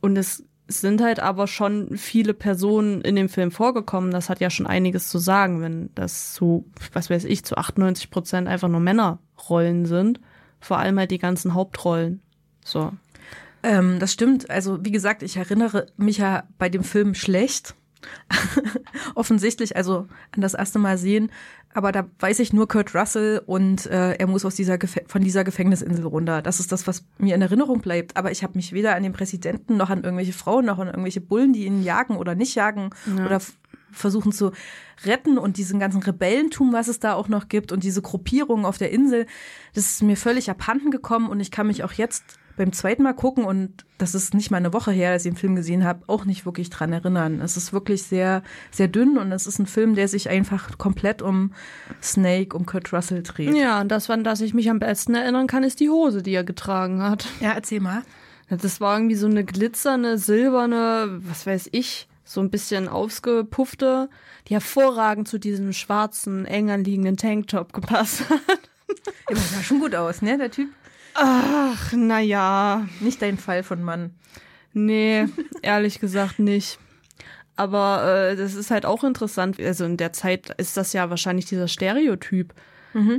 [0.01, 4.11] Und es sind halt aber schon viele Personen in dem Film vorgekommen.
[4.11, 8.11] Das hat ja schon einiges zu sagen, wenn das zu, was weiß ich, zu 98
[8.11, 10.21] Prozent einfach nur Männerrollen sind.
[10.61, 12.21] Vor allem halt die ganzen Hauptrollen.
[12.65, 12.93] So.
[13.63, 14.51] Ähm, das stimmt.
[14.51, 17.75] Also, wie gesagt, ich erinnere mich ja bei dem Film schlecht.
[19.15, 21.31] Offensichtlich, also an das erste Mal sehen.
[21.75, 25.23] Aber da weiß ich nur Kurt Russell und äh, er muss aus dieser Gef von
[25.23, 26.41] dieser Gefängnisinsel runter.
[26.41, 28.17] Das ist das, was mir in Erinnerung bleibt.
[28.17, 31.21] Aber ich habe mich weder an den Präsidenten noch an irgendwelche Frauen noch an irgendwelche
[31.21, 33.59] Bullen, die ihn jagen oder nicht jagen oder f-
[33.93, 34.53] versuchen zu
[35.05, 38.79] retten und diesen ganzen Rebellentum, was es da auch noch gibt und diese Gruppierungen auf
[38.79, 39.27] der Insel,
[39.75, 42.25] das ist mir völlig abhanden gekommen und ich kann mich auch jetzt
[42.57, 45.39] beim zweiten Mal gucken und das ist nicht mal eine Woche her, dass ich den
[45.39, 47.41] Film gesehen habe, auch nicht wirklich dran erinnern.
[47.41, 51.23] Es ist wirklich sehr, sehr dünn und es ist ein Film, der sich einfach komplett
[51.23, 51.53] um
[52.03, 53.55] Snake, um Kurt Russell dreht.
[53.55, 56.33] Ja, und das, an das ich mich am besten erinnern kann, ist die Hose, die
[56.33, 57.27] er getragen hat.
[57.41, 58.03] ja erzähl mal.
[58.49, 64.09] Das war irgendwie so eine glitzernde, silberne, was weiß ich, so ein bisschen aufgepuffte,
[64.49, 68.41] die hervorragend zu diesem schwarzen, eng anliegenden Tanktop gepasst hat.
[69.29, 70.69] Ja, das sah schon gut aus, ne, der Typ?
[71.17, 74.11] Ach, na ja, Nicht dein Fall von Mann.
[74.73, 75.27] nee,
[75.63, 76.79] ehrlich gesagt nicht.
[77.57, 79.59] Aber äh, das ist halt auch interessant.
[79.59, 82.53] Also in der Zeit ist das ja wahrscheinlich dieser Stereotyp.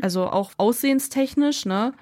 [0.01, 1.93] Also auch aussehenstechnisch, ne?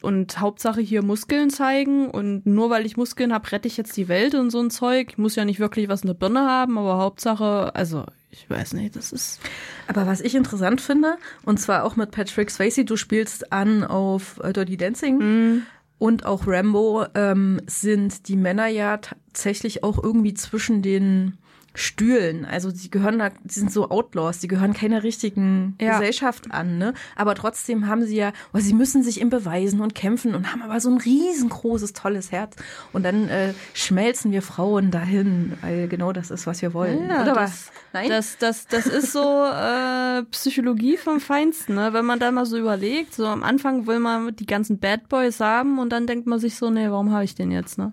[0.00, 4.08] Und Hauptsache hier Muskeln zeigen und nur weil ich Muskeln habe, rette ich jetzt die
[4.08, 5.08] Welt und so ein Zeug.
[5.10, 8.74] Ich muss ja nicht wirklich was in der Birne haben, aber Hauptsache, also ich weiß
[8.74, 9.40] nicht, das ist.
[9.88, 14.40] Aber was ich interessant finde, und zwar auch mit Patrick Swayze, du spielst an auf
[14.42, 15.62] äh, Dirty Dancing
[15.98, 21.38] und auch Rambo, ähm, sind die Männer ja tatsächlich auch irgendwie zwischen den
[21.74, 22.44] Stühlen.
[22.44, 25.98] Also die gehören da, die sind so Outlaws, die gehören keiner richtigen Ja.
[25.98, 26.94] Gesellschaft an, ne?
[27.16, 30.62] Aber trotzdem haben sie ja, oh, sie müssen sich im beweisen und kämpfen und haben
[30.62, 32.56] aber so ein riesengroßes, tolles Herz.
[32.92, 37.08] Und dann äh, schmelzen wir Frauen dahin, weil genau das ist, was wir wollen.
[37.08, 37.72] Ja, Oder das- was?
[37.92, 38.08] Nein?
[38.08, 41.92] Das, das, das ist so äh, Psychologie vom Feinsten, ne?
[41.92, 45.40] Wenn man da mal so überlegt, so am Anfang will man die ganzen Bad Boys
[45.40, 47.92] haben und dann denkt man sich so, nee, warum habe ich den jetzt, ne?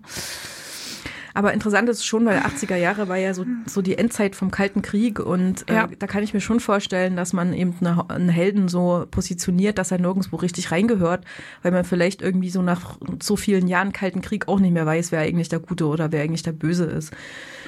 [1.38, 4.82] Aber interessant ist schon, weil 80er Jahre war ja so, so die Endzeit vom Kalten
[4.82, 5.88] Krieg und äh, Ja.
[5.96, 9.92] da kann ich mir schon vorstellen, dass man eben eine, einen Helden so positioniert, dass
[9.92, 11.24] er nirgendwo richtig reingehört,
[11.62, 15.12] weil man vielleicht irgendwie so nach so vielen Jahren Kalten Krieg auch nicht mehr weiß,
[15.12, 17.12] wer eigentlich der Gute oder wer eigentlich der Böse ist.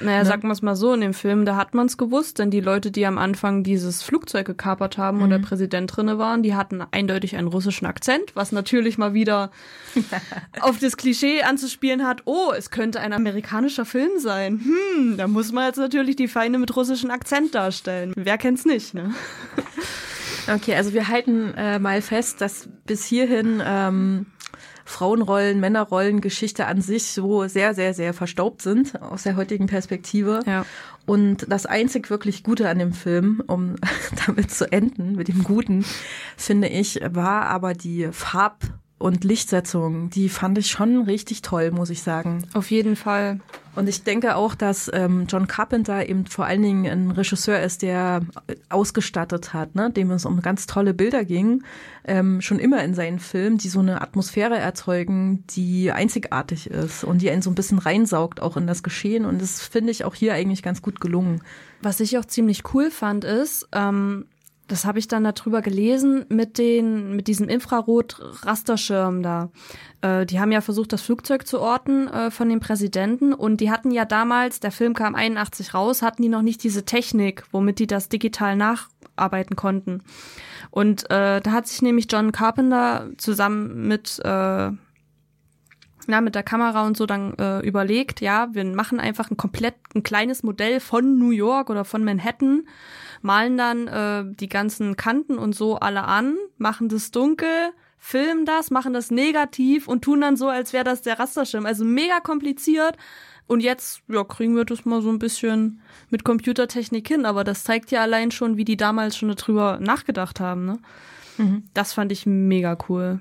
[0.01, 2.51] Naja, sagen wir es mal so, in dem Film, da hat man es gewusst, denn
[2.51, 6.55] die Leute, die am Anfang dieses Flugzeug gekapert haben und der Präsident drinne waren, die
[6.55, 9.49] hatten eindeutig einen russischen Akzent, was natürlich mal wieder
[10.61, 14.61] auf das Klischee anzuspielen hat, oh, es könnte ein amerikanischer Film sein.
[14.63, 18.13] Hm, da muss man jetzt natürlich die Feinde mit russischem Akzent darstellen.
[18.15, 19.13] Wer kennt's nicht, ne?
[20.47, 24.25] Okay, also wir halten äh, mal fest, dass bis hierhin ähm,
[24.85, 30.41] Frauenrollen, Männerrollen, Geschichte an sich so sehr, sehr, sehr verstaubt sind aus der heutigen Perspektive.
[30.45, 30.65] Ja.
[31.05, 33.75] Und das einzig wirklich Gute an dem Film, um
[34.25, 35.85] damit zu enden, mit dem Guten,
[36.37, 40.09] finde ich, war aber die Farb- und Lichtsetzung.
[40.09, 42.43] Die fand ich schon richtig toll, muss ich sagen.
[42.53, 43.39] Auf jeden Fall.
[43.75, 47.81] Und ich denke auch, dass ähm, John Carpenter eben vor allen Dingen ein Regisseur ist,
[47.81, 48.21] der
[48.69, 49.89] ausgestattet hat, ne?
[49.89, 51.63] dem es um ganz tolle Bilder ging,
[52.03, 57.21] ähm, schon immer in seinen Filmen, die so eine Atmosphäre erzeugen, die einzigartig ist und
[57.21, 59.25] die einen so ein bisschen reinsaugt auch in das Geschehen.
[59.25, 61.41] Und das finde ich auch hier eigentlich ganz gut gelungen.
[61.81, 64.25] Was ich auch ziemlich cool fand, ist, ähm,
[64.71, 69.49] das habe ich dann darüber gelesen mit den, mit diesem Infrarot-Rasterschirm da.
[70.01, 73.69] Äh, die haben ja versucht, das Flugzeug zu orten äh, von dem Präsidenten und die
[73.69, 77.79] hatten ja damals, der Film kam 81 raus, hatten die noch nicht diese Technik, womit
[77.79, 80.03] die das digital nacharbeiten konnten.
[80.69, 84.71] Und äh, da hat sich nämlich John Carpenter zusammen mit äh,
[86.11, 89.75] na, mit der Kamera und so dann äh, überlegt, ja, wir machen einfach ein komplett
[89.95, 92.67] ein kleines Modell von New York oder von Manhattan,
[93.21, 98.71] malen dann äh, die ganzen Kanten und so alle an, machen das dunkel, filmen das,
[98.71, 101.65] machen das negativ und tun dann so, als wäre das der Rasterschirm.
[101.65, 102.97] Also mega kompliziert.
[103.47, 107.63] Und jetzt ja, kriegen wir das mal so ein bisschen mit Computertechnik hin, aber das
[107.63, 110.65] zeigt ja allein schon, wie die damals schon darüber nachgedacht haben.
[110.65, 110.79] Ne?
[111.73, 113.19] Das fand ich mega cool.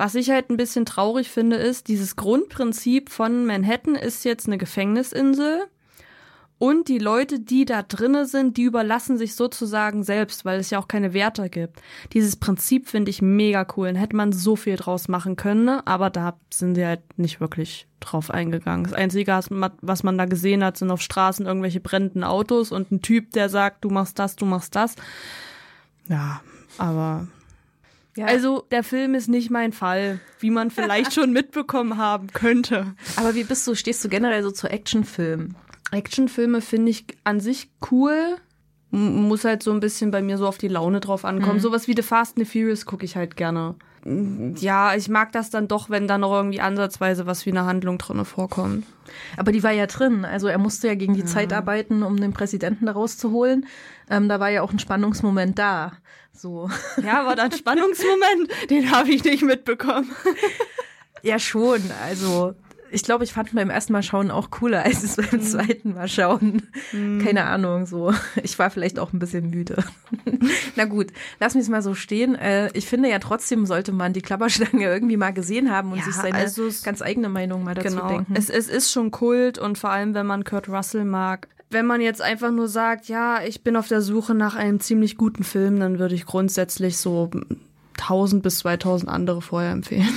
[0.00, 4.56] Was ich halt ein bisschen traurig finde, ist, dieses Grundprinzip von Manhattan ist jetzt eine
[4.56, 5.66] Gefängnisinsel
[6.56, 10.78] Und die Leute, die da drinnen sind, die überlassen sich sozusagen selbst, weil es ja
[10.78, 11.82] auch keine Werte gibt.
[12.14, 13.88] Dieses Prinzip finde ich mega cool.
[13.88, 15.86] Und hätte man so viel draus machen können, ne?
[15.86, 18.84] aber da sind sie halt nicht wirklich drauf eingegangen.
[18.84, 19.38] Das Einzige,
[19.82, 23.50] was man da gesehen hat, sind auf Straßen irgendwelche brennenden Autos und ein Typ, der
[23.50, 24.96] sagt, du machst das, du machst das.
[26.08, 26.40] Ja,
[26.78, 27.28] aber
[28.16, 28.26] ja.
[28.26, 32.94] Also der Film ist nicht mein Fall, wie man vielleicht schon mitbekommen haben könnte.
[33.16, 35.56] Aber wie bist du, stehst du generell so zu Actionfilmen?
[35.90, 38.36] Actionfilme finde ich an sich cool.
[38.90, 41.56] Muss halt so ein bisschen bei mir so auf die Laune drauf ankommen.
[41.56, 41.60] Mhm.
[41.60, 43.76] Sowas wie The Fast and the Furious gucke ich halt gerne.
[44.04, 47.98] Ja, ich mag das dann doch, wenn da noch irgendwie ansatzweise was wie eine Handlung
[47.98, 48.86] drin vorkommt.
[49.36, 50.24] Aber die war ja drin.
[50.24, 51.26] Also er musste ja gegen die ja.
[51.26, 53.66] Zeit arbeiten, um den Präsidenten da rauszuholen.
[54.08, 55.92] Ähm, da war ja auch ein Spannungsmoment da.
[56.32, 56.70] So.
[57.02, 58.70] Ja, war da ein Spannungsmoment?
[58.70, 60.10] Den habe ich nicht mitbekommen.
[61.22, 61.82] ja, schon.
[62.02, 62.54] Also
[62.92, 65.42] ich glaube, ich fand beim ersten Mal schauen auch cooler als es beim mhm.
[65.42, 66.62] zweiten Mal schauen.
[66.92, 67.22] Mhm.
[67.24, 68.12] Keine Ahnung, so.
[68.42, 69.82] Ich war vielleicht auch ein bisschen müde.
[70.76, 72.34] Na gut, lass mich es mal so stehen.
[72.34, 76.04] Äh, ich finde ja trotzdem sollte man die Klapperschlange irgendwie mal gesehen haben und ja,
[76.04, 78.08] sich seine also ganz eigene Meinung mal dazu genau.
[78.08, 78.34] denken.
[78.36, 81.48] Es, es ist schon Kult und vor allem, wenn man Kurt Russell mag.
[81.70, 85.16] Wenn man jetzt einfach nur sagt, ja, ich bin auf der Suche nach einem ziemlich
[85.16, 87.30] guten Film, dann würde ich grundsätzlich so
[88.00, 90.08] 1000 bis 2000 andere vorher empfehlen.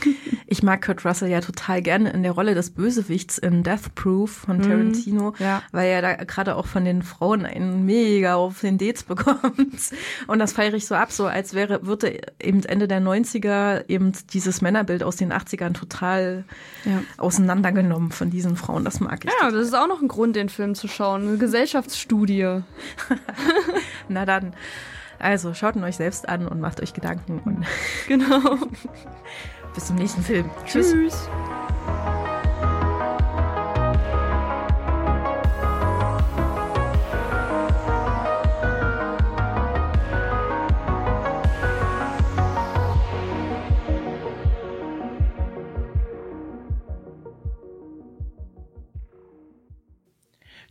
[0.52, 4.32] Ich mag Kurt Russell ja total gerne in der Rolle des Bösewichts in Death Proof
[4.32, 4.62] von mhm.
[4.62, 5.62] Tarantino, mm, ja.
[5.70, 9.92] weil er da gerade auch von den Frauen einen mega auf den Dates bekommt.
[10.26, 14.10] Und das feiere ich so ab, so als wäre, würde eben Ende der 90er eben
[14.32, 16.42] dieses Männerbild aus den 80ern total
[16.84, 17.00] ja.
[17.16, 18.84] auseinandergenommen von diesen Frauen.
[18.84, 19.30] Das mag ich.
[19.30, 19.52] Ja, total.
[19.52, 21.28] das ist auch noch ein Grund, den Film zu schauen.
[21.28, 22.62] Eine Gesellschaftsstudie.
[24.08, 24.52] Na dann.
[25.20, 27.40] Also schaut ihn euch selbst an und macht euch Gedanken.
[27.44, 27.66] Und
[28.08, 28.56] genau.
[29.74, 30.50] bis zum nächsten Film.
[30.66, 30.92] Tschüss.
[30.92, 31.28] Tschüss.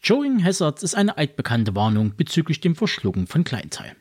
[0.02, 3.96] Showing Hazards ist eine altbekannte Warnung bezüglich dem Verschlucken von Kleinteil.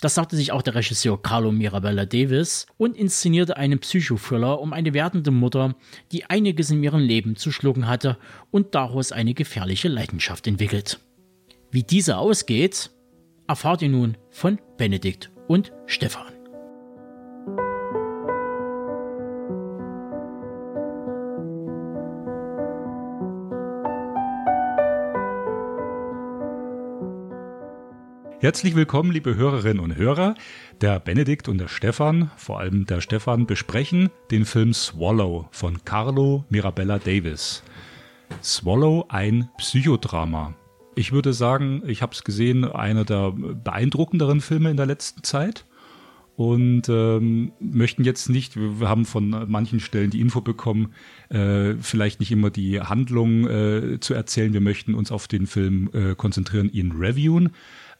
[0.00, 4.94] Das sagte sich auch der Regisseur Carlo Mirabella Davis und inszenierte einen Psychothriller um eine
[4.94, 5.74] werdende Mutter,
[6.12, 8.16] die einiges in ihrem Leben zu schlucken hatte
[8.52, 11.00] und daraus eine gefährliche Leidenschaft entwickelt.
[11.72, 12.90] Wie diese ausgeht,
[13.48, 16.37] erfahrt ihr nun von Benedikt und Stefan.
[28.40, 30.36] Herzlich willkommen, liebe Hörerinnen und Hörer.
[30.80, 36.44] Der Benedikt und der Stefan, vor allem der Stefan, besprechen den Film Swallow von Carlo
[36.48, 37.64] Mirabella Davis.
[38.40, 40.54] Swallow, ein Psychodrama.
[40.94, 45.64] Ich würde sagen, ich habe es gesehen, einer der beeindruckenderen Filme in der letzten Zeit.
[46.36, 50.94] Und ähm, möchten jetzt nicht, wir haben von manchen Stellen die Info bekommen,
[51.30, 54.52] äh, vielleicht nicht immer die Handlung äh, zu erzählen.
[54.52, 57.50] Wir möchten uns auf den Film äh, konzentrieren, ihn reviewen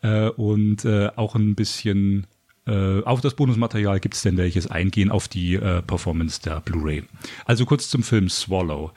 [0.03, 2.27] äh, und äh, auch ein bisschen
[2.69, 7.05] äh, auf das Bonusmaterial gibt es denn welches eingehen auf die äh, Performance der Blu-ray.
[7.47, 8.93] Also kurz zum Film Swallow.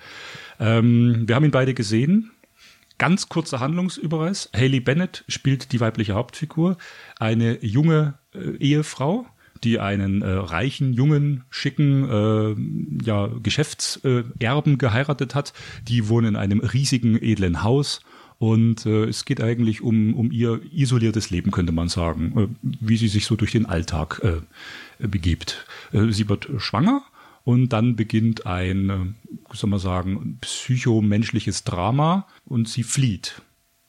[0.60, 2.32] Ähm, wir haben ihn beide gesehen.
[2.98, 4.50] Ganz kurzer Handlungsüberweis.
[4.54, 6.78] Haley Bennett spielt die weibliche Hauptfigur,
[7.18, 9.26] eine junge äh, Ehefrau,
[9.64, 15.54] die einen äh, reichen, jungen, schicken äh, ja, Geschäftserben geheiratet hat.
[15.88, 18.02] Die wohnen in einem riesigen, edlen Haus
[18.42, 22.98] und äh, es geht eigentlich um, um ihr isoliertes Leben, könnte man sagen, äh, wie
[22.98, 25.68] sie sich so durch den Alltag äh, begibt.
[25.92, 27.04] Äh, sie wird schwanger
[27.44, 33.44] und dann beginnt ein, äh, soll man sagen, psychomenschliches Drama und sie flieht.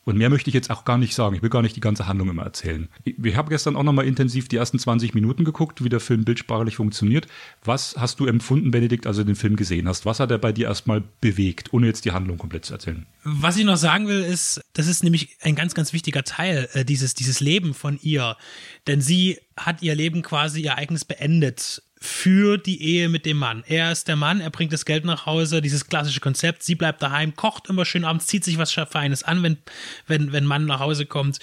[0.05, 1.35] Und mehr möchte ich jetzt auch gar nicht sagen.
[1.35, 2.89] Ich will gar nicht die ganze Handlung immer erzählen.
[3.05, 6.75] Ich habe gestern auch nochmal intensiv die ersten 20 Minuten geguckt, wie der Film bildsprachlich
[6.75, 7.27] funktioniert.
[7.63, 10.05] Was hast du empfunden, Benedikt, als du den Film gesehen hast?
[10.05, 13.05] Was hat er bei dir erstmal bewegt, ohne jetzt die Handlung komplett zu erzählen?
[13.23, 16.83] Was ich noch sagen will, ist, das ist nämlich ein ganz, ganz wichtiger Teil, äh,
[16.83, 18.35] dieses, dieses Leben von ihr.
[18.87, 23.63] Denn sie hat ihr Leben quasi ihr eigenes beendet für die Ehe mit dem Mann.
[23.65, 26.61] Er ist der Mann, er bringt das Geld nach Hause, dieses klassische Konzept.
[26.61, 29.57] Sie bleibt daheim, kocht immer schön abends, zieht sich was Feines an, wenn,
[30.07, 31.39] wenn, wenn Mann nach Hause kommt.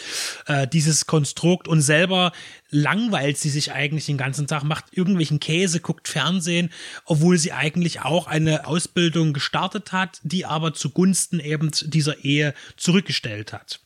[0.46, 2.32] Äh, dieses Konstrukt und selber
[2.70, 6.70] langweilt sie sich eigentlich den ganzen Tag, macht irgendwelchen Käse, guckt Fernsehen,
[7.04, 13.52] obwohl sie eigentlich auch eine Ausbildung gestartet hat, die aber zugunsten eben dieser Ehe zurückgestellt
[13.52, 13.80] hat.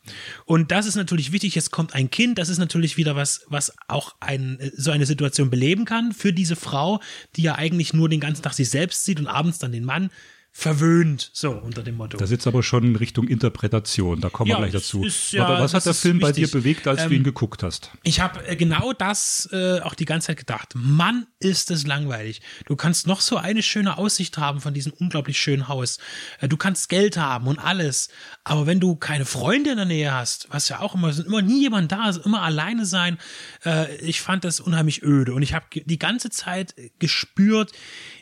[0.44, 1.54] Und das ist natürlich wichtig.
[1.54, 2.38] Jetzt kommt ein Kind.
[2.38, 6.56] Das ist natürlich wieder was, was auch ein, so eine Situation beleben kann für diese
[6.56, 7.00] Frau,
[7.36, 10.10] die ja eigentlich nur den ganzen Tag sich selbst sieht und abends dann den Mann
[10.56, 12.16] verwöhnt, so unter dem Motto.
[12.16, 15.04] Das ist jetzt aber schon in Richtung Interpretation, da kommen Ja, wir gleich dazu.
[15.32, 17.90] ja- aber was hat der Film bei dir bewegt, als du Ähm, ihn geguckt hast?
[18.04, 20.72] Ich habe äh, genau das äh, auch die ganze Zeit gedacht.
[20.76, 22.40] Mann, ist es langweilig.
[22.66, 25.98] Du kannst noch so eine schöne Aussicht haben von diesem unglaublich schönen Haus.
[26.40, 28.08] Äh, du kannst Geld haben und alles.
[28.44, 31.42] Aber wenn du keine Freunde in der Nähe hast, was ja auch immer, sind immer
[31.42, 33.18] nie jemand da, also immer alleine sein,
[33.66, 35.34] äh, ich fand das unheimlich öde.
[35.34, 37.72] Und ich habe die ganze Zeit gespürt,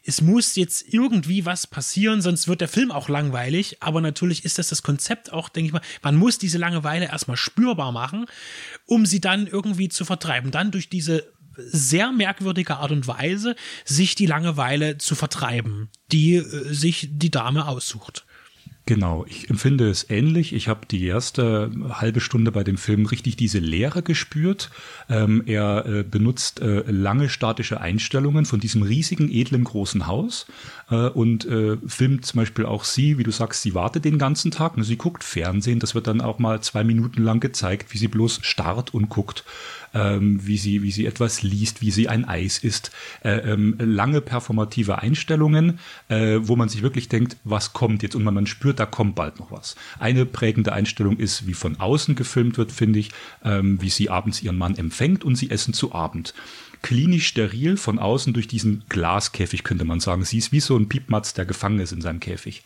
[0.05, 3.77] es muss jetzt irgendwie was passieren, sonst wird der Film auch langweilig.
[3.81, 7.37] Aber natürlich ist das das Konzept auch, denke ich mal, man muss diese Langeweile erstmal
[7.37, 8.27] spürbar machen,
[8.87, 10.51] um sie dann irgendwie zu vertreiben.
[10.51, 16.73] Dann durch diese sehr merkwürdige Art und Weise, sich die Langeweile zu vertreiben, die äh,
[16.73, 18.25] sich die Dame aussucht.
[18.85, 20.53] Genau, ich empfinde es ähnlich.
[20.53, 24.71] Ich habe die erste halbe Stunde bei dem Film richtig diese Leere gespürt.
[25.09, 30.47] Ähm, er äh, benutzt äh, lange statische Einstellungen von diesem riesigen, edlen, großen Haus
[30.91, 34.51] äh, und äh, filmt zum Beispiel auch sie, wie du sagst, sie wartet den ganzen
[34.51, 35.79] Tag und sie guckt Fernsehen.
[35.79, 39.45] Das wird dann auch mal zwei Minuten lang gezeigt, wie sie bloß starrt und guckt.
[39.95, 42.91] Ähm, wie sie, wie sie etwas liest, wie sie ein Eis isst.
[43.23, 45.79] Äh, ähm, lange performative Einstellungen,
[46.09, 48.15] äh, wo man sich wirklich denkt, was kommt jetzt?
[48.15, 49.77] Und man, man spürt, da kommt bald noch was.
[49.99, 53.11] Eine prägende Einstellung ist, wie von außen gefilmt wird, finde ich,
[53.45, 56.35] ähm, wie sie abends ihren Mann empfängt und sie essen zu Abend.
[56.83, 60.25] Klinisch steril von außen durch diesen Glaskäfig, könnte man sagen.
[60.25, 62.65] Sie ist wie so ein Piepmatz, der gefangen ist in seinem Käfig.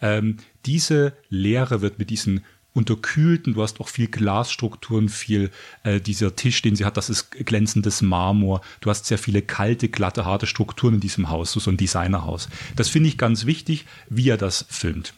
[0.00, 2.44] Ähm, diese Leere wird mit diesen
[2.76, 5.50] unterkühlten, du hast auch viel Glasstrukturen, viel
[5.82, 8.60] äh, dieser Tisch, den sie hat, das ist glänzendes Marmor.
[8.80, 12.48] Du hast sehr viele kalte, glatte, harte Strukturen in diesem Haus, so, ein Designerhaus.
[12.76, 15.14] Das finde ich ganz wichtig, wie er das filmt.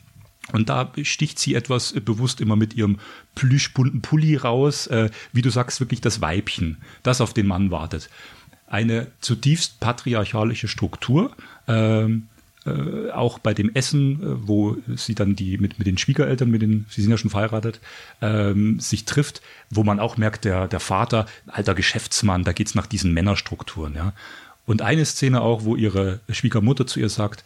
[0.52, 3.00] Und da sticht sie etwas bewusst immer mit ihrem
[3.34, 8.08] plüschbunten Pulli raus, äh, wie du sagst, wirklich das Weibchen, das auf den Mann wartet.
[8.68, 11.34] Eine zutiefst patriarchalische Struktur,
[11.66, 12.28] ähm,
[12.68, 16.62] äh, auch bei dem Essen, äh, wo sie dann die mit, mit den Schwiegereltern, mit
[16.62, 17.80] den, sie sind ja schon verheiratet,
[18.20, 22.86] ähm, sich trifft, wo man auch merkt, der, der Vater, alter Geschäftsmann, da geht's nach
[22.86, 24.12] diesen Männerstrukturen, ja.
[24.66, 27.42] Und eine Szene auch, wo ihre Schwiegermutter zu ihr sagt,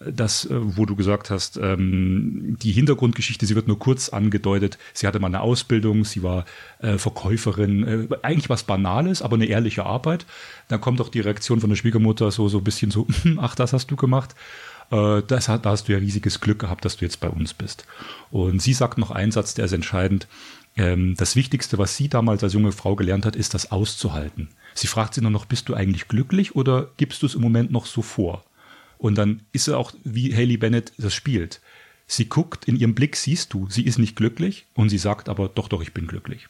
[0.00, 4.78] das, äh, wo du gesagt hast, ähm, die Hintergrundgeschichte, sie wird nur kurz angedeutet.
[4.92, 6.44] Sie hatte mal eine Ausbildung, sie war
[6.80, 10.26] äh, Verkäuferin, äh, eigentlich was Banales, aber eine ehrliche Arbeit.
[10.68, 13.06] Dann kommt auch die Reaktion von der Schwiegermutter so, so ein bisschen so,
[13.38, 14.34] ach, das hast du gemacht.
[14.90, 17.86] Äh, das, da hast du ja riesiges Glück gehabt, dass du jetzt bei uns bist.
[18.30, 20.28] Und sie sagt noch einen Satz, der ist entscheidend.
[20.76, 24.48] Ähm, das Wichtigste, was sie damals als junge Frau gelernt hat, ist das auszuhalten.
[24.74, 27.72] Sie fragt sie nur noch, bist du eigentlich glücklich oder gibst du es im Moment
[27.72, 28.44] noch so vor?
[28.98, 31.60] Und dann ist sie auch, wie Haley Bennett das spielt.
[32.06, 35.48] Sie guckt, in ihrem Blick siehst du, sie ist nicht glücklich und sie sagt aber,
[35.48, 36.48] doch, doch, ich bin glücklich.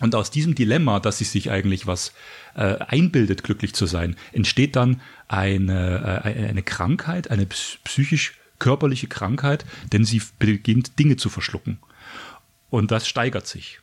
[0.00, 2.12] Und aus diesem Dilemma, dass sie sich eigentlich was
[2.54, 9.66] äh, einbildet, glücklich zu sein, entsteht dann eine, äh, eine Krankheit, eine ps- psychisch-körperliche Krankheit,
[9.92, 11.78] denn sie beginnt Dinge zu verschlucken.
[12.70, 13.80] Und das steigert sich.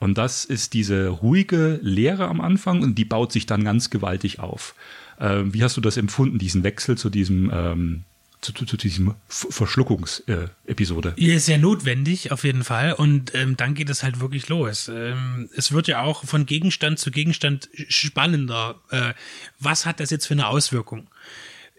[0.00, 4.40] Und das ist diese ruhige Leere am Anfang und die baut sich dann ganz gewaltig
[4.40, 4.74] auf.
[5.20, 8.04] Ähm, wie hast du das empfunden, diesen Wechsel zu diesem, ähm,
[8.40, 11.14] zu, zu, zu diesem Verschluckungsepisode?
[11.18, 12.94] Äh, ist ja notwendig, auf jeden Fall.
[12.94, 14.88] Und ähm, dann geht es halt wirklich los.
[14.88, 18.80] Ähm, es wird ja auch von Gegenstand zu Gegenstand spannender.
[18.90, 19.12] Äh,
[19.58, 21.08] was hat das jetzt für eine Auswirkung?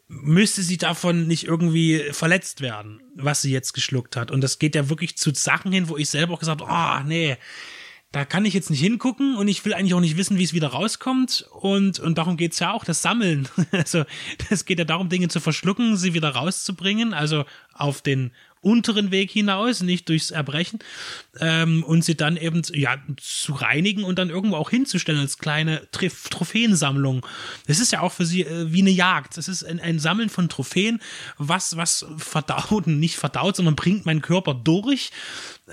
[0.08, 4.30] Müsste sie davon nicht irgendwie verletzt werden, was sie jetzt geschluckt hat?
[4.30, 7.04] Und das geht ja wirklich zu Sachen hin, wo ich selber auch gesagt habe, ah,
[7.04, 7.38] nee,
[8.12, 10.54] da kann ich jetzt nicht hingucken und ich will eigentlich auch nicht wissen, wie es
[10.54, 11.48] wieder rauskommt.
[11.52, 13.48] Und, und darum geht's ja auch, das Sammeln.
[13.72, 14.04] Also
[14.50, 18.32] es geht ja darum, Dinge zu verschlucken, sie wieder rauszubringen, also auf den
[18.62, 20.80] unteren Weg hinaus, nicht durchs Erbrechen,
[21.40, 25.88] ähm, und sie dann eben ja, zu reinigen und dann irgendwo auch hinzustellen als kleine
[25.92, 27.26] Trif- Trophäensammlung.
[27.68, 29.38] Das ist ja auch für sie äh, wie eine Jagd.
[29.38, 31.02] Das ist ein, ein Sammeln von Trophäen,
[31.38, 35.12] was, was verdaut, nicht verdaut, sondern bringt meinen Körper durch.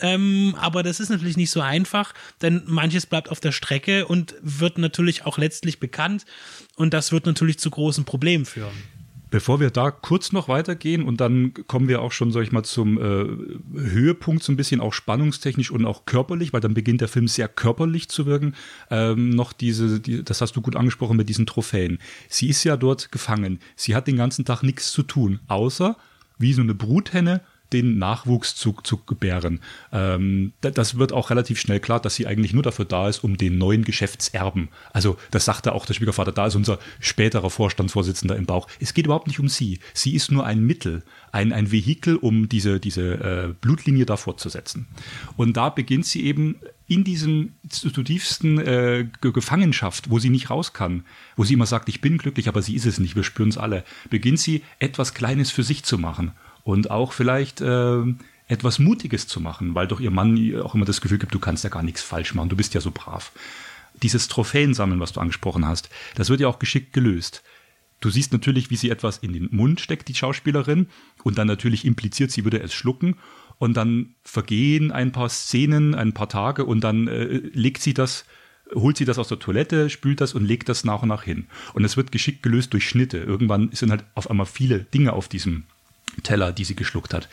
[0.01, 4.34] Ähm, aber das ist natürlich nicht so einfach, denn manches bleibt auf der Strecke und
[4.41, 6.24] wird natürlich auch letztlich bekannt
[6.76, 8.76] und das wird natürlich zu großen Problemen führen.
[9.31, 12.62] Bevor wir da kurz noch weitergehen und dann kommen wir auch schon, sag ich mal,
[12.62, 13.26] zum äh,
[13.79, 17.49] Höhepunkt so ein bisschen auch spannungstechnisch und auch körperlich, weil dann beginnt der Film sehr
[17.49, 18.55] körperlich zu wirken.
[18.91, 21.99] Ähm, noch diese, die, das hast du gut angesprochen mit diesen Trophäen.
[22.29, 23.61] Sie ist ja dort gefangen.
[23.76, 25.97] Sie hat den ganzen Tag nichts zu tun, außer
[26.39, 29.60] wie so eine Bruthenne den Nachwuchs zu, zu gebären.
[29.92, 33.24] Ähm, da- das wird auch relativ schnell klar, dass sie eigentlich nur dafür da ist,
[33.24, 34.68] um den neuen Geschäftserben.
[34.92, 38.68] Also das sagte auch der Schwiegervater, da ist unser späterer Vorstandsvorsitzender im Bauch.
[38.80, 39.80] Es geht überhaupt nicht um sie.
[39.94, 41.02] Sie ist nur ein Mittel,
[41.32, 44.86] ein, ein Vehikel, um diese, diese äh, Blutlinie da fortzusetzen.
[45.36, 46.56] Und da beginnt sie eben
[46.86, 51.04] in diesem zutiefsten äh, Ge- Gefangenschaft, wo sie nicht raus kann,
[51.36, 53.58] wo sie immer sagt, ich bin glücklich, aber sie ist es nicht, wir spüren es
[53.58, 56.32] alle, beginnt sie etwas Kleines für sich zu machen.
[56.68, 58.02] Und auch vielleicht äh,
[58.46, 61.64] etwas Mutiges zu machen, weil doch ihr Mann auch immer das Gefühl gibt, du kannst
[61.64, 63.32] ja gar nichts falsch machen, du bist ja so brav.
[64.02, 67.42] Dieses Trophäensammeln, was du angesprochen hast, das wird ja auch geschickt gelöst.
[68.02, 70.88] Du siehst natürlich, wie sie etwas in den Mund steckt, die Schauspielerin,
[71.22, 73.16] und dann natürlich impliziert, sie würde es schlucken.
[73.56, 78.26] Und dann vergehen ein paar Szenen, ein paar Tage, und dann äh, legt sie das,
[78.74, 81.46] holt sie das aus der Toilette, spült das und legt das nach und nach hin.
[81.72, 83.16] Und es wird geschickt gelöst durch Schnitte.
[83.16, 85.64] Irgendwann sind halt auf einmal viele Dinge auf diesem
[86.22, 87.28] Teller, die sie geschluckt hat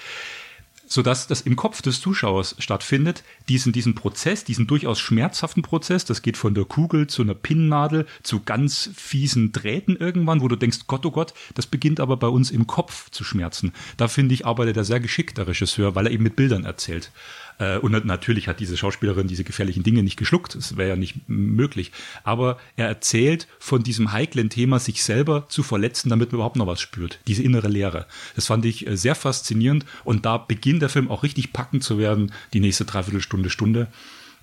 [0.88, 6.22] sodass das im Kopf des Zuschauers stattfindet, diesen, diesen Prozess, diesen durchaus schmerzhaften Prozess, das
[6.22, 10.80] geht von der Kugel zu einer Pinnnadel, zu ganz fiesen Drähten irgendwann, wo du denkst,
[10.88, 13.74] Gott, oh Gott, das beginnt aber bei uns im Kopf zu schmerzen.
[13.98, 17.12] Da finde ich, arbeitet er sehr geschickt, der Regisseur, weil er eben mit Bildern erzählt.
[17.58, 20.56] Äh, und natürlich hat diese Schauspielerin diese gefährlichen Dinge nicht geschluckt.
[20.56, 21.92] Das wäre ja nicht möglich.
[22.24, 26.68] Aber er erzählt von diesem heiklen Thema, sich selber zu verletzen, damit man überhaupt noch
[26.68, 27.20] was spürt.
[27.28, 28.06] Diese innere Leere.
[28.36, 29.86] Das fand ich äh, sehr faszinierend.
[30.04, 33.88] Und da beginnt der Film auch richtig packend zu werden, die nächste Dreiviertelstunde, Stunde.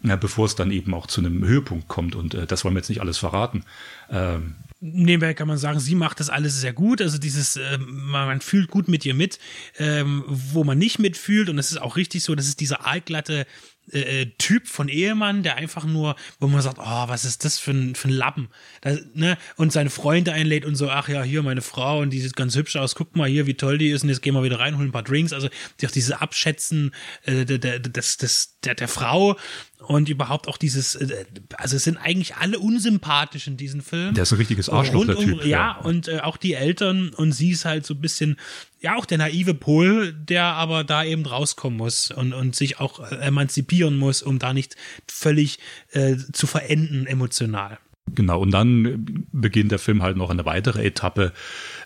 [0.05, 2.16] Ja, bevor es dann eben auch zu einem Höhepunkt kommt.
[2.16, 3.64] Und äh, das wollen wir jetzt nicht alles verraten.
[4.13, 7.01] Ähm, nebenbei kann man sagen, sie macht das alles sehr gut.
[7.01, 9.39] Also dieses, äh, man, fühlt gut mit ihr mit,
[9.79, 11.49] ähm, wo man nicht mitfühlt.
[11.49, 13.47] Und es ist auch richtig so, das ist dieser allglatte
[13.91, 17.59] äh, äh, Typ von Ehemann, der einfach nur, wo man sagt, oh, was ist das
[17.59, 18.49] für ein, für ein Lappen?
[18.81, 19.37] Das, ne?
[19.57, 22.55] Und seine Freunde einlädt und so, ach ja, hier meine Frau und die sieht ganz
[22.55, 24.77] hübsch aus, guck mal hier, wie toll die ist und jetzt gehen wir wieder rein,
[24.77, 25.33] holen ein paar Drinks.
[25.33, 25.49] Also
[25.81, 26.93] die auch dieses Abschätzen
[27.25, 29.37] äh, der, der, des, der, der Frau
[29.79, 31.25] und überhaupt auch dieses, äh,
[31.57, 34.02] also es sind eigentlich alle unsympathisch in diesem Film.
[34.11, 35.45] Der ist ein richtiges Arschloch, der Typ.
[35.45, 38.37] Ja, ja, und äh, auch die Eltern und sie ist halt so ein bisschen,
[38.81, 43.01] ja, auch der naive Pol, der aber da eben rauskommen muss und, und sich auch
[43.13, 44.77] emanzipieren muss, um da nicht
[45.07, 45.59] völlig
[45.93, 47.79] äh, zu verenden emotional.
[48.15, 51.33] Genau, und dann beginnt der Film halt noch eine weitere Etappe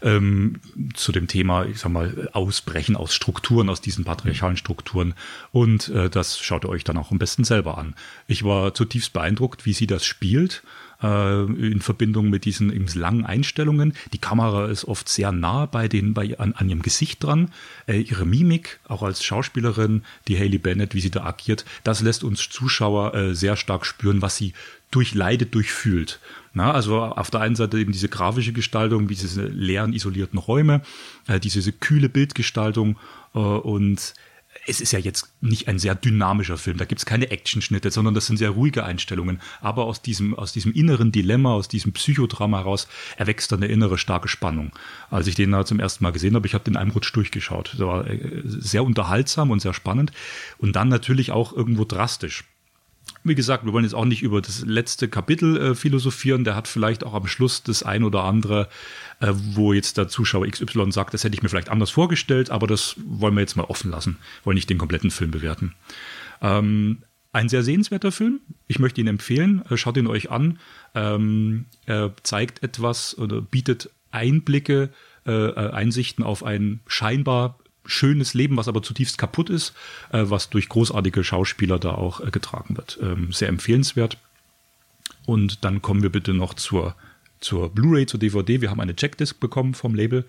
[0.03, 0.61] ähm,
[0.95, 5.15] zu dem Thema, ich sag mal, Ausbrechen aus Strukturen, aus diesen patriarchalen Strukturen.
[5.53, 7.95] Und äh, das schaut ihr euch dann auch am besten selber an.
[8.27, 10.63] Ich war zutiefst beeindruckt, wie sie das spielt
[11.07, 13.95] äh, in Verbindung mit diesen eben langen Einstellungen.
[14.13, 17.51] Die Kamera ist oft sehr nah bei den, bei, an, an ihrem Gesicht dran.
[17.87, 22.25] Äh, ihre Mimik, auch als Schauspielerin, die Haley Bennett, wie sie da agiert, das lässt
[22.25, 24.53] uns Zuschauer äh, sehr stark spüren, was sie
[24.91, 26.21] durchleidet, durchfühlt.
[26.53, 30.83] Na, also auf der einen Seite eben diese grafische Gestaltung, diese leeren, isolierten Räume,
[31.27, 32.97] äh, diese kühle Bildgestaltung
[33.35, 34.15] äh, und
[34.67, 36.77] es ist ja jetzt nicht ein sehr dynamischer Film.
[36.77, 39.41] Da gibt es keine Actionschnitte, sondern das sind sehr ruhige Einstellungen.
[39.61, 43.99] Aber aus diesem, aus diesem inneren Dilemma, aus diesem Psychodrama heraus erwächst dann eine innere
[43.99, 44.73] starke Spannung.
[45.11, 47.15] Als ich den da zum ersten Mal gesehen habe, ich habe den in einem Rutsch
[47.15, 47.73] durchgeschaut.
[47.73, 50.13] Das war äh, sehr unterhaltsam und sehr spannend.
[50.59, 52.45] Und dann natürlich auch irgendwo drastisch.
[53.27, 56.45] Wie gesagt, wir wollen jetzt auch nicht über das letzte Kapitel äh, philosophieren.
[56.45, 58.69] Der hat vielleicht auch am Schluss das ein oder andere,
[59.19, 62.69] äh, wo jetzt der Zuschauer XY sagt, das hätte ich mir vielleicht anders vorgestellt, aber
[62.69, 64.19] das wollen wir jetzt mal offen lassen.
[64.45, 65.75] Wollen nicht den kompletten Film bewerten.
[66.41, 66.99] Ähm,
[67.33, 68.41] ein sehr sehenswerter Film.
[68.69, 69.63] Ich möchte ihn empfehlen.
[69.69, 70.61] Äh, schaut ihn euch an.
[70.95, 74.91] Ähm, er zeigt etwas oder bietet Einblicke,
[75.27, 79.75] äh, äh Einsichten auf ein scheinbar schönes Leben, was aber zutiefst kaputt ist,
[80.13, 82.99] äh, was durch großartige Schauspieler da auch äh, getragen wird.
[83.03, 84.19] Ähm, sehr empfehlenswert.
[85.25, 86.95] Und dann kommen wir bitte noch zur,
[87.41, 88.61] zur Blu-ray, zur DVD.
[88.61, 90.25] Wir haben eine Checkdisc bekommen vom Label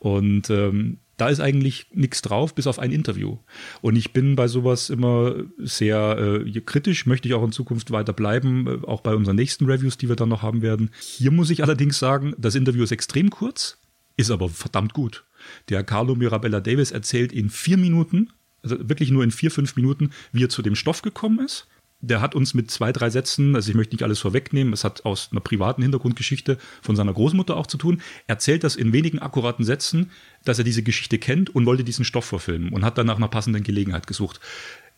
[0.00, 3.36] und ähm, da ist eigentlich nichts drauf, bis auf ein Interview.
[3.82, 8.14] Und ich bin bei sowas immer sehr äh, kritisch, möchte ich auch in Zukunft weiter
[8.14, 10.90] bleiben, äh, auch bei unseren nächsten Reviews, die wir dann noch haben werden.
[10.98, 13.76] Hier muss ich allerdings sagen, das Interview ist extrem kurz,
[14.16, 15.24] ist aber verdammt gut.
[15.68, 18.30] Der Carlo Mirabella Davis erzählt in vier Minuten,
[18.62, 21.66] also wirklich nur in vier, fünf Minuten, wie er zu dem Stoff gekommen ist.
[22.02, 25.04] Der hat uns mit zwei, drei Sätzen, also ich möchte nicht alles vorwegnehmen, es hat
[25.04, 29.66] aus einer privaten Hintergrundgeschichte von seiner Großmutter auch zu tun, erzählt das in wenigen akkuraten
[29.66, 30.10] Sätzen,
[30.44, 33.28] dass er diese Geschichte kennt und wollte diesen Stoff verfilmen und hat dann nach einer
[33.28, 34.40] passenden Gelegenheit gesucht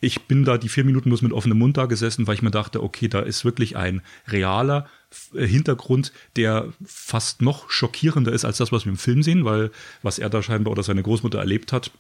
[0.03, 2.50] ich bin da die vier Minuten bloß mit offenem Mund da gesessen, weil ich mir
[2.50, 4.88] dachte, okay, da ist wirklich ein realer
[5.34, 9.70] Hintergrund, der fast noch schockierender ist als das, was wir im Film sehen, weil
[10.02, 11.90] was er da scheinbar oder seine Großmutter erlebt hat,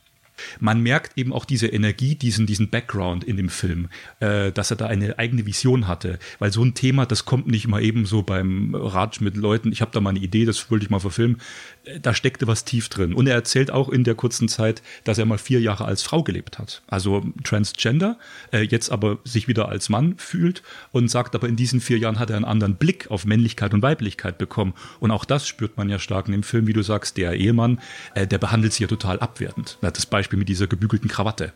[0.60, 3.88] man merkt eben auch diese Energie, diesen, diesen Background in dem Film,
[4.20, 6.18] äh, dass er da eine eigene Vision hatte.
[6.38, 9.80] Weil so ein Thema, das kommt nicht mal eben so beim Ratsch mit Leuten, ich
[9.80, 11.38] habe da mal eine Idee, das wollte ich mal verfilmen.
[11.84, 13.14] Äh, da steckte was tief drin.
[13.14, 16.22] Und er erzählt auch in der kurzen Zeit, dass er mal vier Jahre als Frau
[16.22, 16.82] gelebt hat.
[16.86, 18.18] Also Transgender,
[18.52, 22.18] äh, jetzt aber sich wieder als Mann fühlt und sagt, aber in diesen vier Jahren
[22.18, 24.74] hat er einen anderen Blick auf Männlichkeit und Weiblichkeit bekommen.
[25.00, 27.80] Und auch das spürt man ja stark in dem Film, wie du sagst, der Ehemann,
[28.14, 29.78] äh, der behandelt sie ja total abwertend.
[29.80, 31.52] Das Beispiel Beispiel mit dieser gebügelten Krawatte.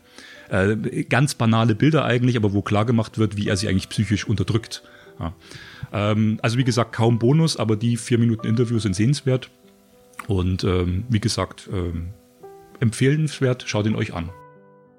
[0.49, 4.27] Äh, ganz banale Bilder eigentlich, aber wo klar gemacht wird, wie er sie eigentlich psychisch
[4.27, 4.83] unterdrückt.
[5.19, 5.33] Ja.
[5.91, 9.49] Ähm, also wie gesagt, kaum Bonus, aber die vier Minuten Interview sind sehenswert.
[10.27, 12.09] Und ähm, wie gesagt, ähm,
[12.79, 14.29] empfehlenswert, schaut ihn euch an.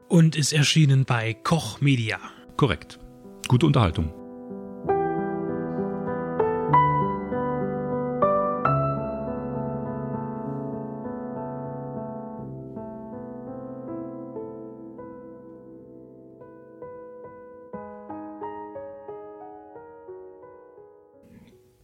[0.08, 2.18] Und ist erschienen bei Koch Media.
[2.56, 2.98] Korrekt.
[3.46, 4.12] Gute Unterhaltung.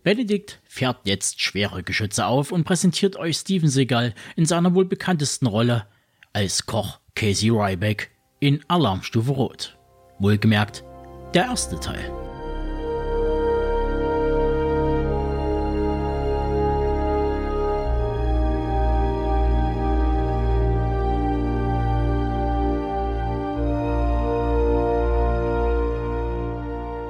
[0.04, 5.46] Benedikt fährt jetzt schwere Geschütze auf und präsentiert euch Steven Seagal in seiner wohl bekanntesten
[5.46, 5.86] Rolle
[6.34, 9.78] als Koch Casey Ryback in Alarmstufe Rot.
[10.18, 10.84] Wohlgemerkt,
[11.32, 12.12] der erste Teil.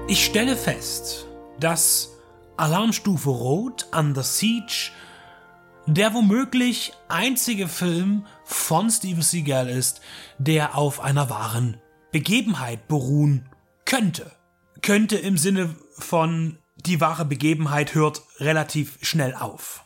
[0.06, 1.26] Ich stelle fest,
[1.58, 2.13] dass
[2.56, 4.90] Alarmstufe Rot, Under Siege,
[5.86, 10.00] der womöglich einzige Film von Steven Seagal ist,
[10.38, 11.78] der auf einer wahren
[12.12, 13.48] Begebenheit beruhen
[13.84, 14.30] könnte.
[14.82, 19.84] Könnte im Sinne von die wahre Begebenheit hört relativ schnell auf.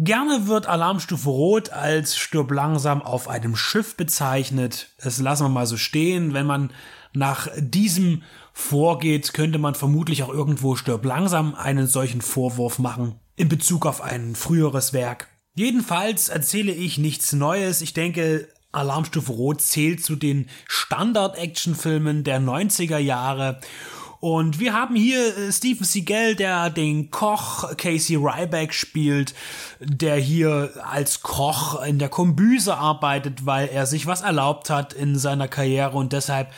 [0.00, 4.88] Gerne wird Alarmstufe Rot als Stirb langsam auf einem Schiff bezeichnet.
[5.00, 6.34] Das lassen wir mal so stehen.
[6.34, 6.72] Wenn man
[7.12, 8.24] nach diesem
[8.54, 14.00] vorgeht, könnte man vermutlich auch irgendwo Stirb langsam einen solchen Vorwurf machen in Bezug auf
[14.00, 15.28] ein früheres Werk.
[15.56, 17.80] Jedenfalls erzähle ich nichts Neues.
[17.82, 23.60] Ich denke, Alarmstufe Rot zählt zu den Standard-Action-Filmen der 90er Jahre.
[24.20, 29.34] Und wir haben hier äh, Stephen Seagal, der den Koch Casey Ryback spielt,
[29.80, 35.18] der hier als Koch in der Kombüse arbeitet, weil er sich was erlaubt hat in
[35.18, 36.50] seiner Karriere und deshalb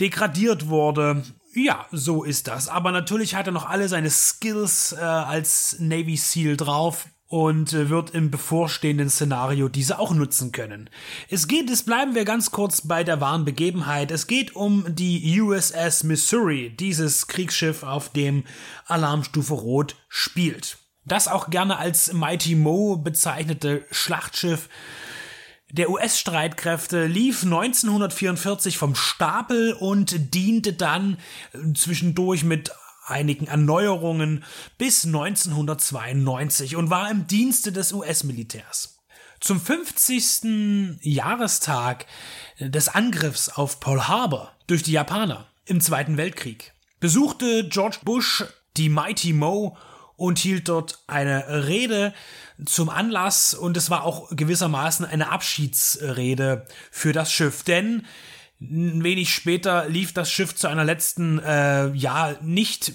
[0.00, 1.22] degradiert wurde.
[1.54, 2.68] Ja, so ist das.
[2.68, 7.88] Aber natürlich hat er noch alle seine Skills äh, als Navy SEAL drauf und äh,
[7.88, 10.90] wird im bevorstehenden Szenario diese auch nutzen können.
[11.30, 14.10] Es geht, es bleiben wir ganz kurz bei der wahren Begebenheit.
[14.10, 18.44] Es geht um die USS Missouri, dieses Kriegsschiff, auf dem
[18.86, 20.76] Alarmstufe Rot spielt.
[21.04, 24.68] Das auch gerne als Mighty Mo bezeichnete Schlachtschiff
[25.72, 31.16] der US-Streitkräfte lief 1944 vom Stapel und diente dann
[31.52, 32.70] äh, zwischendurch mit
[33.06, 34.44] einigen Erneuerungen
[34.78, 39.00] bis 1992 und war im Dienste des US-Militärs.
[39.40, 41.00] Zum 50.
[41.00, 42.06] Jahrestag
[42.60, 48.44] des Angriffs auf Pearl Harbor durch die Japaner im Zweiten Weltkrieg besuchte George Bush
[48.76, 49.76] die Mighty Mo
[50.22, 52.14] und hielt dort eine Rede
[52.64, 58.06] zum Anlass und es war auch gewissermaßen eine Abschiedsrede für das Schiff, denn
[58.60, 62.92] wenig später lief das Schiff zu einer letzten, äh, ja, nicht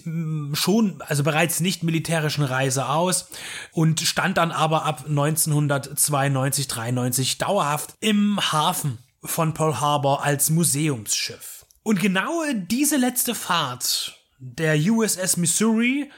[0.53, 3.28] schon, also bereits nicht militärischen Reise aus
[3.73, 11.65] und stand dann aber ab 1992, 93 dauerhaft im Hafen von Pearl Harbor als Museumsschiff.
[11.84, 16.09] Und genau diese letzte Fahrt der USS Missouri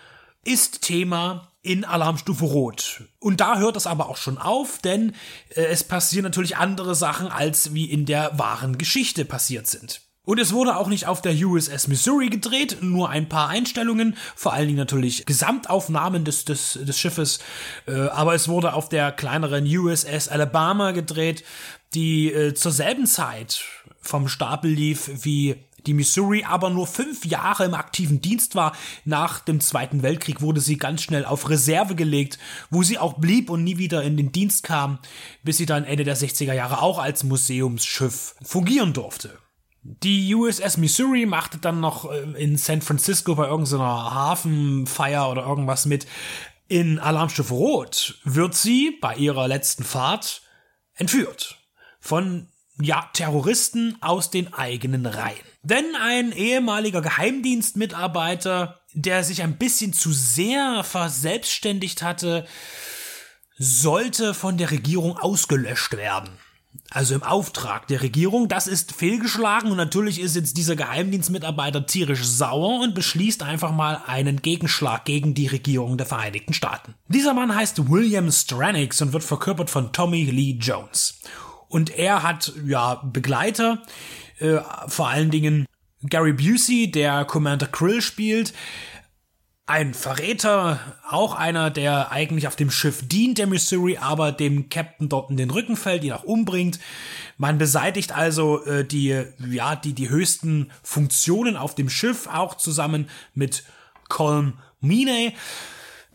[0.44, 3.04] ist Thema in Alarmstufe Rot.
[3.20, 5.14] Und da hört es aber auch schon auf, denn
[5.56, 10.02] äh, es passieren natürlich andere Sachen, als wie in der wahren Geschichte passiert sind.
[10.24, 14.54] Und es wurde auch nicht auf der USS Missouri gedreht, nur ein paar Einstellungen, vor
[14.54, 17.40] allen Dingen natürlich Gesamtaufnahmen des, des, des Schiffes,
[17.88, 21.44] äh, aber es wurde auf der kleineren USS Alabama gedreht,
[21.96, 23.64] die äh, zur selben Zeit
[24.02, 28.76] vom Stapel lief wie die Missouri aber nur fünf Jahre im aktiven Dienst war.
[29.06, 33.50] Nach dem Zweiten Weltkrieg wurde sie ganz schnell auf Reserve gelegt, wo sie auch blieb
[33.50, 35.00] und nie wieder in den Dienst kam,
[35.44, 39.38] bis sie dann Ende der 60er Jahre auch als Museumsschiff fungieren durfte.
[39.82, 45.86] Die USS Missouri machte dann noch äh, in San Francisco bei irgendeiner Hafenfeier oder irgendwas
[45.86, 46.06] mit.
[46.68, 50.42] In Alarmstufe Rot wird sie bei ihrer letzten Fahrt
[50.96, 51.58] entführt
[52.00, 52.48] von
[52.82, 55.38] ja, Terroristen aus den eigenen Reihen.
[55.64, 62.46] Denn ein ehemaliger Geheimdienstmitarbeiter, der sich ein bisschen zu sehr verselbstständigt hatte,
[63.58, 66.30] sollte von der Regierung ausgelöscht werden.
[66.92, 72.24] Also im Auftrag der Regierung, das ist fehlgeschlagen und natürlich ist jetzt dieser Geheimdienstmitarbeiter tierisch
[72.24, 76.96] sauer und beschließt einfach mal einen Gegenschlag gegen die Regierung der Vereinigten Staaten.
[77.08, 81.20] Dieser Mann heißt William Stranix und wird verkörpert von Tommy Lee Jones.
[81.70, 83.82] Und er hat ja Begleiter,
[84.40, 85.66] äh, vor allen Dingen
[86.04, 88.54] Gary Busey, der Commander Krill spielt,
[89.70, 95.10] ein Verräter, auch einer, der eigentlich auf dem Schiff dient, der Missouri, aber dem Captain
[95.10, 96.80] dort in den Rücken fällt, ihn auch umbringt.
[97.38, 103.10] Man beseitigt also äh, die, ja, die, die höchsten Funktionen auf dem Schiff, auch zusammen
[103.36, 103.64] mit
[104.08, 105.36] Colm Meaney.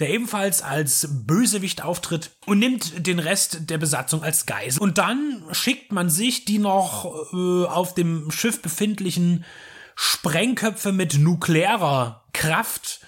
[0.00, 4.82] Der ebenfalls als Bösewicht auftritt und nimmt den Rest der Besatzung als Geisel.
[4.82, 9.44] Und dann schickt man sich die noch äh, auf dem Schiff befindlichen
[9.94, 13.00] Sprengköpfe mit nuklearer Kraft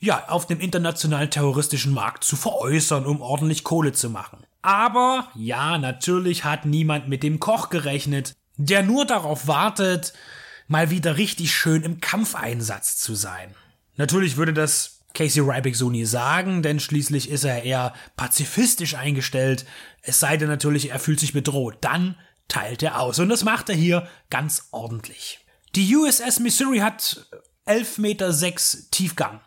[0.00, 4.44] ja, auf dem internationalen terroristischen Markt zu veräußern, um ordentlich Kohle zu machen.
[4.60, 10.12] Aber ja, natürlich hat niemand mit dem Koch gerechnet, der nur darauf wartet,
[10.68, 13.54] mal wieder richtig schön im Kampfeinsatz zu sein.
[13.96, 19.64] Natürlich würde das Casey Ryback so nie sagen, denn schließlich ist er eher pazifistisch eingestellt.
[20.02, 21.78] Es sei denn natürlich, er fühlt sich bedroht.
[21.80, 22.16] Dann
[22.48, 23.18] teilt er aus.
[23.20, 25.38] Und das macht er hier ganz ordentlich.
[25.74, 27.26] Die USS Missouri hat
[27.66, 28.32] 11,6 Meter
[28.90, 29.40] Tiefgang.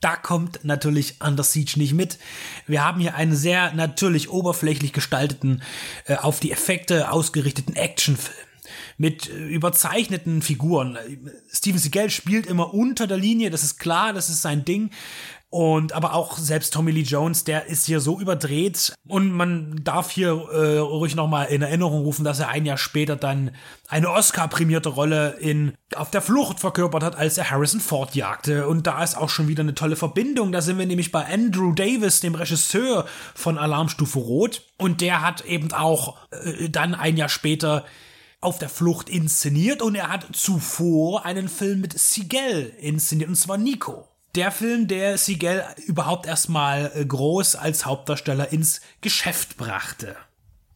[0.00, 2.18] Da kommt natürlich Under Siege nicht mit.
[2.66, 5.62] Wir haben hier einen sehr natürlich oberflächlich gestalteten,
[6.04, 8.53] äh, auf die Effekte ausgerichteten Actionfilm
[8.96, 10.98] mit äh, überzeichneten Figuren.
[11.52, 14.90] Steven Seagal spielt immer unter der Linie, das ist klar, das ist sein Ding.
[15.56, 18.92] Und aber auch selbst Tommy Lee Jones, der ist hier so überdreht.
[19.06, 23.14] Und man darf hier äh, ruhig nochmal in Erinnerung rufen, dass er ein Jahr später
[23.14, 23.52] dann
[23.86, 28.66] eine Oscar-prämierte Rolle in Auf der Flucht verkörpert hat, als er Harrison Ford jagte.
[28.66, 30.50] Und da ist auch schon wieder eine tolle Verbindung.
[30.50, 33.06] Da sind wir nämlich bei Andrew Davis, dem Regisseur
[33.36, 34.62] von Alarmstufe Rot.
[34.76, 37.84] Und der hat eben auch äh, dann ein Jahr später
[38.44, 43.58] auf der Flucht inszeniert und er hat zuvor einen Film mit Sigel inszeniert, und zwar
[43.58, 44.08] Nico.
[44.34, 50.16] Der Film, der Sigel überhaupt erstmal äh, groß als Hauptdarsteller ins Geschäft brachte.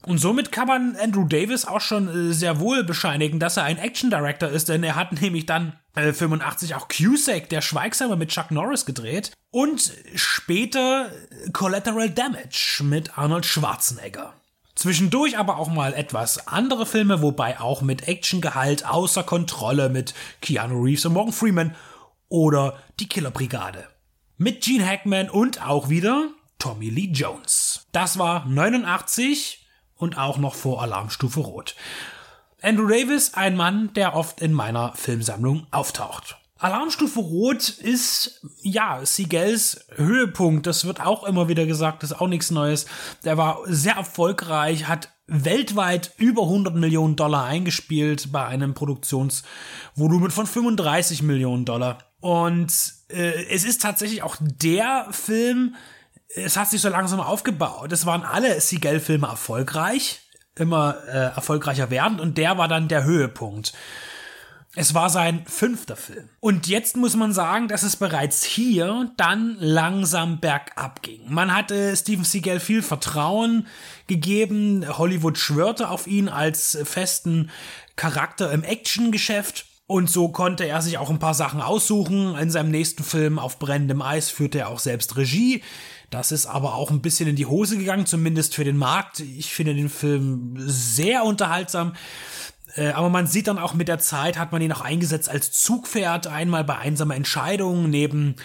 [0.07, 3.79] Und somit kann man Andrew Davis auch schon äh, sehr wohl bescheinigen, dass er ein
[3.79, 8.31] Action Director ist, denn er hat nämlich dann äh, 85 auch Cusack, der Schweigsame mit
[8.31, 11.11] Chuck Norris gedreht und später
[11.53, 14.35] Collateral Damage mit Arnold Schwarzenegger.
[14.79, 20.81] Zwischendurch aber auch mal etwas andere Filme, wobei auch mit Actiongehalt außer Kontrolle mit Keanu
[20.85, 21.75] Reeves und Morgan Freeman
[22.29, 23.89] oder Die Killerbrigade.
[24.37, 26.29] Mit Gene Hackman und auch wieder
[26.61, 27.89] Tommy Lee Jones.
[27.91, 31.75] Das war 89 und auch noch vor Alarmstufe Rot.
[32.63, 36.39] Andrew Davis, ein Mann, der oft in meiner Filmsammlung auftaucht.
[36.59, 40.67] Alarmstufe Rot ist, ja, Seagulls Höhepunkt.
[40.67, 42.87] Das wird auch immer wieder gesagt, das ist auch nichts Neues.
[43.25, 50.47] Der war sehr erfolgreich, hat weltweit über 100 Millionen Dollar eingespielt bei einem Produktionsvolumen von
[50.47, 51.99] 35 Millionen Dollar.
[52.21, 52.73] Und
[53.09, 55.77] äh, es ist tatsächlich auch der Film,
[56.35, 57.93] es hat sich so langsam aufgebaut.
[57.93, 60.23] Es waren alle Seagull-Filme erfolgreich,
[60.57, 63.75] immer äh, erfolgreicher werdend und der war dann der Höhepunkt.
[64.81, 66.29] Es war sein fünfter Film.
[66.39, 71.23] Und jetzt muss man sagen, dass es bereits hier dann langsam bergab ging.
[71.27, 73.67] Man hatte Steven Seagal viel Vertrauen
[74.07, 74.87] gegeben.
[74.97, 77.51] Hollywood schwörte auf ihn als festen
[77.97, 79.67] Charakter im Actiongeschäft.
[79.89, 82.37] Und so konnte er sich auch ein paar Sachen aussuchen.
[82.37, 85.61] In seinem nächsten Film auf brennendem Eis führte er auch selbst Regie.
[86.11, 89.19] Das ist aber auch ein bisschen in die Hose gegangen, zumindest für den Markt.
[89.19, 91.95] Ich finde den Film sehr unterhaltsam.
[92.79, 95.51] Äh, aber man sieht dann auch mit der Zeit, hat man ihn auch eingesetzt als
[95.51, 98.37] Zugpferd, einmal bei einsamer Entscheidung neben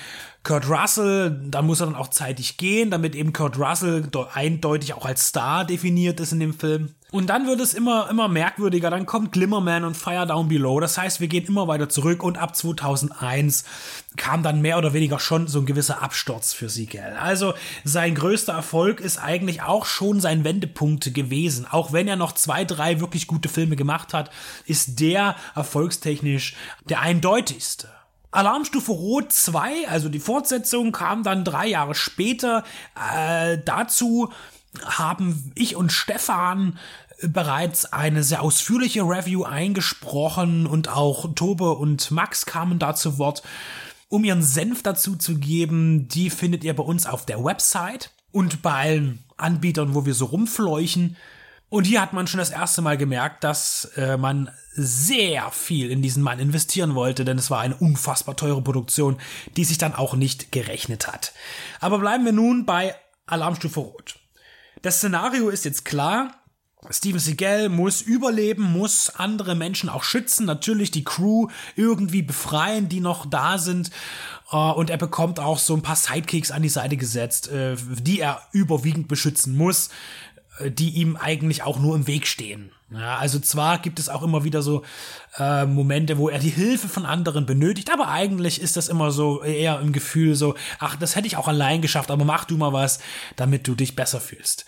[0.44, 4.03] Kurt Russell, da muss er dann auch zeitig gehen, damit eben Kurt Russell
[4.34, 6.90] eindeutig auch als Star definiert ist in dem Film.
[7.11, 8.90] Und dann wird es immer, immer merkwürdiger.
[8.90, 10.80] Dann kommt Glimmerman und Fire Down Below.
[10.80, 13.65] Das heißt, wir gehen immer weiter zurück und ab 2001
[14.18, 17.15] kam dann mehr oder weniger schon so ein gewisser Absturz für Siegel.
[17.22, 17.53] Also
[17.84, 21.68] sein größter Erfolg ist eigentlich auch schon sein Wendepunkt gewesen.
[21.70, 24.32] Auch wenn er noch zwei, drei wirklich gute Filme gemacht hat,
[24.65, 26.56] ist der erfolgstechnisch
[26.90, 27.90] der eindeutigste.
[28.34, 32.64] Alarmstufe Rot 2, also die Fortsetzung, kam dann drei Jahre später.
[33.16, 34.32] Äh, dazu
[34.84, 36.78] haben ich und Stefan
[37.22, 43.44] bereits eine sehr ausführliche Review eingesprochen und auch Tobe und Max kamen da zu Wort.
[44.10, 48.62] Um ihren Senf dazu zu geben, die findet ihr bei uns auf der Website und
[48.62, 51.18] bei allen Anbietern, wo wir so rumfleuchen.
[51.70, 56.02] Und hier hat man schon das erste Mal gemerkt, dass äh, man sehr viel in
[56.02, 59.18] diesen Mann investieren wollte, denn es war eine unfassbar teure Produktion,
[59.56, 61.34] die sich dann auch nicht gerechnet hat.
[61.80, 62.95] Aber bleiben wir nun bei
[63.26, 64.16] Alarmstufe Rot.
[64.82, 66.36] Das Szenario ist jetzt klar.
[66.90, 71.48] Steven Seagal muss überleben, muss andere Menschen auch schützen, natürlich die Crew
[71.78, 73.90] irgendwie befreien, die noch da sind.
[74.52, 78.20] Äh, und er bekommt auch so ein paar Sidekicks an die Seite gesetzt, äh, die
[78.20, 79.90] er überwiegend beschützen muss,
[80.62, 82.72] die ihm eigentlich auch nur im Weg stehen.
[82.92, 84.84] Ja, also zwar gibt es auch immer wieder so
[85.40, 89.42] äh, Momente, wo er die Hilfe von anderen benötigt, aber eigentlich ist das immer so
[89.42, 92.72] eher im Gefühl so, ach, das hätte ich auch allein geschafft, aber mach du mal
[92.72, 93.00] was,
[93.36, 94.66] damit du dich besser fühlst.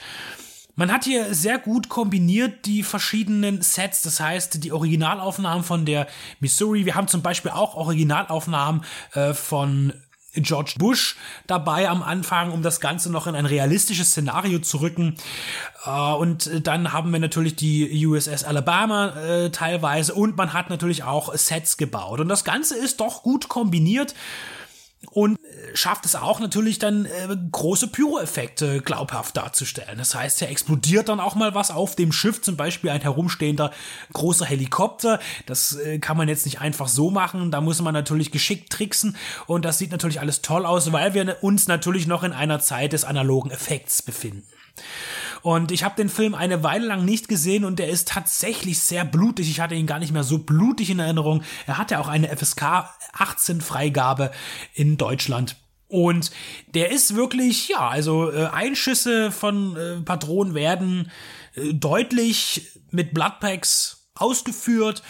[0.78, 6.08] Man hat hier sehr gut kombiniert die verschiedenen Sets, das heißt die Originalaufnahmen von der
[6.42, 6.86] Missouri.
[6.86, 8.84] Wir haben zum Beispiel auch Originalaufnahmen
[9.14, 9.94] äh, von
[10.36, 11.16] George Bush
[11.48, 15.16] dabei am Anfang, um das Ganze noch in ein realistisches Szenario zu rücken.
[15.86, 21.04] Äh, und dann haben wir natürlich die USS Alabama äh, teilweise und man hat natürlich
[21.04, 22.20] auch Sets gebaut.
[22.20, 24.14] Und das Ganze ist doch gut kombiniert
[25.16, 27.10] und äh, schafft es auch natürlich dann äh,
[27.52, 29.98] große Pyroeffekte glaubhaft darzustellen.
[29.98, 33.72] Das heißt, er explodiert dann auch mal was auf dem Schiff, zum Beispiel ein herumstehender
[34.12, 35.22] großer Helikopter.
[35.46, 39.16] Das äh, kann man jetzt nicht einfach so machen, da muss man natürlich geschickt tricksen
[39.48, 42.92] und das sieht natürlich alles toll aus, weil wir uns natürlich noch in einer Zeit
[42.92, 44.44] des analogen Effekts befinden.
[45.46, 49.06] Und ich habe den Film eine Weile lang nicht gesehen und der ist tatsächlich sehr
[49.06, 49.48] blutig.
[49.48, 51.44] Ich hatte ihn gar nicht mehr so blutig in Erinnerung.
[51.68, 54.32] Er hatte auch eine FSK 18 Freigabe
[54.74, 55.56] in Deutschland.
[55.88, 56.32] Und
[56.74, 61.12] der ist wirklich, ja, also äh, Einschüsse von äh, Patronen werden
[61.54, 65.04] äh, deutlich mit Bloodpacks ausgeführt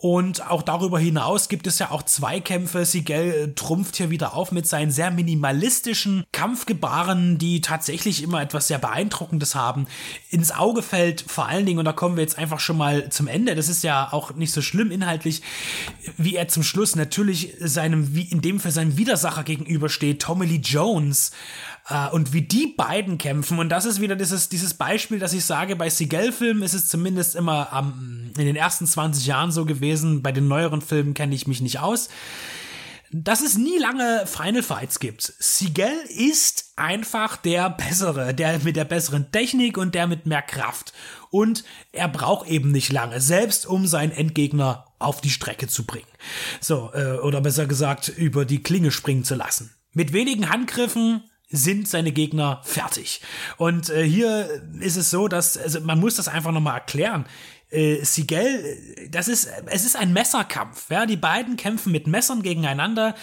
[0.00, 2.84] und auch darüber hinaus gibt es ja auch Zweikämpfe.
[2.84, 8.68] Sigel äh, trumpft hier wieder auf mit seinen sehr minimalistischen Kampfgebaren, die tatsächlich immer etwas
[8.68, 9.88] sehr Beeindruckendes haben.
[10.30, 13.26] Ins Auge fällt vor allen Dingen, und da kommen wir jetzt einfach schon mal zum
[13.26, 15.42] Ende, das ist ja auch nicht so schlimm inhaltlich,
[16.16, 20.60] wie er zum Schluss natürlich seinem, wie in dem für seinem Widersacher gegenübersteht, Tommy Lee
[20.62, 21.32] Jones.
[21.90, 23.58] Uh, und wie die beiden kämpfen.
[23.58, 27.34] Und das ist wieder dieses, dieses Beispiel, dass ich sage, bei Seagal-Filmen ist es zumindest
[27.34, 30.22] immer um, in den ersten 20 Jahren so gewesen.
[30.22, 32.10] Bei den neueren Filmen kenne ich mich nicht aus.
[33.10, 35.32] Dass es nie lange Final Fights gibt.
[35.38, 40.92] Seagal ist einfach der bessere, der mit der besseren Technik und der mit mehr Kraft.
[41.30, 46.06] Und er braucht eben nicht lange, selbst um seinen Endgegner auf die Strecke zu bringen.
[46.60, 49.72] So, äh, oder besser gesagt, über die Klinge springen zu lassen.
[49.94, 53.22] Mit wenigen Handgriffen sind seine Gegner fertig.
[53.56, 57.26] Und äh, hier ist es so, dass, also man muss das einfach nochmal erklären.
[57.70, 60.90] Äh, Sigel, das ist, es ist ein Messerkampf.
[60.90, 63.14] Ja, die beiden kämpfen mit Messern gegeneinander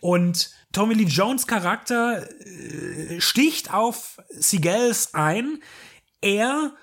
[0.00, 5.62] und Tommy Lee Jones Charakter äh, sticht auf Sigels ein.
[6.20, 6.74] Er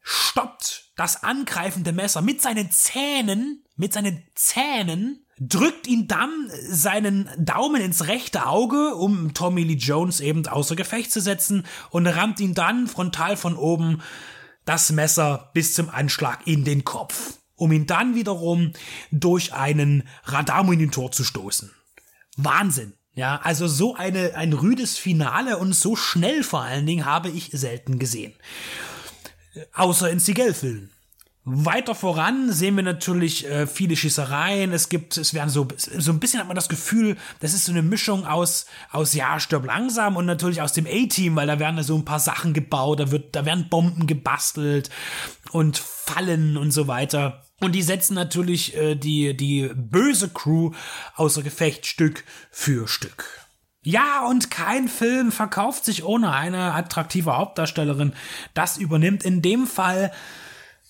[0.00, 7.82] stoppt das angreifende Messer mit seinen Zähnen, mit seinen Zähnen drückt ihn dann seinen Daumen
[7.82, 12.54] ins rechte Auge, um Tommy Lee Jones eben außer Gefecht zu setzen und rammt ihn
[12.54, 14.02] dann frontal von oben
[14.64, 18.72] das Messer bis zum Anschlag in den Kopf, um ihn dann wiederum
[19.10, 21.70] durch einen Radarmonitor zu stoßen.
[22.36, 22.94] Wahnsinn.
[23.14, 27.50] Ja, also so eine, ein rüdes Finale und so schnell vor allen Dingen habe ich
[27.52, 28.34] selten gesehen.
[29.72, 30.90] Außer in Seagal-Filmen.
[31.48, 34.72] Weiter voran sehen wir natürlich äh, viele Schießereien.
[34.72, 37.70] Es gibt, es werden so, so ein bisschen hat man das Gefühl, das ist so
[37.70, 41.80] eine Mischung aus, aus ja, stirb langsam und natürlich aus dem A-Team, weil da werden
[41.84, 44.90] so ein paar Sachen gebaut, da wird, da werden Bomben gebastelt
[45.52, 47.44] und Fallen und so weiter.
[47.60, 50.72] Und die setzen natürlich äh, die, die böse Crew
[51.14, 53.24] außer Gefecht Stück für Stück.
[53.84, 58.14] Ja, und kein Film verkauft sich ohne eine attraktive Hauptdarstellerin.
[58.52, 60.10] Das übernimmt in dem Fall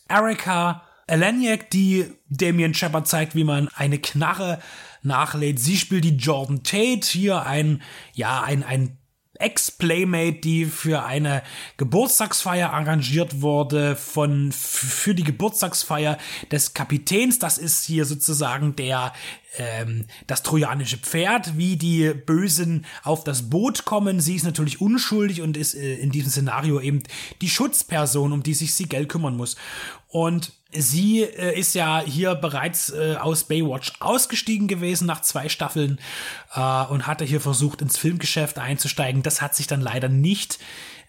[0.08, 4.60] Erika Eleniak, die Damien Shepard zeigt, wie man eine Knarre
[5.02, 5.60] nachlädt.
[5.60, 8.98] Sie spielt die Jordan Tate, hier ein, ja, ein, ein
[9.36, 11.42] Ex-Playmate, die für eine
[11.76, 16.18] Geburtstagsfeier arrangiert wurde von für die Geburtstagsfeier
[16.50, 17.38] des Kapitäns.
[17.38, 19.12] Das ist hier sozusagen der
[19.58, 24.20] ähm, das trojanische Pferd, wie die Bösen auf das Boot kommen.
[24.20, 27.02] Sie ist natürlich unschuldig und ist äh, in diesem Szenario eben
[27.40, 29.56] die Schutzperson, um die sich Sigel kümmern muss.
[30.16, 36.00] Und sie äh, ist ja hier bereits äh, aus Baywatch ausgestiegen gewesen nach zwei Staffeln
[36.54, 39.22] äh, und hatte hier versucht, ins Filmgeschäft einzusteigen.
[39.22, 40.58] Das hat sich dann leider nicht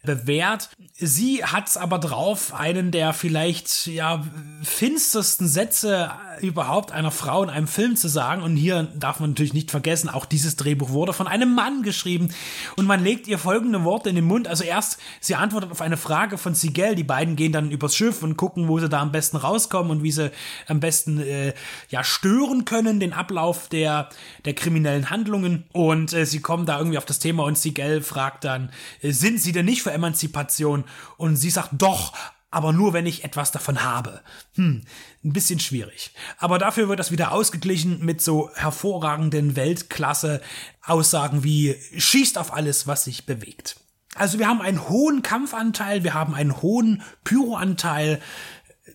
[0.04, 0.72] bewährt.
[0.94, 4.26] Sie hat's aber drauf, einen der vielleicht ja
[4.62, 8.42] finstersten Sätze überhaupt einer Frau in einem Film zu sagen.
[8.42, 12.30] Und hier darf man natürlich nicht vergessen, auch dieses Drehbuch wurde von einem Mann geschrieben.
[12.76, 14.48] Und man legt ihr folgende Worte in den Mund.
[14.48, 16.96] Also erst, sie antwortet auf eine Frage von Sigel.
[16.96, 20.04] Die beiden gehen dann übers Schiff und gucken, wo sie da am besten rauskommen und
[20.04, 20.32] wie sie
[20.68, 21.54] am besten äh,
[21.90, 24.10] ja stören können, den Ablauf der,
[24.46, 25.64] der kriminellen Handlungen.
[25.74, 29.40] Und äh, sie kommen da irgendwie auf das Thema und Sigel fragt dann, äh, sind
[29.42, 30.84] sie denn nicht für Emanzipation?
[31.18, 32.14] Und sie sagt, doch,
[32.58, 34.22] aber nur wenn ich etwas davon habe.
[34.56, 34.82] Hm,
[35.24, 36.12] ein bisschen schwierig.
[36.40, 43.04] Aber dafür wird das wieder ausgeglichen mit so hervorragenden Weltklasse-Aussagen wie schießt auf alles, was
[43.04, 43.76] sich bewegt.
[44.16, 48.20] Also wir haben einen hohen Kampfanteil, wir haben einen hohen Pyroanteil.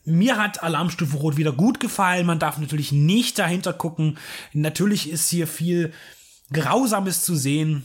[0.04, 2.26] Mir hat Alarmstufe Rot wieder gut gefallen.
[2.26, 4.18] Man darf natürlich nicht dahinter gucken.
[4.52, 5.92] Natürlich ist hier viel
[6.52, 7.84] Grausames zu sehen.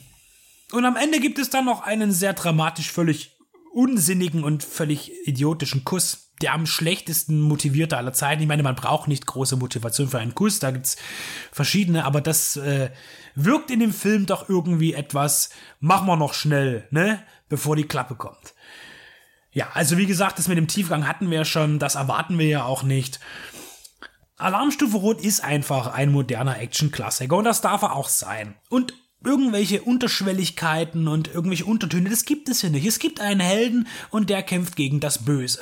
[0.72, 3.37] Und am Ende gibt es dann noch einen sehr dramatisch völlig
[3.78, 6.24] unsinnigen und völlig idiotischen Kuss.
[6.42, 8.44] der am schlechtesten motivierte aller Zeiten.
[8.44, 10.96] Ich meine, man braucht nicht große Motivation für einen Kuss, da gibt's
[11.52, 12.92] verschiedene, aber das äh,
[13.34, 15.50] wirkt in dem Film doch irgendwie etwas,
[15.80, 18.54] machen wir noch schnell, ne, bevor die Klappe kommt.
[19.52, 22.64] Ja, also wie gesagt, das mit dem Tiefgang hatten wir schon, das erwarten wir ja
[22.66, 23.20] auch nicht.
[24.38, 28.54] Alarmstufe Rot ist einfach ein moderner Action-Klassiker und das darf er auch sein.
[28.70, 32.86] Und irgendwelche Unterschwelligkeiten und irgendwelche Untertöne, das gibt es hier nicht.
[32.86, 35.62] Es gibt einen Helden und der kämpft gegen das Böse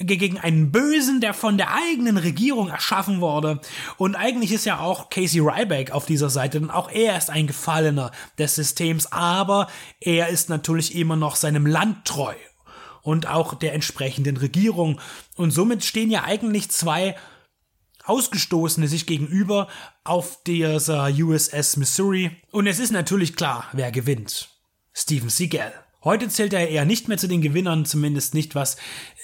[0.00, 3.60] gegen einen Bösen, der von der eigenen Regierung erschaffen wurde.
[3.98, 7.46] Und eigentlich ist ja auch Casey Ryback auf dieser Seite, denn auch er ist ein
[7.46, 9.68] Gefallener des Systems, aber
[10.00, 12.34] er ist natürlich immer noch seinem Land treu
[13.02, 15.00] und auch der entsprechenden Regierung.
[15.36, 17.16] Und somit stehen ja eigentlich zwei
[18.04, 19.68] Ausgestoßene sich gegenüber
[20.04, 22.30] auf dieser USS Missouri.
[22.50, 24.48] Und es ist natürlich klar, wer gewinnt.
[24.92, 25.72] Steven Seagal.
[26.02, 28.76] Heute zählt er eher nicht mehr zu den Gewinnern, zumindest nicht was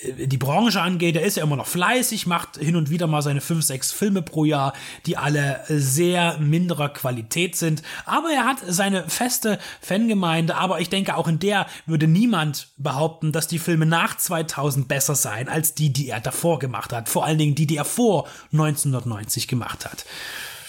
[0.03, 1.17] äh, die Branche angeht.
[1.17, 4.21] Er ist ja immer noch fleißig, macht hin und wieder mal seine fünf, sechs Filme
[4.21, 4.75] pro Jahr,
[5.07, 7.83] die alle sehr minderer Qualität sind.
[8.05, 13.33] Aber er hat seine feste Fangemeinde, aber ich denke, auch in der würde niemand behaupten,
[13.33, 17.09] dass die Filme nach 2000 besser seien als die, die er davor gemacht hat.
[17.09, 20.05] Vor allen Dingen die, die er vor 1990 gemacht hat.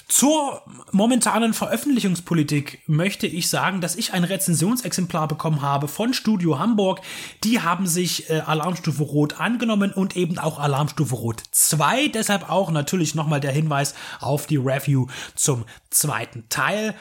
[0.07, 0.61] Zur
[0.93, 7.01] momentanen Veröffentlichungspolitik möchte ich sagen, dass ich ein Rezensionsexemplar bekommen habe von Studio Hamburg.
[7.43, 12.07] Die haben sich äh, Alarmstufe Rot angenommen und eben auch Alarmstufe Rot 2.
[12.07, 16.95] Deshalb auch natürlich nochmal der Hinweis auf die Review zum zweiten Teil.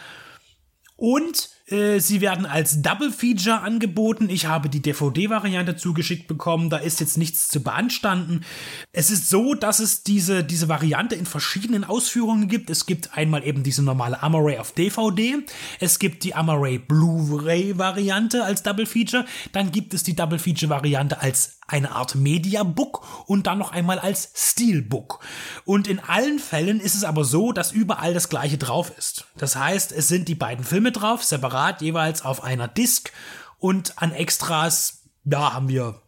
[0.97, 4.29] Und sie werden als Double Feature angeboten.
[4.31, 6.71] Ich habe die DVD-Variante zugeschickt bekommen.
[6.71, 8.45] Da ist jetzt nichts zu beanstanden.
[8.93, 12.71] Es ist so, dass es diese, diese Variante in verschiedenen Ausführungen gibt.
[12.71, 15.39] Es gibt einmal eben diese normale Amaray auf DVD.
[15.81, 19.27] Es gibt die Amaray Blu-ray-Variante als Double Feature.
[19.51, 24.31] Dann gibt es die Double Feature-Variante als eine Art Mediabook und dann noch einmal als
[24.37, 25.19] Steelbook.
[25.65, 29.25] Und in allen Fällen ist es aber so, dass überall das gleiche drauf ist.
[29.37, 33.13] Das heißt, es sind die beiden Filme drauf, separat jeweils auf einer Disc
[33.59, 36.03] und an Extras, da haben wir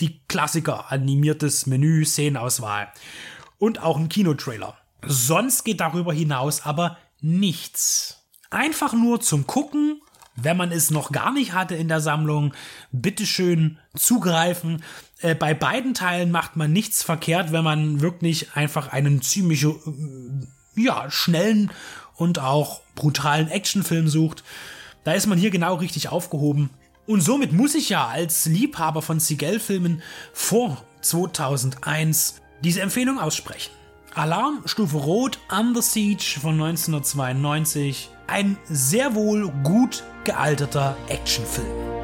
[0.00, 2.88] die Klassiker, animiertes Menü, Szenenauswahl
[3.58, 4.76] und auch ein Kinotrailer.
[5.04, 8.24] Sonst geht darüber hinaus aber nichts.
[8.50, 10.00] Einfach nur zum Gucken
[10.42, 12.54] wenn man es noch gar nicht hatte in der Sammlung,
[12.92, 14.82] bitteschön zugreifen.
[15.20, 19.74] Äh, bei beiden Teilen macht man nichts verkehrt, wenn man wirklich einfach einen ziemlich, äh,
[20.76, 21.70] ja, schnellen
[22.18, 24.44] und auch brutalen Actionfilm sucht.
[25.04, 26.68] Da ist man hier genau richtig aufgehoben.
[27.06, 30.02] Und somit muss ich ja als Liebhaber von Seagal-Filmen
[30.34, 33.70] vor 2001 diese Empfehlung aussprechen.
[34.14, 41.97] Alarm Stufe Rot Under Siege von 1992 ein sehr wohl gut gealterter Actionfilm.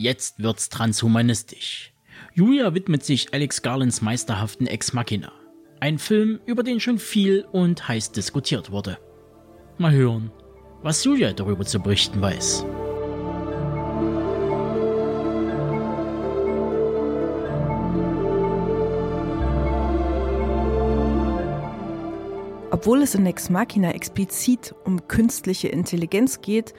[0.00, 1.92] Jetzt wird's transhumanistisch.
[2.32, 5.30] Julia widmet sich Alex Garlands meisterhaften Ex Machina.
[5.78, 8.96] Ein Film, über den schon viel und heiß diskutiert wurde.
[9.76, 10.32] Mal hören,
[10.82, 12.64] was Julia darüber zu berichten weiß.
[22.70, 26.72] Obwohl es in Ex Machina explizit um künstliche Intelligenz geht,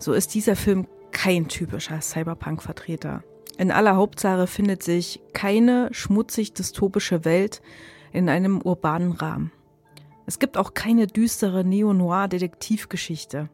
[0.00, 3.24] so ist dieser Film kein typischer Cyberpunk-Vertreter.
[3.56, 7.62] In aller Hauptsache findet sich keine schmutzig dystopische Welt,
[8.12, 9.50] in einem urbanen Rahmen.
[10.26, 13.48] Es gibt auch keine düstere Neo-Noir-Detektivgeschichte.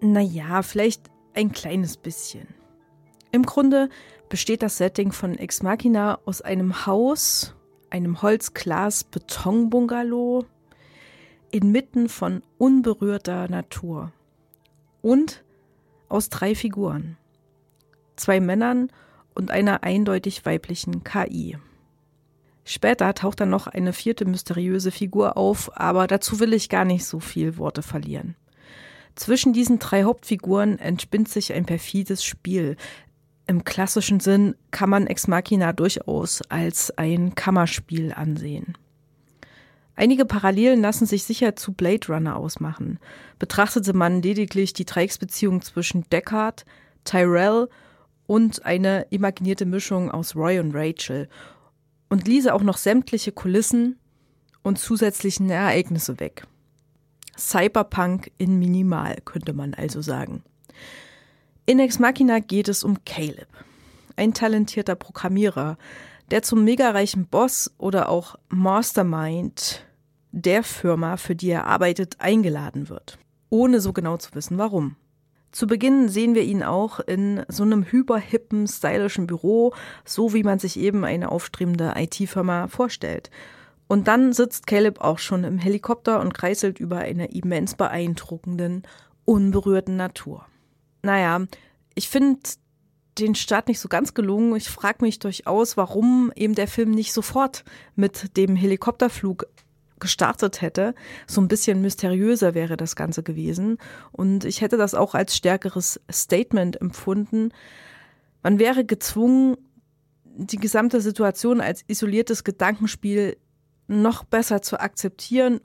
[0.00, 2.48] Naja, vielleicht ein kleines bisschen.
[3.30, 3.88] Im Grunde
[4.28, 7.54] besteht das Setting von Ex Machina aus einem Haus,
[7.90, 10.44] einem Holz-Glas-Beton-Bungalow
[11.50, 14.12] inmitten von unberührter Natur
[15.00, 15.44] und
[16.12, 17.16] aus drei Figuren.
[18.16, 18.90] Zwei Männern
[19.34, 21.56] und einer eindeutig weiblichen KI.
[22.64, 27.04] Später taucht dann noch eine vierte mysteriöse Figur auf, aber dazu will ich gar nicht
[27.04, 28.36] so viel Worte verlieren.
[29.14, 32.76] Zwischen diesen drei Hauptfiguren entspinnt sich ein perfides Spiel.
[33.46, 38.74] Im klassischen Sinn kann man Ex Machina durchaus als ein Kammerspiel ansehen.
[39.94, 42.98] Einige Parallelen lassen sich sicher zu Blade Runner ausmachen.
[43.38, 46.64] Betrachtete man lediglich die Dreiecksbeziehung zwischen Deckard,
[47.04, 47.68] Tyrell
[48.26, 51.28] und eine imaginierte Mischung aus Roy und Rachel
[52.08, 53.98] und ließe auch noch sämtliche Kulissen
[54.62, 56.46] und zusätzlichen Ereignisse weg.
[57.36, 60.42] Cyberpunk in Minimal, könnte man also sagen.
[61.66, 63.48] In Ex Machina geht es um Caleb.
[64.16, 65.78] ein talentierter Programmierer,
[66.30, 69.84] der zum megareichen Boss oder auch Mastermind
[70.30, 73.18] der Firma, für die er arbeitet, eingeladen wird,
[73.50, 74.96] ohne so genau zu wissen warum.
[75.52, 79.74] Zu Beginn sehen wir ihn auch in so einem hyperhippen, stylischen Büro,
[80.04, 83.30] so wie man sich eben eine aufstrebende IT-Firma vorstellt.
[83.86, 88.84] Und dann sitzt Caleb auch schon im Helikopter und kreiselt über einer immens beeindruckenden,
[89.26, 90.46] unberührten Natur.
[91.02, 91.42] Naja,
[91.94, 92.38] ich finde
[93.18, 94.56] den Start nicht so ganz gelungen.
[94.56, 97.64] Ich frage mich durchaus, warum eben der Film nicht sofort
[97.94, 99.46] mit dem Helikopterflug
[100.00, 100.94] gestartet hätte.
[101.26, 103.78] So ein bisschen mysteriöser wäre das Ganze gewesen.
[104.10, 107.50] Und ich hätte das auch als stärkeres Statement empfunden.
[108.42, 109.56] Man wäre gezwungen,
[110.24, 113.36] die gesamte Situation als isoliertes Gedankenspiel
[113.86, 115.60] noch besser zu akzeptieren,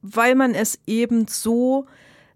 [0.00, 1.86] weil man es eben so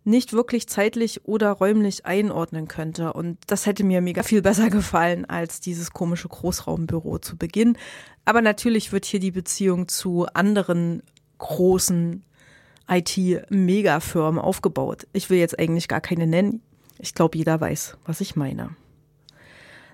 [0.04, 3.12] nicht wirklich zeitlich oder räumlich einordnen könnte.
[3.14, 7.76] Und das hätte mir mega viel besser gefallen als dieses komische Großraumbüro zu Beginn.
[8.24, 11.02] Aber natürlich wird hier die Beziehung zu anderen
[11.38, 12.22] großen
[12.88, 15.06] IT-Megafirmen aufgebaut.
[15.12, 16.62] Ich will jetzt eigentlich gar keine nennen.
[16.98, 18.76] Ich glaube, jeder weiß, was ich meine.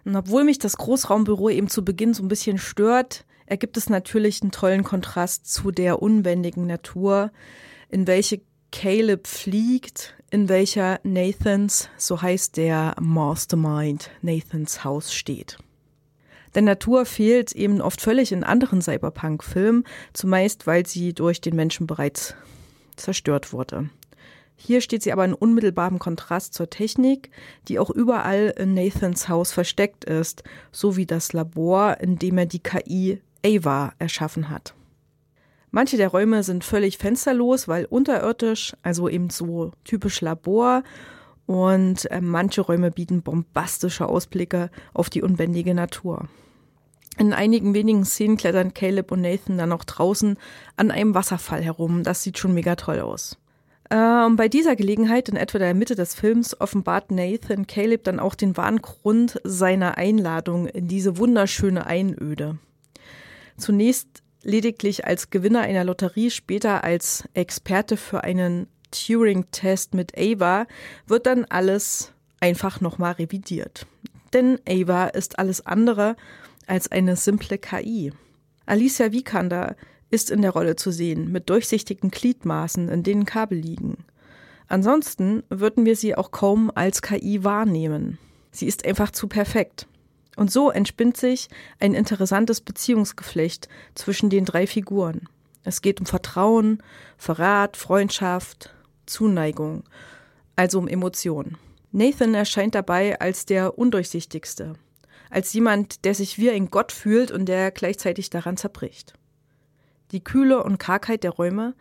[0.04, 4.42] Und obwohl mich das Großraumbüro eben zu Beginn so ein bisschen stört, ergibt es natürlich
[4.42, 7.32] einen tollen Kontrast zu der unbändigen Natur,
[7.88, 8.40] in welche
[8.72, 15.58] Caleb fliegt, in welcher Nathans, so heißt der Mastermind, Nathans Haus steht.
[16.54, 21.86] Denn Natur fehlt eben oft völlig in anderen Cyberpunk-Filmen, zumeist weil sie durch den Menschen
[21.86, 22.34] bereits
[22.96, 23.90] zerstört wurde.
[24.56, 27.30] Hier steht sie aber in unmittelbarem Kontrast zur Technik,
[27.68, 32.58] die auch überall in Nathans Haus versteckt ist, sowie das Labor, in dem er die
[32.58, 34.74] KI Ava erschaffen hat.
[35.70, 40.82] Manche der Räume sind völlig fensterlos, weil unterirdisch, also eben so typisch Labor.
[41.46, 46.28] Und äh, manche Räume bieten bombastische Ausblicke auf die unbändige Natur.
[47.18, 50.38] In einigen wenigen Szenen klettern Caleb und Nathan dann auch draußen
[50.76, 52.02] an einem Wasserfall herum.
[52.02, 53.36] Das sieht schon mega toll aus.
[53.90, 58.20] Äh, und bei dieser Gelegenheit, in etwa der Mitte des Films, offenbart Nathan Caleb dann
[58.20, 62.58] auch den wahren Grund seiner Einladung in diese wunderschöne Einöde.
[63.56, 70.66] Zunächst lediglich als Gewinner einer Lotterie, später als Experte für einen Turing-Test mit Ava,
[71.06, 73.86] wird dann alles einfach nochmal revidiert.
[74.32, 76.16] Denn Ava ist alles andere
[76.66, 78.12] als eine simple KI.
[78.66, 79.76] Alicia Vikander
[80.10, 84.04] ist in der Rolle zu sehen, mit durchsichtigen Gliedmaßen, in denen Kabel liegen.
[84.68, 88.18] Ansonsten würden wir sie auch kaum als KI wahrnehmen.
[88.52, 89.86] Sie ist einfach zu perfekt.
[90.40, 91.50] Und so entspinnt sich
[91.80, 95.28] ein interessantes Beziehungsgeflecht zwischen den drei Figuren.
[95.64, 96.82] Es geht um Vertrauen,
[97.18, 99.84] Verrat, Freundschaft, Zuneigung,
[100.56, 101.58] also um Emotionen.
[101.92, 104.76] Nathan erscheint dabei als der undurchsichtigste,
[105.28, 109.12] als jemand, der sich wie ein Gott fühlt und der gleichzeitig daran zerbricht.
[110.10, 111.74] Die Kühle und Kargheit der Räume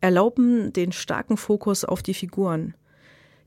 [0.00, 2.72] erlauben den starken Fokus auf die Figuren.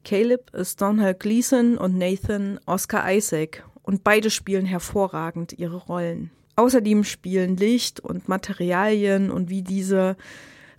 [0.06, 6.32] Caleb ist Donald Gleason und Nathan Oscar Isaac und beide spielen hervorragend ihre Rollen.
[6.56, 10.18] Außerdem spielen Licht und Materialien und wie diese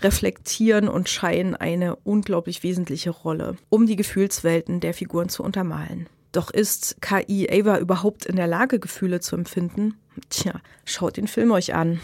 [0.02, 6.08] reflektieren und scheinen eine unglaublich wesentliche Rolle, um die Gefühlswelten der Figuren zu untermalen.
[6.32, 9.94] Doch ist KI Ava überhaupt in der Lage, Gefühle zu empfinden?
[10.28, 12.00] Tja, schaut den Film euch an.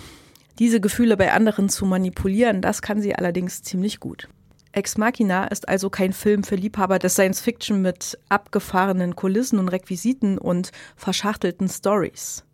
[0.58, 4.28] Diese Gefühle bei anderen zu manipulieren, das kann sie allerdings ziemlich gut.
[4.76, 9.68] Ex Machina ist also kein Film für Liebhaber des Science Fiction mit abgefahrenen Kulissen und
[9.68, 12.44] Requisiten und verschachtelten Stories.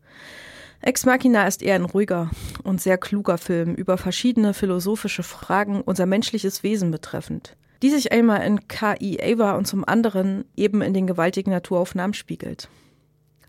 [0.82, 2.30] Ex Machina ist eher ein ruhiger
[2.62, 8.46] und sehr kluger Film über verschiedene philosophische Fragen unser menschliches Wesen betreffend, die sich einmal
[8.46, 12.68] in KI Ava und zum anderen eben in den gewaltigen Naturaufnahmen spiegelt.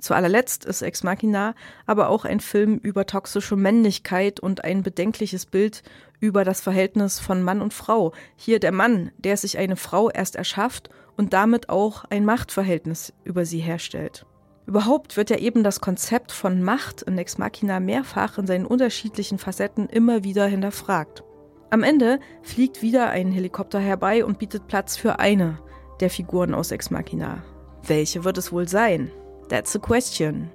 [0.04, 1.56] Zu allerletzt ist Ex Machina
[1.86, 5.82] aber auch ein Film über toxische Männlichkeit und ein bedenkliches Bild
[6.20, 8.12] über das Verhältnis von Mann und Frau.
[8.36, 13.46] Hier der Mann, der sich eine Frau erst erschafft und damit auch ein Machtverhältnis über
[13.46, 14.26] sie herstellt.
[14.66, 19.38] Überhaupt wird ja eben das Konzept von Macht in Ex Machina mehrfach in seinen unterschiedlichen
[19.38, 21.24] Facetten immer wieder hinterfragt.
[21.70, 25.60] Am Ende fliegt wieder ein Helikopter herbei und bietet Platz für eine
[26.02, 27.42] der Figuren aus Ex Machina.
[27.88, 29.10] Welche wird es wohl sein?
[29.50, 30.52] That's the question.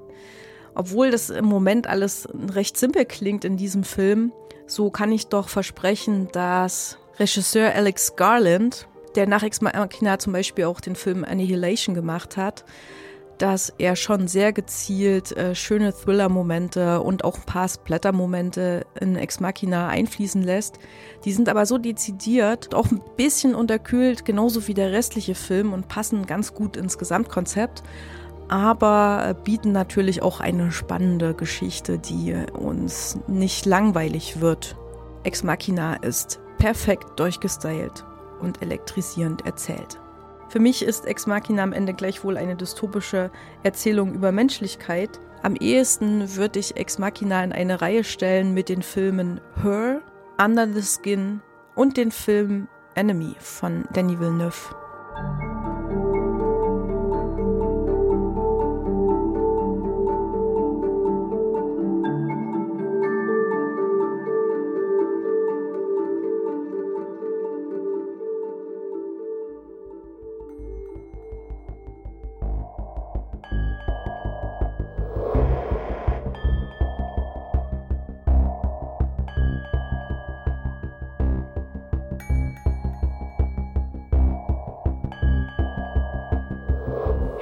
[0.74, 4.32] Obwohl das im Moment alles recht simpel klingt in diesem Film,
[4.66, 8.86] so kann ich doch versprechen, dass Regisseur Alex Garland,
[9.16, 12.64] der nach Ex Machina zum Beispiel auch den Film Annihilation gemacht hat,
[13.38, 19.40] dass er schon sehr gezielt äh, schöne Thriller-Momente und auch ein paar Splatter-Momente in Ex
[19.40, 20.78] Machina einfließen lässt.
[21.24, 25.88] Die sind aber so dezidiert, auch ein bisschen unterkühlt, genauso wie der restliche Film und
[25.88, 27.82] passen ganz gut ins Gesamtkonzept.
[28.48, 34.76] Aber bieten natürlich auch eine spannende Geschichte, die uns nicht langweilig wird.
[35.24, 38.04] Ex Machina ist perfekt durchgestylt
[38.40, 40.00] und elektrisierend erzählt.
[40.48, 43.30] Für mich ist Ex Machina am Ende gleichwohl eine dystopische
[43.62, 45.20] Erzählung über Menschlichkeit.
[45.42, 50.00] Am ehesten würde ich Ex Machina in eine Reihe stellen mit den Filmen Her,
[50.42, 51.42] Under the Skin
[51.74, 54.74] und den Film Enemy von Danny Villeneuve.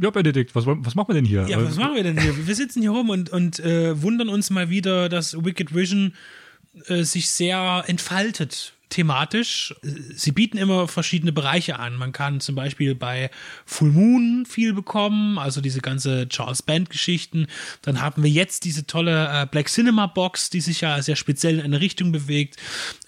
[0.00, 1.46] Ja, Benedikt, was, was machen wir denn hier?
[1.46, 2.46] Ja, was machen wir denn hier?
[2.46, 6.14] Wir sitzen hier rum und, und äh, wundern uns mal wieder, dass Wicked Vision
[6.86, 9.74] äh, sich sehr entfaltet thematisch.
[9.82, 11.96] Sie bieten immer verschiedene Bereiche an.
[11.96, 13.30] Man kann zum Beispiel bei
[13.64, 17.46] Full Moon viel bekommen, also diese ganze Charles Band Geschichten.
[17.82, 21.60] Dann haben wir jetzt diese tolle äh, Black Cinema Box, die sich ja sehr speziell
[21.60, 22.56] in eine Richtung bewegt.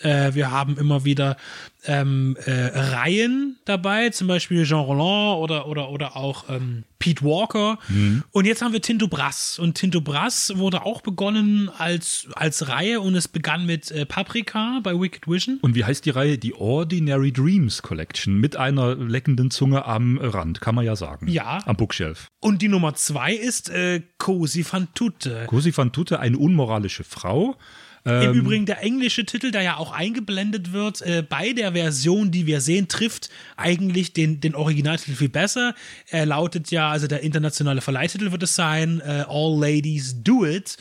[0.01, 1.37] Äh, wir haben immer wieder
[1.85, 7.79] ähm, äh, Reihen dabei, zum Beispiel Jean Roland oder, oder, oder auch ähm, Pete Walker.
[7.89, 8.23] Mhm.
[8.31, 9.59] Und jetzt haben wir Tinto Brass.
[9.59, 14.81] Und Tinto Brass wurde auch begonnen als, als Reihe und es begann mit äh, Paprika
[14.83, 15.59] bei Wicked Vision.
[15.63, 16.39] Und wie heißt die Reihe?
[16.39, 21.29] Die Ordinary Dreams Collection mit einer leckenden Zunge am Rand, kann man ja sagen.
[21.29, 21.59] Ja.
[21.67, 22.29] Am Bookshelf.
[22.41, 24.65] Und die Nummer zwei ist äh, Cosi
[24.95, 25.47] tutte.
[25.47, 27.57] Cosi tutte, eine unmoralische Frau.
[28.05, 32.33] Im Ähm, Übrigen der englische Titel, der ja auch eingeblendet wird, äh, bei der Version,
[32.33, 35.75] die wir sehen, trifft eigentlich den, den Originaltitel viel besser.
[36.09, 40.77] Er lautet ja, also der internationale Verleihtitel wird es sein, äh, All Ladies Do It.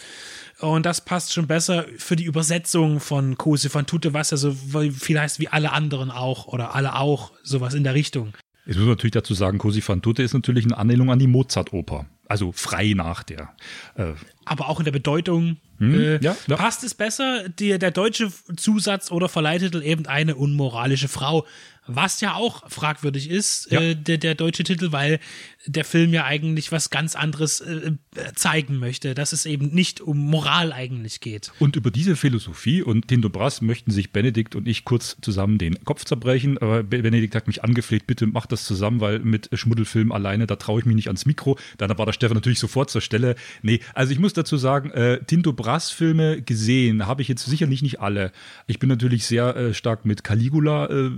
[0.60, 4.52] Und das passt schon besser für die Übersetzung von Cosi van Tutte, was ja so
[4.54, 8.34] viel heißt wie alle anderen auch oder alle auch, sowas in der Richtung.
[8.66, 12.06] Ich muss natürlich dazu sagen, Cosi fan tutte ist natürlich eine Anlehnung an die Mozart-Oper.
[12.28, 13.54] Also frei nach der.
[13.96, 14.14] Äh,
[14.46, 16.58] aber auch in der Bedeutung Hm, äh, ja, ja.
[16.58, 21.48] passt es besser, die, der deutsche Zusatz oder Verleihtitel eben eine unmoralische Frau,
[21.96, 23.82] was ja auch fragwürdig ist, Ja.
[23.82, 25.20] äh, der, der deutsche Titel, weil
[25.68, 27.92] der Film ja eigentlich was ganz anderes äh,
[28.36, 31.52] zeigen möchte, dass es eben nicht um Moral eigentlich geht.
[31.60, 35.84] Und über diese Philosophie und Tinto Brass möchten sich Benedikt und ich kurz zusammen den
[35.84, 36.58] Kopf zerbrechen.
[36.58, 40.56] Aber Be- Benedikt hat mich angefleht, bitte mach das zusammen, weil mit Schmuddelfilm alleine, da
[40.56, 41.58] traue ich mich nicht ans Mikro.
[41.78, 43.36] Dann war der Stefan natürlich sofort zur Stelle.
[43.62, 47.84] Nee, also ich muss dazu sagen, äh, Tinto Brass Filme gesehen habe ich jetzt sicherlich
[47.84, 48.32] nicht alle.
[48.66, 51.12] Ich bin natürlich sehr äh, stark mit Caligula äh,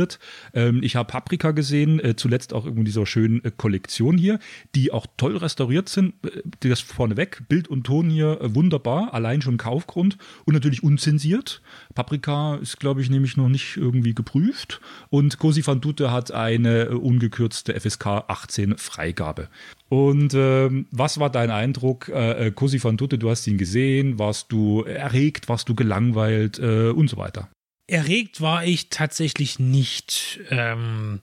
[0.00, 0.18] assoziiert.
[0.54, 4.38] Ähm, ich habe Paprika gesehen, äh, zuletzt auch in dieser schönen äh, Kollektion hier,
[4.74, 6.14] die auch toll restauriert sind.
[6.24, 11.62] Äh, Das vorneweg, Bild und Ton hier äh, wunderbar, allein schon Kaufgrund und natürlich unzensiert.
[11.94, 14.80] Paprika ist, glaube ich, nämlich noch nicht irgendwie geprüft.
[15.10, 19.48] Und Cosi van Dute hat eine äh, ungekürzte FSK 18 Freigabe.
[19.88, 24.20] Und ähm, was war dein Eindruck, äh, äh, Cosi van Dute, du hast ihn gesehen,
[24.20, 27.48] warst du erregt, warst du gelangweilt äh, und so weiter?
[27.90, 30.40] Erregt war ich tatsächlich nicht.
[30.50, 31.20] Ähm,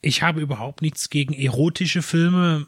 [0.00, 2.66] ich habe überhaupt nichts gegen erotische Filme.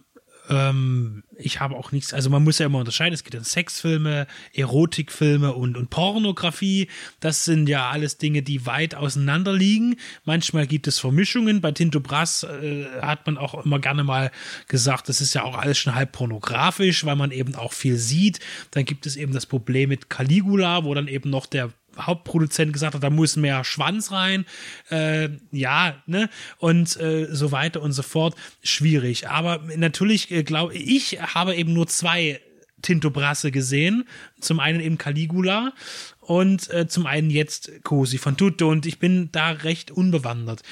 [0.51, 4.27] Ähm, ich habe auch nichts, also man muss ja immer unterscheiden, es gibt ja Sexfilme,
[4.53, 6.89] Erotikfilme und, und Pornografie.
[7.21, 9.97] Das sind ja alles Dinge, die weit auseinander liegen.
[10.25, 11.61] Manchmal gibt es Vermischungen.
[11.61, 14.31] Bei Tinto Brass äh, hat man auch immer gerne mal
[14.69, 18.41] gesagt, das ist ja auch alles schon halb pornografisch, weil man eben auch viel sieht.
[18.71, 22.95] Dann gibt es eben das Problem mit Caligula, wo dann eben noch der Hauptproduzent gesagt
[22.95, 24.45] hat, da muss mehr Schwanz rein,
[24.91, 26.29] äh, ja, ne,
[26.59, 28.35] und äh, so weiter und so fort.
[28.63, 29.29] Schwierig.
[29.29, 32.41] Aber natürlich äh, glaube ich, habe eben nur zwei
[32.83, 34.05] Tinto Brasse gesehen.
[34.41, 35.73] Zum einen eben Caligula
[36.21, 40.63] und äh, zum einen jetzt Cosi von Tutto und ich bin da recht unbewandert.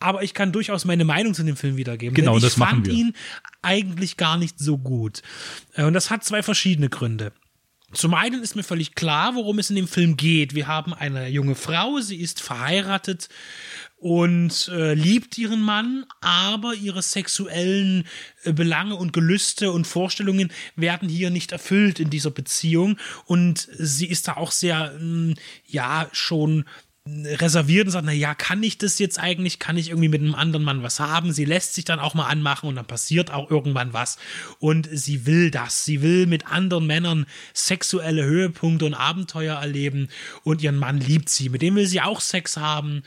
[0.00, 2.14] Aber ich kann durchaus meine Meinung zu dem Film wiedergeben.
[2.14, 2.94] Genau, ich das machen fand wir.
[2.94, 3.14] ihn
[3.62, 5.22] eigentlich gar nicht so gut.
[5.74, 7.32] Äh, Und das hat zwei verschiedene Gründe.
[7.92, 10.54] Zum einen ist mir völlig klar, worum es in dem Film geht.
[10.54, 13.28] Wir haben eine junge Frau, sie ist verheiratet
[13.98, 18.06] und äh, liebt ihren Mann, aber ihre sexuellen
[18.44, 22.96] äh, Belange und Gelüste und Vorstellungen werden hier nicht erfüllt in dieser Beziehung
[23.26, 25.34] und sie ist da auch sehr, mh, hm,
[25.66, 26.64] ja, schon
[27.24, 29.58] reserviert und sagt, na ja, kann ich das jetzt eigentlich?
[29.58, 31.32] Kann ich irgendwie mit einem anderen Mann was haben?
[31.32, 34.18] Sie lässt sich dann auch mal anmachen und dann passiert auch irgendwann was.
[34.58, 35.84] Und sie will das.
[35.84, 40.08] Sie will mit anderen Männern sexuelle Höhepunkte und Abenteuer erleben
[40.44, 41.48] und ihren Mann liebt sie.
[41.48, 43.02] Mit dem will sie auch Sex haben.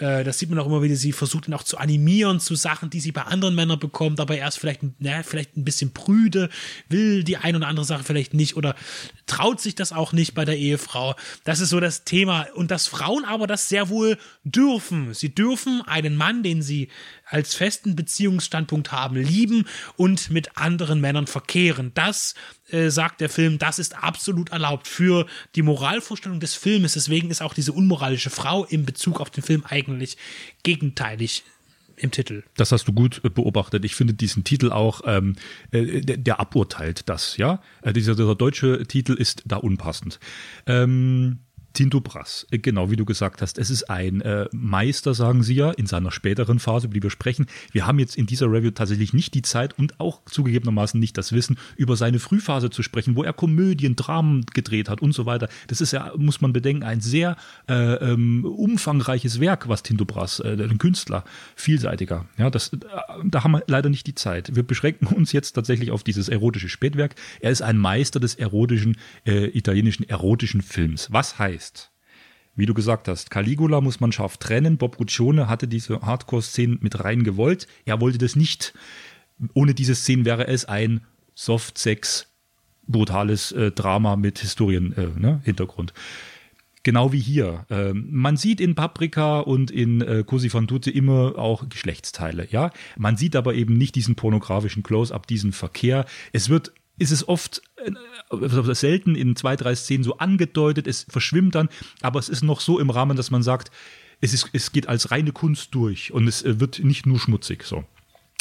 [0.00, 0.96] Äh, das sieht man auch immer wieder.
[0.96, 4.36] Sie versucht ihn auch zu animieren zu Sachen, die sie bei anderen Männern bekommt, aber
[4.36, 6.48] er ist vielleicht, na, vielleicht ein bisschen prüde,
[6.88, 8.74] will die eine oder andere Sache vielleicht nicht oder
[9.26, 11.14] traut sich das auch nicht bei der Ehefrau.
[11.44, 12.46] Das ist so das Thema.
[12.54, 15.14] Und dass Frauen aber das sehr wohl dürfen.
[15.14, 16.88] Sie dürfen einen Mann, den sie
[17.28, 21.92] als festen Beziehungsstandpunkt haben, lieben und mit anderen Männern verkehren.
[21.94, 22.34] Das
[22.70, 26.94] äh, sagt der Film, das ist absolut erlaubt für die Moralvorstellung des Filmes.
[26.94, 30.16] Deswegen ist auch diese unmoralische Frau im Bezug auf den Film eigentlich
[30.62, 31.44] gegenteilig
[31.98, 32.44] im Titel.
[32.56, 33.84] Das hast du gut äh, beobachtet.
[33.84, 35.36] Ich finde diesen Titel auch, ähm,
[35.70, 37.60] äh, der, der, aburteilt das, ja.
[37.82, 40.20] Äh, dieser, dieser, deutsche Titel ist da unpassend.
[40.66, 41.40] Ähm,
[41.72, 45.54] Tinto Brass, äh, genau wie du gesagt hast, es ist ein äh, Meister, sagen sie
[45.54, 47.46] ja, in seiner späteren Phase, über die wir sprechen.
[47.72, 51.32] Wir haben jetzt in dieser Review tatsächlich nicht die Zeit und auch zugegebenermaßen nicht das
[51.32, 55.48] Wissen, über seine Frühphase zu sprechen, wo er Komödien, Dramen gedreht hat und so weiter.
[55.68, 57.36] Das ist ja, muss man bedenken, ein sehr
[57.68, 61.24] äh, ähm, umfangreiches Werk, was Tinto Brass, äh, ein Künstler,
[61.54, 62.26] vielseitiger.
[62.38, 62.78] Ja, das, äh,
[63.24, 64.56] da haben wir leider nicht die Zeit.
[64.56, 67.14] Wir beschränken uns jetzt tatsächlich auf dieses erotische Spätwerk.
[67.40, 71.08] Er ist ein Meister des erotischen, äh, italienischen erotischen Films.
[71.12, 71.90] Was heißt, heißt,
[72.54, 74.78] wie du gesagt hast, Caligula muss man scharf trennen.
[74.78, 77.66] Bob Guccione hatte diese Hardcore-Szenen mit rein gewollt.
[77.84, 78.74] Er wollte das nicht.
[79.54, 81.02] Ohne diese Szenen wäre es ein
[81.34, 82.26] Soft-Sex,
[82.86, 85.90] brutales äh, Drama mit Historien-Hintergrund.
[85.90, 86.00] Äh, ne,
[86.82, 87.66] genau wie hier.
[87.70, 92.72] Ähm, man sieht in Paprika und in äh, Cosi fan tutte immer auch Geschlechtsteile, ja.
[92.96, 96.06] Man sieht aber eben nicht diesen pornografischen Close-up, diesen Verkehr.
[96.32, 101.54] Es wird ist es oft äh, selten in zwei, drei Szenen so angedeutet, es verschwimmt
[101.54, 101.68] dann,
[102.00, 103.70] aber es ist noch so im Rahmen, dass man sagt,
[104.20, 107.64] es, ist, es geht als reine Kunst durch und es äh, wird nicht nur schmutzig
[107.64, 107.84] so.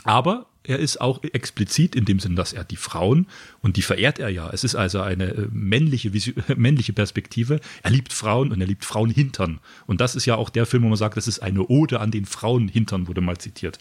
[0.04, 3.28] Aber er ist auch explizit in dem Sinn, dass er die Frauen,
[3.62, 6.12] und die verehrt er ja, es ist also eine äh, männliche,
[6.58, 9.60] männliche Perspektive, er liebt Frauen und er liebt Frauenhintern.
[9.86, 12.12] Und das ist ja auch der Film, wo man sagt, das ist eine Ode an
[12.12, 13.80] den Frauenhintern, wurde mal zitiert.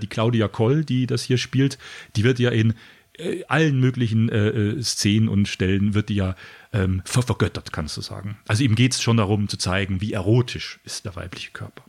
[0.00, 1.78] Die Claudia Koll, die das hier spielt,
[2.16, 2.74] die wird ja in
[3.18, 6.34] äh, allen möglichen äh, äh, Szenen und Stellen wird die ja
[6.72, 8.38] ähm, ver vergöttert, kannst du sagen.
[8.48, 11.82] Also ihm geht es schon darum zu zeigen, wie erotisch ist der weibliche Körper.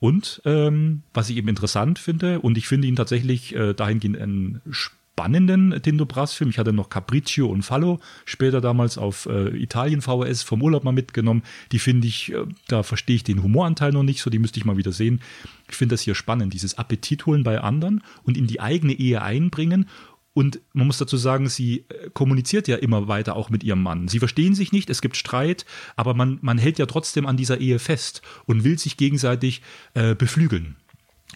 [0.00, 4.60] Und ähm, was ich eben interessant finde, und ich finde ihn tatsächlich äh, dahingehend einen
[5.14, 6.50] spannenden Tinto Brass-Film.
[6.50, 10.92] Ich hatte noch Capriccio und Fallo später damals auf äh, Italien VHS vom Urlaub mal
[10.92, 11.42] mitgenommen.
[11.72, 14.64] Die finde ich, äh, da verstehe ich den Humoranteil noch nicht so, die müsste ich
[14.64, 15.20] mal wieder sehen.
[15.70, 19.22] Ich finde das hier spannend, dieses Appetit holen bei anderen und in die eigene Ehe
[19.22, 19.88] einbringen
[20.34, 24.08] und man muss dazu sagen, sie äh, kommuniziert ja immer weiter auch mit ihrem Mann.
[24.08, 25.64] Sie verstehen sich nicht, es gibt Streit,
[25.96, 29.62] aber man, man hält ja trotzdem an dieser Ehe fest und will sich gegenseitig
[29.94, 30.76] äh, beflügeln.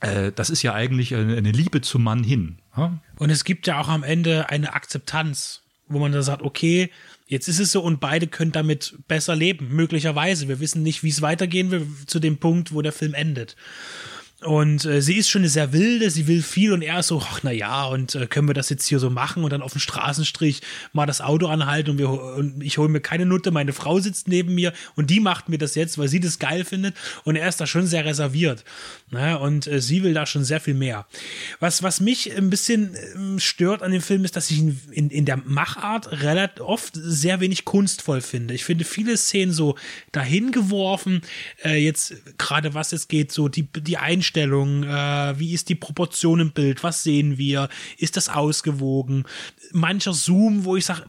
[0.01, 2.59] Äh, das ist ja eigentlich eine, Liebe zum Mann hin.
[2.77, 2.99] Ja?
[3.16, 6.91] Und es gibt ja auch am Ende eine Akzeptanz, wo man da sagt, okay,
[7.27, 10.49] jetzt ist es so und beide können damit besser leben, möglicherweise.
[10.49, 13.57] Wir wissen nicht, wie es weitergehen will zu dem Punkt, wo der Film endet.
[14.44, 17.20] Und äh, sie ist schon eine sehr wilde, sie will viel und er ist so,
[17.20, 19.73] ach na ja, und äh, können wir das jetzt hier so machen und dann auf
[19.73, 20.60] dem Straßenstrich
[20.93, 24.28] mal das Auto anhalten und, wir, und ich hole mir keine Nutte, meine Frau sitzt
[24.28, 26.94] neben mir und die macht mir das jetzt, weil sie das geil findet
[27.24, 28.65] und er ist da schon sehr reserviert.
[29.10, 29.40] Ne?
[29.40, 31.06] Und äh, sie will da schon sehr viel mehr.
[31.59, 35.10] Was, was mich ein bisschen äh, stört an dem Film ist, dass ich ihn in,
[35.10, 38.55] in der Machart relativ oft sehr wenig kunstvoll finde.
[38.55, 39.74] Ich finde viele Szenen so
[40.12, 41.23] dahin geworfen,
[41.65, 45.74] äh, jetzt gerade was es geht, so die, die Einstellung Einstellung, äh, wie ist die
[45.74, 49.24] Proportion im Bild, was sehen wir, ist das ausgewogen,
[49.72, 51.05] mancher Zoom, wo ich sage,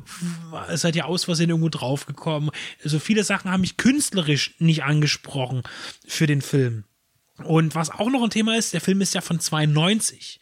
[0.73, 2.51] seid ihr aus Versehen irgendwo draufgekommen.
[2.83, 5.63] Also viele Sachen haben mich künstlerisch nicht angesprochen
[6.07, 6.85] für den Film.
[7.43, 10.39] Und was auch noch ein Thema ist, der Film ist ja von 92.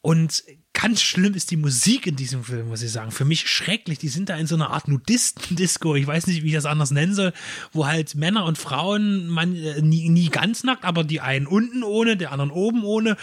[0.00, 0.42] Und
[0.72, 3.10] ganz schlimm ist die Musik in diesem Film, muss ich sagen.
[3.10, 3.98] Für mich schrecklich.
[3.98, 5.96] Die sind da in so einer Art Nudisten-Disco.
[5.96, 7.32] Ich weiß nicht, wie ich das anders nennen soll,
[7.72, 11.82] wo halt Männer und Frauen, man äh, nie, nie ganz nackt, aber die einen unten
[11.82, 13.16] ohne, der anderen oben ohne,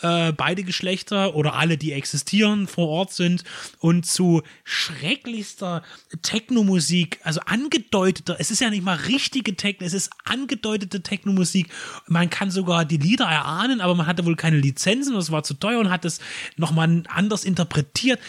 [0.00, 3.44] äh, beide Geschlechter oder alle, die existieren, vor Ort sind
[3.80, 5.82] und zu schrecklichster
[6.22, 11.68] Techno-Musik, also angedeuteter, es ist ja nicht mal richtige Techno, es ist angedeutete Techno-Musik.
[12.06, 15.54] Man kann sogar die Lieder erahnen, aber man hatte wohl keine Lizenzen, das war zu
[15.54, 16.20] teuer und hat es
[16.56, 18.20] nochmal anders interpretiert.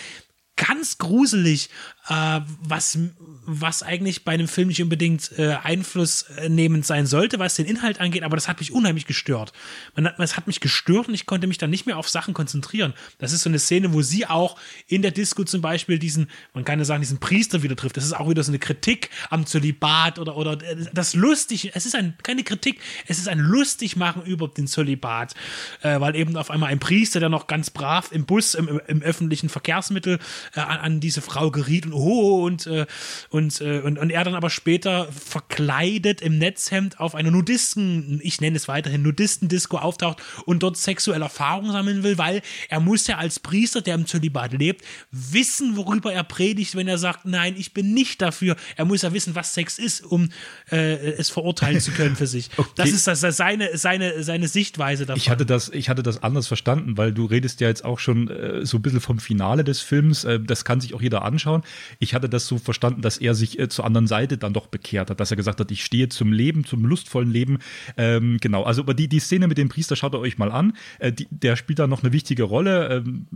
[0.58, 1.70] ganz gruselig,
[2.07, 2.98] äh, was,
[3.45, 8.23] was eigentlich bei einem Film nicht unbedingt äh, einflussnehmend sein sollte, was den Inhalt angeht,
[8.23, 9.53] aber das hat mich unheimlich gestört.
[9.95, 12.34] Man hat, es hat mich gestört und ich konnte mich dann nicht mehr auf Sachen
[12.34, 12.94] konzentrieren.
[13.18, 14.57] Das ist so eine Szene, wo sie auch
[14.88, 17.98] in der Disco zum Beispiel diesen, man kann ja sagen, diesen Priester wieder trifft.
[17.98, 21.86] Das ist auch wieder so eine Kritik am Zölibat oder, oder äh, das lustig, es
[21.86, 25.34] ist ein, keine Kritik, es ist ein Lustigmachen über den Zölibat,
[25.82, 29.02] äh, weil eben auf einmal ein Priester, der noch ganz brav im Bus, im, im
[29.02, 30.19] öffentlichen Verkehrsmittel
[30.56, 32.86] äh, an, an, diese Frau geriet und oh und, äh,
[33.30, 38.42] und, äh, und, und er dann aber später verkleidet im Netzhemd auf einer Nudisten, ich
[38.42, 43.18] nenne es weiterhin Nudistendisco auftaucht und dort sexuelle Erfahrungen sammeln will, weil er muss ja
[43.18, 47.74] als Priester, der im Zölibat lebt, wissen, worüber er predigt, wenn er sagt, nein, ich
[47.74, 48.56] bin nicht dafür.
[48.76, 50.30] Er muss ja wissen, was Sex ist, um
[50.72, 52.50] äh, es verurteilen zu können für sich.
[52.58, 52.70] okay.
[52.76, 55.20] Das ist das, das seine, seine, seine Sichtweise davon.
[55.20, 58.30] Ich hatte, das, ich hatte das anders verstanden, weil du redest ja jetzt auch schon
[58.30, 60.24] äh, so ein bisschen vom Finale des Films.
[60.24, 61.64] Äh, das kann sich auch jeder anschauen.
[61.99, 65.10] Ich hatte das so verstanden, dass er sich äh, zur anderen Seite dann doch bekehrt
[65.10, 67.60] hat, dass er gesagt hat, ich stehe zum Leben, zum lustvollen Leben.
[67.98, 70.74] Ähm, genau, also aber die, die Szene mit dem Priester schaut ihr euch mal an.
[70.99, 73.28] Äh, die, der spielt da noch eine wichtige Rolle, ähm,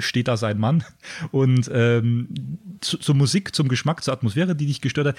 [0.00, 0.84] steht da sein Mann.
[1.30, 2.28] Und ähm,
[2.80, 5.16] zu, zur Musik, zum Geschmack, zur Atmosphäre, die dich gestört hat.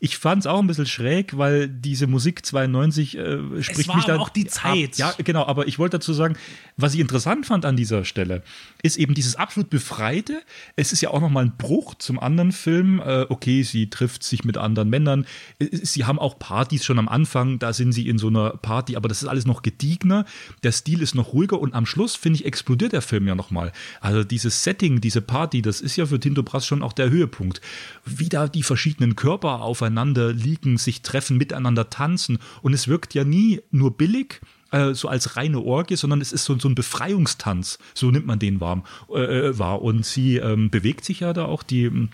[0.00, 3.96] Ich fand es auch ein bisschen schräg, weil diese Musik 92 äh, spricht es war
[3.96, 4.92] mich dann auch die Zeit.
[4.92, 4.96] Ab.
[4.96, 6.36] Ja, genau, aber ich wollte dazu sagen,
[6.76, 8.42] was ich interessant fand an dieser Stelle,
[8.82, 10.40] ist eben dieses absolut befreite.
[10.76, 13.00] Es ist ja auch nochmal ein Bruch zum anderen Film.
[13.04, 15.26] Äh, okay, sie trifft sich mit anderen Männern.
[15.58, 19.08] Sie haben auch Partys schon am Anfang, da sind sie in so einer Party, aber
[19.08, 20.24] das ist alles noch gediegener.
[20.62, 23.72] Der Stil ist noch ruhiger und am Schluss, finde ich, explodiert der Film ja nochmal.
[24.00, 27.60] Also dieses Setting, diese Party, das ist ja für Tinto Brass schon auch der Höhepunkt.
[28.04, 32.38] Wie da die verschiedenen Körper aufeinander liegen, sich treffen, miteinander tanzen.
[32.62, 34.40] Und es wirkt ja nie nur billig,
[34.70, 38.38] äh, so als reine Orgie, sondern es ist so, so ein Befreiungstanz, so nimmt man
[38.38, 39.82] den warm, äh, wahr.
[39.82, 42.08] Und sie ähm, bewegt sich ja da auch, die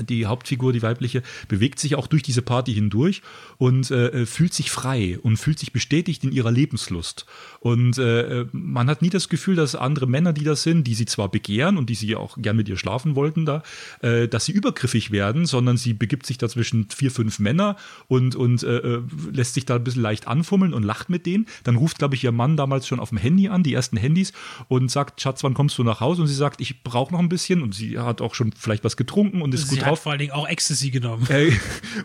[0.00, 3.22] die Hauptfigur, die weibliche, bewegt sich auch durch diese Party hindurch
[3.58, 7.26] und äh, fühlt sich frei und fühlt sich bestätigt in ihrer Lebenslust.
[7.60, 11.06] Und äh, man hat nie das Gefühl, dass andere Männer, die das sind, die sie
[11.06, 13.62] zwar begehren und die sie auch gern mit ihr schlafen wollten, da,
[14.02, 17.76] äh, dass sie übergriffig werden, sondern sie begibt sich da zwischen vier, fünf Männer
[18.08, 19.02] und, und äh, äh
[19.32, 21.46] lässt sich da ein bisschen leicht anfummeln und lacht mit denen.
[21.62, 24.32] Dann ruft, glaube ich, ihr Mann damals schon auf dem Handy an, die ersten Handys,
[24.68, 26.22] und sagt, Schatz, wann kommst du nach Hause?
[26.22, 27.62] Und sie sagt, ich brauche noch ein bisschen.
[27.62, 30.18] Und sie hat auch schon vielleicht was getrunken und ist sie gut hat vor allen
[30.18, 31.26] Dingen auch Ecstasy genommen.
[31.28, 31.52] Äh,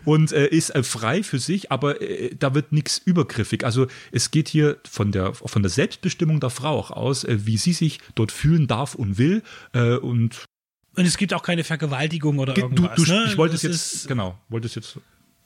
[0.04, 3.64] und äh, ist äh, frei für sich, aber äh, da wird nichts übergriffig.
[3.64, 7.56] Also es geht hier von der, von der Selbstbestimmung der Frau auch aus, äh, wie
[7.56, 9.42] sie sich dort fühlen darf und will.
[9.72, 10.44] Äh, und
[10.96, 12.96] und es gibt auch keine Vergewaltigung oder irgendwas.
[12.96, 13.24] Du, du, ne?
[13.28, 14.98] Ich wollte es jetzt, genau, wollte es jetzt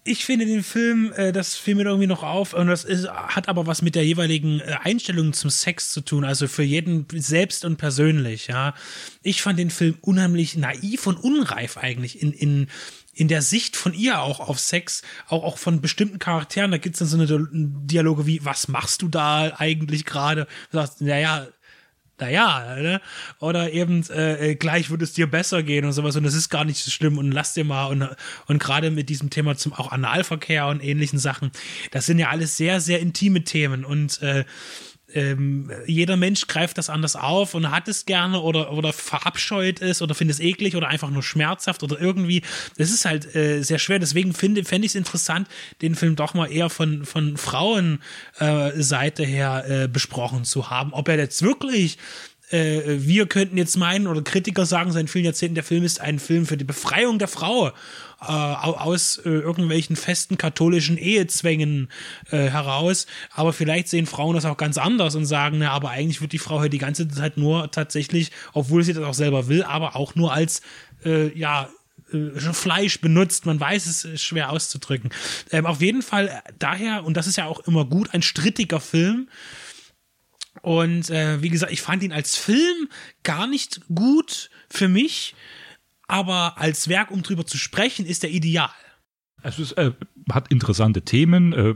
[0.06, 3.48] ich finde den Film, äh, das fiel mir irgendwie noch auf, und das ist, hat
[3.48, 7.64] aber was mit der jeweiligen äh, Einstellung zum Sex zu tun, also für jeden selbst
[7.64, 8.74] und persönlich, ja.
[9.22, 12.66] Ich fand den Film unheimlich naiv und unreif eigentlich in, in,
[13.14, 16.70] in der Sicht von ihr auch auf Sex, auch, auch von bestimmten Charakteren.
[16.70, 20.46] Da gibt es dann so eine Dialoge wie, was machst du da eigentlich gerade?
[20.70, 21.46] Du sagst, naja,
[22.18, 23.00] naja, ne?
[23.40, 26.48] Oder eben äh, äh, gleich wird es dir besser gehen und sowas und das ist
[26.48, 28.08] gar nicht so schlimm und lass dir mal und,
[28.46, 31.50] und gerade mit diesem Thema zum auch Analverkehr und ähnlichen Sachen,
[31.90, 34.44] das sind ja alles sehr, sehr intime Themen und äh,
[35.14, 40.02] ähm, jeder Mensch greift das anders auf und hat es gerne oder, oder verabscheut es
[40.02, 42.42] oder findet es eklig oder einfach nur schmerzhaft oder irgendwie.
[42.76, 43.98] Das ist halt äh, sehr schwer.
[43.98, 45.48] Deswegen finde fände ich es interessant,
[45.82, 50.92] den Film doch mal eher von, von Frauenseite äh, her äh, besprochen zu haben.
[50.92, 51.98] Ob er jetzt wirklich
[52.54, 56.18] äh, wir könnten jetzt meinen oder Kritiker sagen seit vielen Jahrzehnten, der Film ist ein
[56.18, 57.72] Film für die Befreiung der Frau äh,
[58.22, 61.88] aus äh, irgendwelchen festen katholischen Ehezwängen
[62.30, 63.06] äh, heraus.
[63.32, 66.38] Aber vielleicht sehen Frauen das auch ganz anders und sagen, na, aber eigentlich wird die
[66.38, 70.14] Frau hier die ganze Zeit nur tatsächlich, obwohl sie das auch selber will, aber auch
[70.14, 70.62] nur als,
[71.04, 71.68] äh, ja,
[72.12, 73.46] äh, Fleisch benutzt.
[73.46, 75.10] Man weiß es ist schwer auszudrücken.
[75.50, 79.28] Ähm, auf jeden Fall daher, und das ist ja auch immer gut, ein strittiger Film.
[80.64, 82.88] Und äh, wie gesagt, ich fand ihn als Film
[83.22, 85.34] gar nicht gut für mich
[86.06, 88.70] aber als Werk, um drüber zu sprechen, ist er ideal.
[89.42, 89.92] Es ist, äh,
[90.32, 91.74] hat interessante Themen, äh,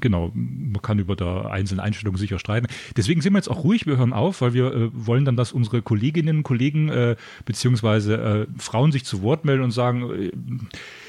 [0.00, 2.68] genau, man kann über der einzelnen Einstellung sicher streiten.
[2.96, 5.52] Deswegen sind wir jetzt auch ruhig, wir hören auf, weil wir äh, wollen dann, dass
[5.52, 10.30] unsere Kolleginnen und Kollegen äh, beziehungsweise äh, Frauen sich zu Wort melden und sagen, äh,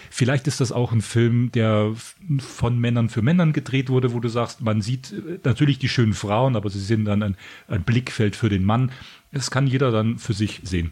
[0.10, 1.94] vielleicht ist das auch ein Film, der
[2.40, 6.14] von Männern für Männern gedreht wurde, wo du sagst, man sieht äh, natürlich die schönen
[6.14, 7.38] Frauen, aber sie sind dann ein,
[7.68, 8.92] ein Blickfeld für den Mann.
[9.32, 10.92] Das kann jeder dann für sich sehen.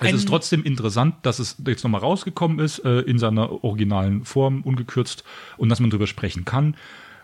[0.00, 4.62] Es ist trotzdem interessant, dass es jetzt nochmal rausgekommen ist, äh, in seiner originalen Form,
[4.62, 5.24] ungekürzt,
[5.56, 6.76] und dass man darüber sprechen kann.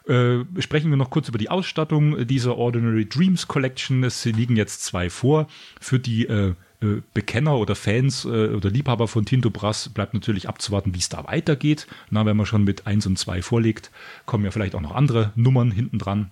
[0.07, 4.05] Äh, sprechen wir noch kurz über die Ausstattung dieser Ordinary Dreams Collection.
[4.05, 5.47] Es liegen jetzt zwei vor
[5.81, 6.55] für die äh,
[6.85, 11.09] äh, Bekenner oder Fans äh, oder Liebhaber von Tinto Brass bleibt natürlich abzuwarten, wie es
[11.09, 11.87] da weitergeht.
[12.11, 13.91] Na, wenn man schon mit 1 und 2 vorlegt,
[14.27, 16.31] kommen ja vielleicht auch noch andere Nummern hinten dran.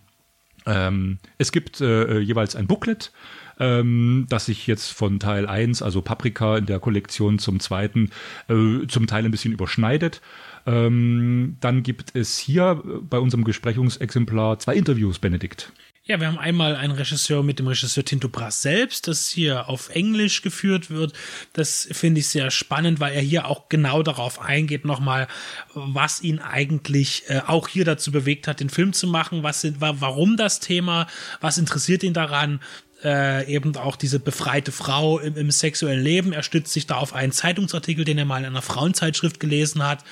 [0.66, 3.12] Ähm, es gibt äh, jeweils ein Booklet,
[3.58, 8.10] ähm, das sich jetzt von Teil 1, also Paprika in der Kollektion zum zweiten,
[8.48, 10.20] äh, zum Teil ein bisschen überschneidet.
[10.66, 15.72] Ähm, dann gibt es hier bei unserem Besprechungsexemplar zwei Interviews, Benedikt.
[16.04, 19.88] Ja, wir haben einmal einen Regisseur mit dem Regisseur Tinto Brass selbst, das hier auf
[19.90, 21.12] Englisch geführt wird.
[21.52, 25.28] Das finde ich sehr spannend, weil er hier auch genau darauf eingeht, nochmal,
[25.74, 29.80] was ihn eigentlich äh, auch hier dazu bewegt hat, den Film zu machen, was sind,
[29.80, 31.06] warum das Thema,
[31.40, 32.58] was interessiert ihn daran,
[33.04, 36.32] äh, eben auch diese befreite Frau im, im, sexuellen Leben.
[36.32, 40.04] Er stützt sich da auf einen Zeitungsartikel, den er mal in einer Frauenzeitschrift gelesen hat,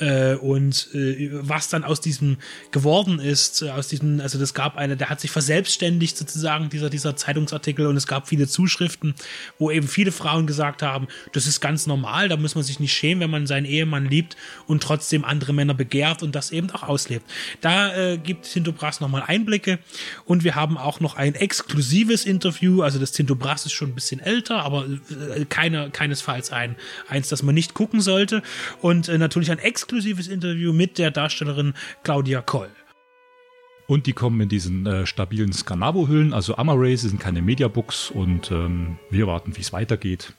[0.00, 2.36] äh, und äh, was dann aus diesem
[2.70, 6.90] geworden ist, äh, aus diesem, also das gab eine, der hat sich verselbstständigt sozusagen, dieser,
[6.90, 7.86] dieser Zeitungsartikel.
[7.86, 9.14] Und es gab viele Zuschriften,
[9.58, 12.92] wo eben viele Frauen gesagt haben, das ist ganz normal, da muss man sich nicht
[12.92, 16.82] schämen, wenn man seinen Ehemann liebt und trotzdem andere Männer begehrt und das eben auch
[16.82, 17.28] auslebt.
[17.60, 19.78] Da äh, gibt Tinto Brass nochmal Einblicke.
[20.24, 23.94] Und wir haben auch noch ein exklusives Interview, also das Tinto Brass ist schon ein
[23.94, 26.76] bisschen älter, aber äh, keine, keinesfalls ein,
[27.08, 28.42] eins, das man nicht gucken sollte.
[28.80, 32.68] Und äh, natürlich ein exklusives exklusives Interview mit der Darstellerin Claudia Koll.
[33.86, 38.98] Und die kommen in diesen äh, stabilen Scanavo-Hüllen, also Amarays sind keine Mediabooks und ähm,
[39.08, 40.34] wir warten, wie es weitergeht.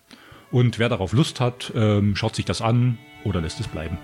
[0.51, 3.97] Und wer darauf Lust hat, ähm, schaut sich das an oder lässt es bleiben.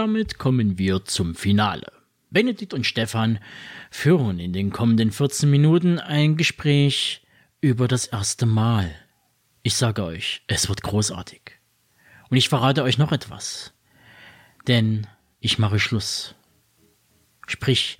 [0.00, 1.92] Damit kommen wir zum Finale.
[2.30, 3.38] Benedikt und Stefan
[3.90, 7.20] führen in den kommenden 14 Minuten ein Gespräch
[7.60, 8.94] über das erste Mal.
[9.62, 11.42] Ich sage euch, es wird großartig.
[12.30, 13.74] Und ich verrate euch noch etwas.
[14.66, 15.06] Denn
[15.38, 16.34] ich mache Schluss.
[17.46, 17.98] Sprich,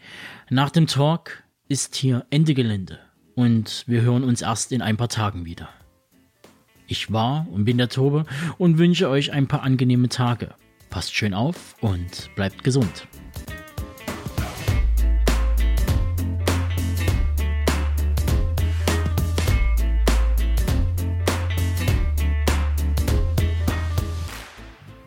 [0.48, 2.98] nach dem Talk ist hier Ende Gelände
[3.34, 5.68] und wir hören uns erst in ein paar Tagen wieder.
[6.86, 8.24] Ich war und bin der Tobe
[8.56, 10.54] und wünsche euch ein paar angenehme Tage.
[10.90, 13.06] Passt schön auf und bleibt gesund.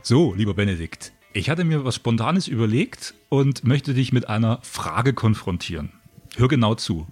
[0.02, 5.14] So, lieber Benedikt, ich hatte mir was Spontanes überlegt und möchte dich mit einer Frage
[5.14, 5.92] konfrontieren.
[6.38, 7.08] Hör genau zu.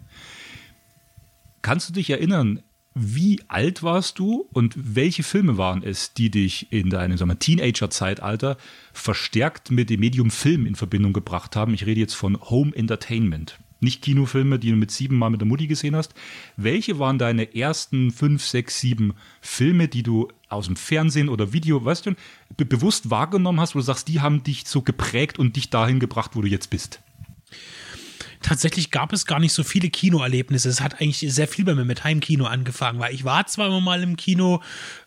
[1.62, 6.72] Kannst du dich erinnern, wie alt warst du und welche Filme waren es, die dich
[6.72, 8.58] in deinem Teenager-Zeitalter
[8.92, 11.74] verstärkt mit dem Medium Film in Verbindung gebracht haben?
[11.74, 13.60] Ich rede jetzt von Home Entertainment.
[13.80, 16.14] Nicht Kinofilme, die du mit sieben Mal mit der Mutti gesehen hast.
[16.56, 21.84] Welche waren deine ersten fünf, sechs, sieben Filme, die du aus dem Fernsehen oder Video,
[21.84, 22.12] weißt du,
[22.58, 26.00] be bewusst wahrgenommen hast, wo du sagst, die haben dich so geprägt und dich dahin
[26.00, 27.00] gebracht, wo du jetzt bist?
[28.42, 30.70] Tatsächlich gab es gar nicht so viele Kinoerlebnisse.
[30.70, 33.82] Es hat eigentlich sehr viel bei mir mit Heimkino angefangen, weil ich war zwar immer
[33.82, 34.62] mal im Kino,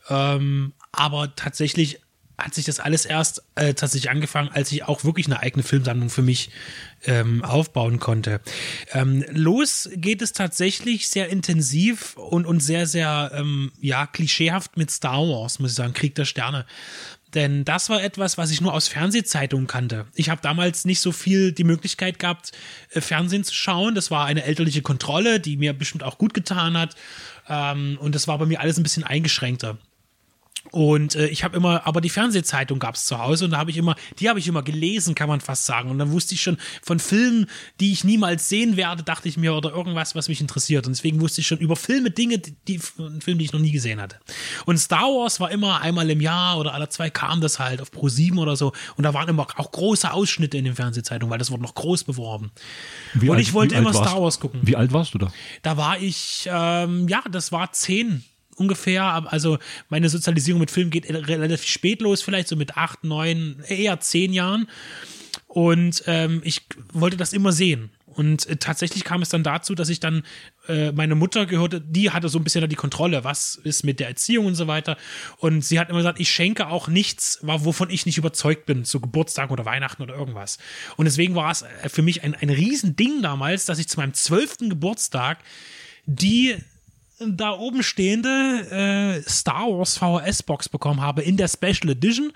[0.09, 2.01] ähm, aber tatsächlich
[2.37, 6.11] hat sich das alles erst äh, tatsächlich angefangen, als ich auch wirklich eine eigene Filmsammlung
[6.11, 6.51] für mich
[7.05, 8.41] ähm, aufbauen konnte.
[8.93, 14.91] Ähm, los geht es tatsächlich sehr intensiv und, und sehr, sehr, ähm, ja, klischeehaft mit
[14.91, 16.67] Star Wars, muss ich sagen, Krieg der Sterne.
[17.35, 20.07] Denn das war etwas, was ich nur aus Fernsehzeitungen kannte.
[20.15, 22.53] Ich habe damals nicht so viel die Möglichkeit gehabt,
[22.91, 23.95] äh, Fernsehen zu schauen.
[23.95, 26.95] Das war eine elterliche Kontrolle, die mir bestimmt auch gut getan hat.
[27.49, 29.79] Ähm, und das war bei mir alles ein bisschen eingeschränkter.
[30.71, 33.71] Und äh, ich habe immer, aber die Fernsehzeitung gab es zu Hause und da habe
[33.71, 35.91] ich immer, die habe ich immer gelesen, kann man fast sagen.
[35.91, 37.47] Und dann wusste ich schon von Filmen,
[37.81, 40.87] die ich niemals sehen werde, dachte ich mir, oder irgendwas, was mich interessiert.
[40.87, 43.73] Und deswegen wusste ich schon über Filme Dinge, die, die Filme, die ich noch nie
[43.73, 44.19] gesehen hatte.
[44.65, 47.91] Und Star Wars war immer einmal im Jahr oder alle zwei kam das halt auf
[47.91, 48.73] Pro 7 oder so.
[48.97, 52.05] Und da waren immer auch große Ausschnitte in den Fernsehzeitungen, weil das wurde noch groß
[52.05, 52.51] beworben.
[53.13, 54.61] Wie und alt, ich wollte immer Star Wars gucken.
[54.63, 55.33] Wie alt warst du da?
[55.63, 58.25] Da war ich, ähm, ja, das war zehn
[58.57, 59.05] ungefähr.
[59.31, 59.59] Also
[59.89, 64.33] meine Sozialisierung mit Film geht relativ spät los, vielleicht so mit acht, neun, eher zehn
[64.33, 64.69] Jahren.
[65.47, 66.63] Und ähm, ich
[66.93, 67.91] wollte das immer sehen.
[68.15, 70.23] Und äh, tatsächlich kam es dann dazu, dass ich dann
[70.69, 74.09] äh, meine Mutter gehörte, die hatte so ein bisschen die Kontrolle, was ist mit der
[74.09, 74.97] Erziehung und so weiter.
[75.39, 79.01] Und sie hat immer gesagt, ich schenke auch nichts, wovon ich nicht überzeugt bin, zu
[79.01, 80.59] Geburtstag oder Weihnachten oder irgendwas.
[80.97, 84.15] Und deswegen war es äh, für mich ein, ein Riesending damals, dass ich zu meinem
[84.15, 85.39] zwölften Geburtstag
[86.07, 86.57] die
[87.21, 88.29] da oben stehende
[88.71, 92.33] äh, Star Wars VHS-Box bekommen habe in der Special Edition,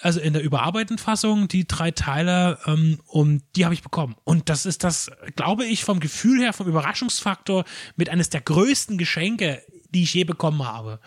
[0.00, 4.16] also in der überarbeiteten Fassung, die drei Teile, ähm, und die habe ich bekommen.
[4.24, 7.64] Und das ist das, glaube ich, vom Gefühl her, vom Überraschungsfaktor
[7.96, 9.62] mit eines der größten Geschenke
[9.94, 11.00] die ich je bekommen habe.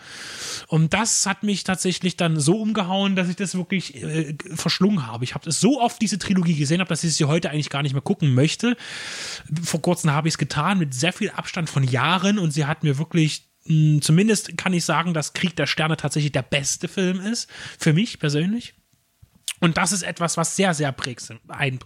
[0.66, 5.24] Und das hat mich tatsächlich dann so umgehauen, dass ich das wirklich äh, verschlungen habe.
[5.24, 7.82] Ich habe es so oft diese Trilogie gesehen, habe, dass ich sie heute eigentlich gar
[7.82, 8.76] nicht mehr gucken möchte.
[9.62, 12.82] Vor kurzem habe ich es getan mit sehr viel Abstand von Jahren und sie hat
[12.82, 17.20] mir wirklich mh, zumindest kann ich sagen, dass Krieg der Sterne tatsächlich der beste Film
[17.20, 17.48] ist
[17.78, 18.74] für mich persönlich.
[19.62, 21.40] Und das ist etwas, was sehr, sehr prägend,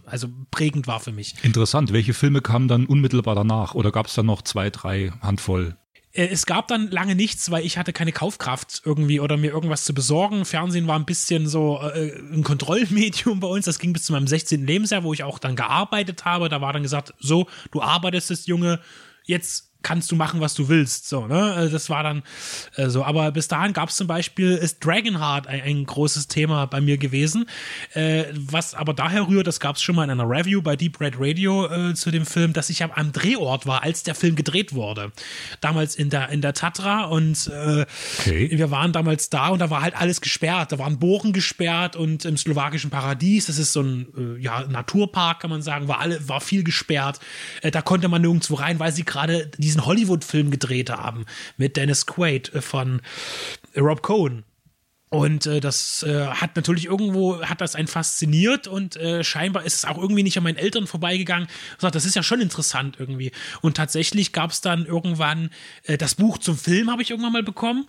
[0.07, 1.35] also prägend war für mich.
[1.43, 1.93] Interessant.
[1.93, 3.75] Welche Filme kamen dann unmittelbar danach?
[3.75, 5.77] Oder gab es dann noch zwei, drei Handvoll
[6.17, 9.93] es gab dann lange nichts, weil ich hatte keine Kaufkraft irgendwie oder mir irgendwas zu
[9.95, 10.45] besorgen.
[10.45, 13.65] Fernsehen war ein bisschen so äh, ein Kontrollmedium bei uns.
[13.65, 14.65] Das ging bis zu meinem 16.
[14.65, 16.49] Lebensjahr, wo ich auch dann gearbeitet habe.
[16.49, 18.81] Da war dann gesagt, so, du arbeitest das Junge,
[19.25, 21.09] jetzt kannst du machen, was du willst.
[21.09, 21.53] So, ne?
[21.53, 22.25] Also das war dann
[22.75, 23.05] äh, so.
[23.05, 26.99] Aber bis dahin gab es zum Beispiel, ist Dragonheart ein, ein, großes Thema bei mir
[26.99, 27.47] gewesen.
[27.93, 31.01] Äh, was aber daher rührt, das gab es schon mal in einer Review bei Deep
[31.01, 34.75] Red Radio äh, zu dem Film, dass ich am Drehort war, als der Film gedreht
[34.75, 35.13] wurde.
[35.61, 37.85] Damals in der, in der Tatra und äh,
[38.19, 38.51] okay.
[38.51, 40.73] wir waren damals da und da war halt alles gesperrt.
[40.73, 45.41] Da waren Bohren gesperrt und im slowakischen Paradies, das ist so ein äh, ja, Naturpark,
[45.41, 47.21] kann man sagen, war, alle, war viel gesperrt.
[47.61, 51.27] Äh, da konnte man nirgendwo rein, weil sie gerade diese diesen Hollywood-Film gedreht haben
[51.57, 53.03] mit Dennis Quaid äh, von
[53.77, 54.45] Rob Cohen.
[55.11, 59.75] Und äh, das äh, hat natürlich irgendwo, hat das einen fasziniert und äh, scheinbar ist
[59.75, 61.47] es auch irgendwie nicht an meinen Eltern vorbeigegangen.
[61.77, 63.31] Ich sag, das ist ja schon interessant irgendwie.
[63.61, 65.51] Und tatsächlich gab es dann irgendwann
[65.85, 67.87] äh, das Buch zum Film, habe ich irgendwann mal bekommen.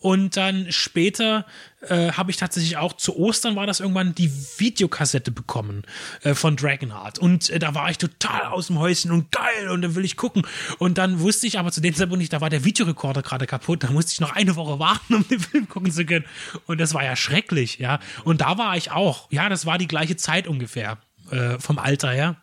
[0.00, 1.46] Und dann später
[1.80, 5.82] äh, habe ich tatsächlich auch zu Ostern war das irgendwann die Videokassette bekommen
[6.22, 7.18] äh, von Dragonheart.
[7.18, 10.16] Und äh, da war ich total aus dem Häuschen und geil und dann will ich
[10.16, 10.46] gucken.
[10.78, 13.84] Und dann wusste ich aber zu dem Zeitpunkt nicht, da war der Videorekorder gerade kaputt.
[13.84, 16.24] Da musste ich noch eine Woche warten, um den Film gucken zu können.
[16.66, 17.98] Und das war ja schrecklich, ja.
[18.24, 19.30] Und da war ich auch.
[19.30, 20.98] Ja, das war die gleiche Zeit ungefähr
[21.30, 22.36] äh, vom Alter her.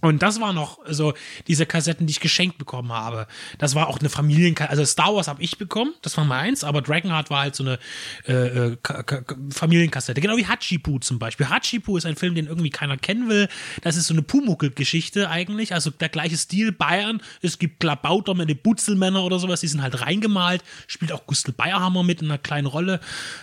[0.00, 1.14] Und das war noch so
[1.46, 3.26] diese Kassetten, die ich geschenkt bekommen habe.
[3.58, 4.70] Das war auch eine Familienkassette.
[4.70, 7.78] Also Star Wars habe ich bekommen, das war meins, aber Dragonheart war halt so eine
[8.26, 8.76] äh, äh
[9.50, 10.20] Familienkassette.
[10.20, 11.48] Genau wie Hachipu zum Beispiel.
[11.48, 13.48] Hachipu ist ein Film, den irgendwie keiner kennen will.
[13.82, 15.74] Das ist so eine Pumuckel-Geschichte eigentlich.
[15.74, 17.22] Also der gleiche Stil Bayern.
[17.42, 20.62] Es gibt Klabauter mit den Butzelmänner oder sowas, die sind halt reingemalt.
[20.86, 23.00] Spielt auch Gustl Bayerhammer mit in einer kleinen Rolle.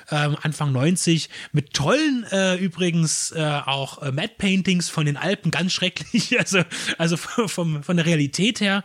[0.10, 1.30] Ähm, Anfang 90.
[1.52, 6.36] Mit tollen äh, übrigens äh, auch äh, Mad Paintings von den Alpen, ganz schrecklich.
[6.48, 6.64] Also,
[6.98, 7.18] also
[7.48, 8.84] vom, von der Realität her,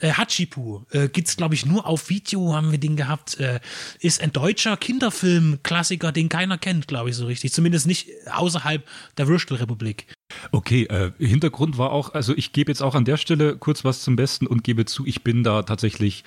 [0.00, 3.38] äh, Hachipu äh, gibt es, glaube ich, nur auf Video, haben wir den gehabt.
[3.38, 3.60] Äh,
[4.00, 7.52] ist ein deutscher Kinderfilm-Klassiker, den keiner kennt, glaube ich, so richtig.
[7.52, 10.06] Zumindest nicht außerhalb der Würstelrepublik.
[10.52, 14.02] Okay, äh, Hintergrund war auch, also ich gebe jetzt auch an der Stelle kurz was
[14.02, 16.24] zum Besten und gebe zu, ich bin da tatsächlich,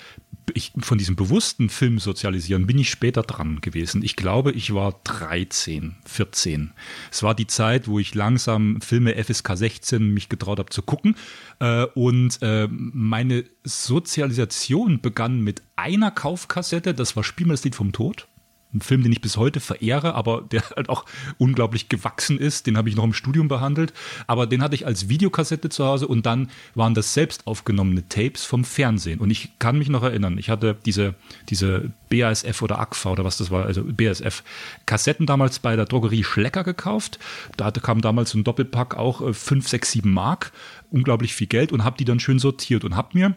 [0.54, 4.02] ich, von diesem bewussten Film sozialisieren bin ich später dran gewesen.
[4.02, 6.72] Ich glaube, ich war 13, 14.
[7.10, 11.16] Es war die Zeit, wo ich langsam Filme FSK 16 mich getraut habe zu gucken
[11.60, 17.74] äh, und äh, meine Sozialisation begann mit einer Kaufkassette, das war Spiel mal das Lied
[17.74, 18.26] vom Tod
[18.72, 21.04] ein Film, den ich bis heute verehre, aber der halt auch
[21.38, 22.66] unglaublich gewachsen ist.
[22.66, 23.92] Den habe ich noch im Studium behandelt.
[24.26, 28.44] Aber den hatte ich als Videokassette zu Hause und dann waren das selbst aufgenommene Tapes
[28.44, 29.20] vom Fernsehen.
[29.20, 31.14] Und ich kann mich noch erinnern, ich hatte diese,
[31.48, 34.42] diese BASF oder AGFA oder was das war, also BASF
[34.86, 37.18] Kassetten damals bei der Drogerie Schlecker gekauft.
[37.56, 40.52] Da kam damals ein Doppelpack auch 5, 6, 7 Mark.
[40.90, 43.34] Unglaublich viel Geld und habe die dann schön sortiert und habe mir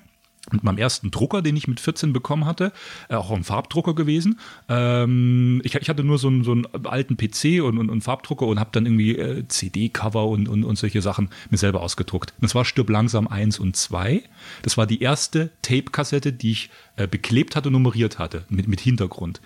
[0.51, 2.73] mit meinem ersten Drucker, den ich mit 14 bekommen hatte,
[3.09, 4.39] äh, auch ein Farbdrucker gewesen.
[4.67, 8.45] Ähm, ich, ich, hatte nur so einen, so einen alten PC und, und, und Farbdrucker
[8.45, 12.33] und habe dann irgendwie äh, CD-Cover und, und, und solche Sachen mir selber ausgedruckt.
[12.41, 14.21] das war Stirb langsam 1 und 2.
[14.63, 18.81] Das war die erste Tape-Kassette, die ich äh, beklebt hatte und nummeriert hatte, mit, mit
[18.81, 19.41] Hintergrund.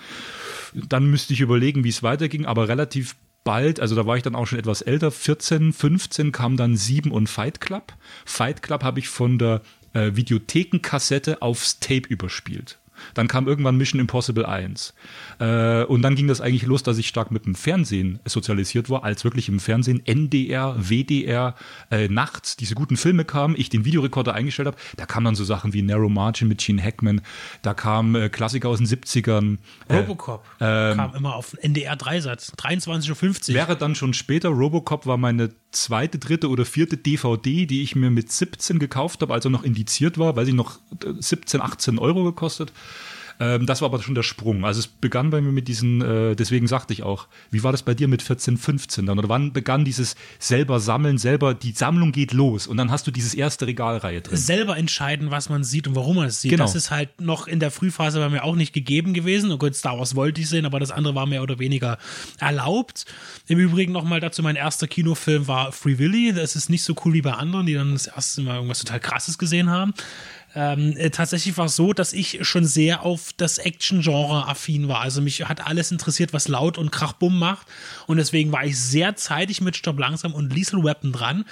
[0.74, 4.36] Dann müsste ich überlegen, wie es weiterging, aber relativ bald, also da war ich dann
[4.36, 7.94] auch schon etwas älter, 14, 15 kam dann 7 und Fight Club.
[8.26, 9.62] Fight Club habe ich von der
[9.98, 12.80] äh, Videothekenkassette aufs Tape überspielt.
[13.14, 14.94] Dann kam irgendwann Mission Impossible 1.
[15.40, 19.04] Äh, und dann ging das eigentlich los, dass ich stark mit dem Fernsehen sozialisiert war,
[19.04, 21.56] als wirklich im Fernsehen NDR, WDR,
[21.92, 24.78] äh, nachts diese guten Filme kamen, ich den Videorekorder eingestellt habe.
[24.96, 27.22] Da kamen dann so Sachen wie Narrow Margin mit Gene Hackman,
[27.62, 29.58] da kamen äh, Klassiker aus den 70ern.
[29.88, 33.56] Äh, Robocop ähm, kam immer auf NDR 3-Satz, 23.50 Uhr.
[33.56, 35.52] Wäre dann schon später, Robocop war meine
[35.84, 40.18] zweite, dritte oder vierte DVD, die ich mir mit 17 gekauft habe, also noch indiziert
[40.18, 40.80] war, weil sie noch
[41.20, 42.72] 17, äh, 18 Euro gekostet
[43.40, 44.66] Ähm, das war aber schon der Sprung.
[44.66, 47.84] Also es begann bei mir mit diesen, äh, deswegen sagte ich auch, wie war das
[47.84, 49.20] bei dir mit 14, 15 dann?
[49.20, 53.12] Oder wann begann dieses selber sammeln, selber, die Sammlung geht los und dann hast du
[53.12, 54.38] dieses erste Regalreihe drin.
[54.38, 56.52] Selber entscheiden, was man sieht und warum man es sieht.
[56.52, 56.64] Genau.
[56.64, 59.52] Das ist halt noch in der Frühphase bei mir auch nicht gegeben gewesen.
[59.52, 61.98] Und gut, Star Wars wollte ich sehen, aber das andere war mehr oder weniger
[62.40, 63.06] erlaubt.
[63.48, 66.34] Im Übrigen nochmal dazu, mein erster Kinofilm war Free Willy.
[66.34, 69.00] Das ist nicht so cool wie bei anderen, die dann das erste Mal irgendwas total
[69.00, 69.94] krasses gesehen haben.
[70.60, 75.02] Ähm, äh, tatsächlich war es so, dass ich schon sehr auf das Action-Genre affin war.
[75.02, 77.68] Also mich hat alles interessiert, was laut und krachbumm macht.
[78.08, 81.46] Und deswegen war ich sehr zeitig mit Stopp langsam und Lethal Weapon dran.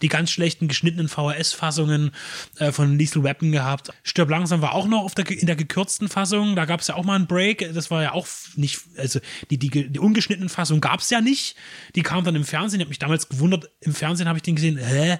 [0.00, 2.12] Die ganz schlechten geschnittenen VHS-Fassungen
[2.56, 3.90] äh, von Lethal Weapon gehabt.
[4.02, 6.56] Stirb langsam war auch noch auf der, in der gekürzten Fassung.
[6.56, 7.74] Da gab es ja auch mal einen Break.
[7.74, 9.20] Das war ja auch nicht, also
[9.50, 11.56] die, die, die ungeschnittene Fassung gab es ja nicht.
[11.94, 12.80] Die kam dann im Fernsehen.
[12.80, 15.18] Ich habe mich damals gewundert, im Fernsehen habe ich den gesehen, hä?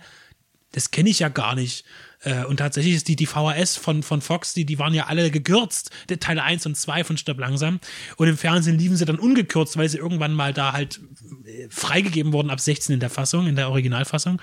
[0.73, 1.85] Das kenne ich ja gar nicht.
[2.27, 5.31] Äh, und tatsächlich ist die, die VHS von, von Fox, die, die waren ja alle
[5.31, 7.79] gekürzt, die Teile 1 und 2 von Stirb langsam.
[8.17, 11.01] Und im Fernsehen liefen sie dann ungekürzt, weil sie irgendwann mal da halt
[11.47, 14.41] äh, freigegeben wurden ab 16 in der Fassung, in der Originalfassung.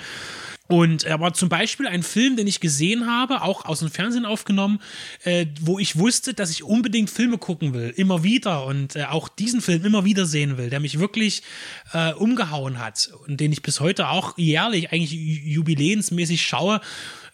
[0.68, 4.80] Und aber zum Beispiel ein Film, den ich gesehen habe, auch aus dem Fernsehen aufgenommen,
[5.26, 9.27] äh, wo ich wusste, dass ich unbedingt Filme gucken will, immer wieder und äh, auch
[9.27, 11.43] diesen Film immer wieder sehen will, der mich wirklich
[11.91, 16.80] äh, umgehauen hat und den ich bis heute auch jährlich eigentlich jubiläensmäßig schaue,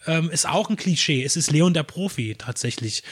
[0.06, 1.24] ähm, ist auch ein Klischee.
[1.24, 3.02] Es ist Leon der Profi tatsächlich.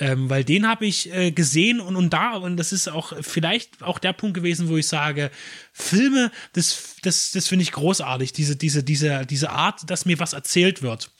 [0.00, 3.82] Ähm, weil den habe ich äh, gesehen und, und da, und das ist auch vielleicht
[3.82, 5.30] auch der Punkt gewesen, wo ich sage,
[5.72, 10.34] Filme, das, das, das finde ich großartig, diese, diese, diese, diese Art, dass mir was
[10.34, 11.10] erzählt wird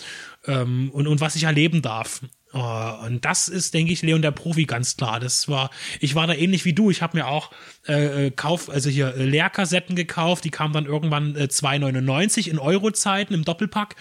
[0.47, 2.21] ähm, und, und was ich erleben darf.
[2.55, 5.21] Oh, und das ist, denke ich, Leon der Profi ganz klar.
[5.21, 5.71] Das war,
[6.01, 6.91] ich war da ähnlich wie du.
[6.91, 7.51] Ich habe mir auch
[7.87, 10.45] äh, Kauf, also hier äh, Leerkassetten gekauft.
[10.45, 13.97] Die kamen dann irgendwann äh, 2,99 in Euro-Zeiten im Doppelpack.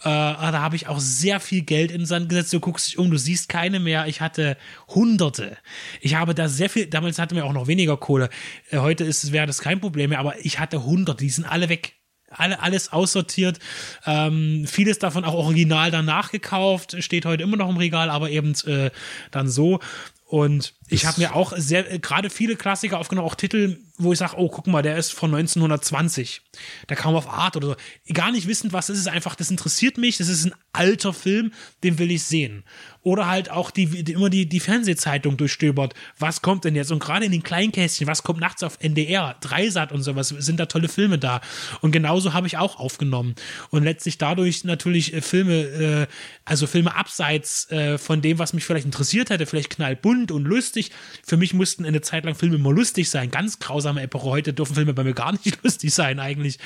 [0.00, 2.52] Äh, da habe ich auch sehr viel Geld in den Sand gesetzt.
[2.52, 4.08] Du guckst dich um, du siehst keine mehr.
[4.08, 4.56] Ich hatte
[4.88, 5.56] Hunderte.
[6.00, 6.86] Ich habe da sehr viel.
[6.86, 8.28] Damals hatten wir auch noch weniger Kohle.
[8.70, 10.18] Äh, heute ist wäre das kein Problem mehr.
[10.18, 11.22] Aber ich hatte Hunderte.
[11.22, 11.94] Die sind alle weg
[12.38, 13.58] alle, alles aussortiert.
[14.06, 18.54] Ähm, vieles davon auch original danach gekauft, steht heute immer noch im Regal, aber eben
[18.66, 18.90] äh,
[19.30, 19.80] dann so.
[20.26, 24.18] Und ich habe mir auch sehr, äh, gerade viele Klassiker aufgenommen, auch Titel, wo ich
[24.18, 26.42] sage, oh, guck mal, der ist von 1920.
[26.88, 27.76] Der kam auf Art oder so.
[28.12, 31.52] Gar nicht wissend, was es ist, einfach, das interessiert mich, das ist ein alter Film,
[31.84, 32.64] den will ich sehen.
[33.02, 35.94] Oder halt auch die, die immer die, die Fernsehzeitung durchstöbert.
[36.18, 36.90] Was kommt denn jetzt?
[36.90, 40.66] Und gerade in den Kleinkästchen, was kommt nachts auf NDR, Dreisat und sowas, sind da
[40.66, 41.40] tolle Filme da.
[41.82, 43.34] Und genauso habe ich auch aufgenommen.
[43.70, 46.06] Und letztlich dadurch natürlich äh, Filme, äh,
[46.44, 50.90] also Filme abseits äh, von dem, was mich vielleicht interessiert hätte, vielleicht knallbunt und lustig.
[51.24, 54.30] Für mich mussten eine Zeit lang Filme immer lustig sein, ganz grausame Epoche.
[54.30, 56.58] Heute dürfen Filme bei mir gar nicht lustig sein eigentlich.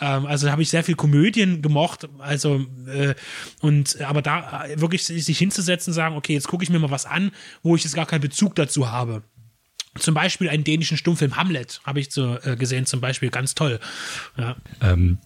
[0.00, 2.08] Ähm, also habe ich sehr viel Komödien gemocht.
[2.18, 3.14] Also äh,
[3.60, 7.06] und aber da äh, wirklich sich hinzusetzen, sagen, okay, jetzt gucke ich mir mal was
[7.06, 7.32] an,
[7.62, 9.22] wo ich jetzt gar keinen Bezug dazu habe.
[9.98, 13.80] Zum Beispiel einen dänischen Stummfilm Hamlet habe ich so, äh, gesehen, zum Beispiel ganz toll.
[14.36, 14.56] Ja.
[14.82, 15.18] Ähm,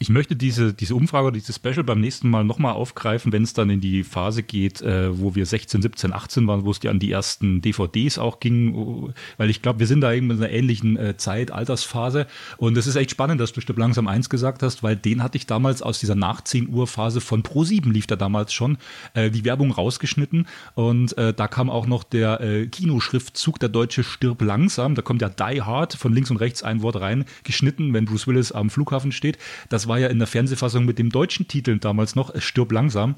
[0.00, 3.70] ich möchte diese, diese Umfrage dieses Special beim nächsten Mal nochmal aufgreifen, wenn es dann
[3.70, 6.98] in die Phase geht, äh, wo wir 16, 17, 18 waren, wo es ja an
[6.98, 10.96] die ersten DVDs auch ging, weil ich glaube, wir sind da eben in einer ähnlichen
[10.96, 12.26] äh, Zeit, Altersphase.
[12.58, 15.36] Und es ist echt spannend, dass du Stück langsam eins gesagt hast, weil den hatte
[15.36, 18.78] ich damals aus dieser nach 10 Uhr Phase von Pro7 lief da damals schon,
[19.14, 20.46] äh, die Werbung rausgeschnitten.
[20.74, 24.94] Und äh, da kam auch noch der äh, Kinoschriftzug, der deutsche Stirb langsam.
[24.94, 28.26] Da kommt ja Die Hard von links und rechts ein Wort rein, geschnitten, wenn Bruce
[28.28, 29.38] Willis am Flughafen steht.
[29.68, 33.16] Das war ja in der Fernsehfassung mit dem deutschen Titel damals noch, Es stirbt langsam.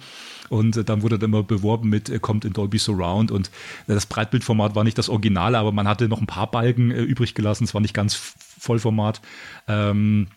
[0.49, 3.31] Und äh, dann wurde dann immer beworben mit, äh, kommt in Dolby Surround.
[3.31, 3.49] Und
[3.87, 7.35] äh, das Breitbildformat war nicht das Originale, aber man hatte noch ein paar Balken übrig
[7.35, 7.65] gelassen.
[7.65, 9.21] Es war nicht ganz Vollformat.
[9.69, 10.29] Ähm,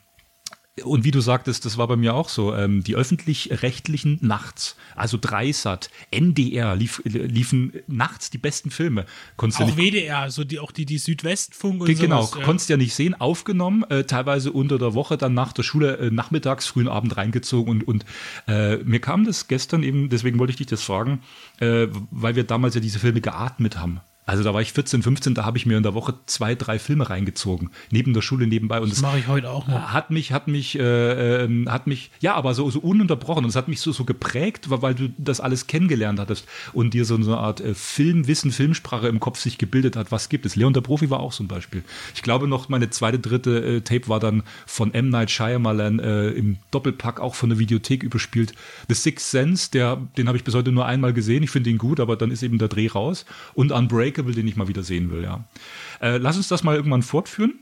[0.83, 2.55] und wie du sagtest, das war bei mir auch so.
[2.55, 9.05] Ähm, die öffentlich-rechtlichen nachts, also Dreisat, NDR lief, liefen nachts die besten Filme.
[9.37, 12.45] Konntest auch WDR, so die auch die die Südwestfunk und Genau, sowas, ja.
[12.45, 16.11] konntest ja nicht sehen, aufgenommen, äh, teilweise unter der Woche, dann nach der Schule äh,
[16.11, 18.05] nachmittags, frühen Abend reingezogen und und
[18.47, 21.21] äh, mir kam das gestern eben, deswegen wollte ich dich das fragen,
[21.59, 24.01] äh, weil wir damals ja diese Filme geatmet haben.
[24.25, 26.79] Also da war ich 14, 15, da habe ich mir in der Woche zwei, drei
[26.79, 28.79] Filme reingezogen, neben der Schule nebenbei.
[28.79, 29.91] Und das, das mache ich heute auch noch.
[29.91, 33.43] Hat mich, hat mich, äh, äh, hat mich, ja, aber so, so ununterbrochen.
[33.43, 37.03] Und es hat mich so, so geprägt, weil du das alles kennengelernt hattest und dir
[37.03, 40.11] so eine Art äh, Filmwissen, Filmsprache im Kopf sich gebildet hat.
[40.11, 40.55] Was gibt es?
[40.55, 41.83] Leon der Profi war auch so ein Beispiel.
[42.15, 45.09] Ich glaube noch, meine zweite, dritte äh, Tape war dann von M.
[45.09, 48.53] Night Shyamalan äh, im Doppelpack auch von der Videothek überspielt.
[48.87, 51.43] The Sixth Sense, der, den habe ich bis heute nur einmal gesehen.
[51.43, 53.25] Ich finde ihn gut, aber dann ist eben der Dreh raus.
[53.53, 55.43] Und Unbreakable Unbreakable, den ich mal wieder sehen will, ja.
[56.01, 57.59] Äh, lass uns das mal irgendwann fortführen.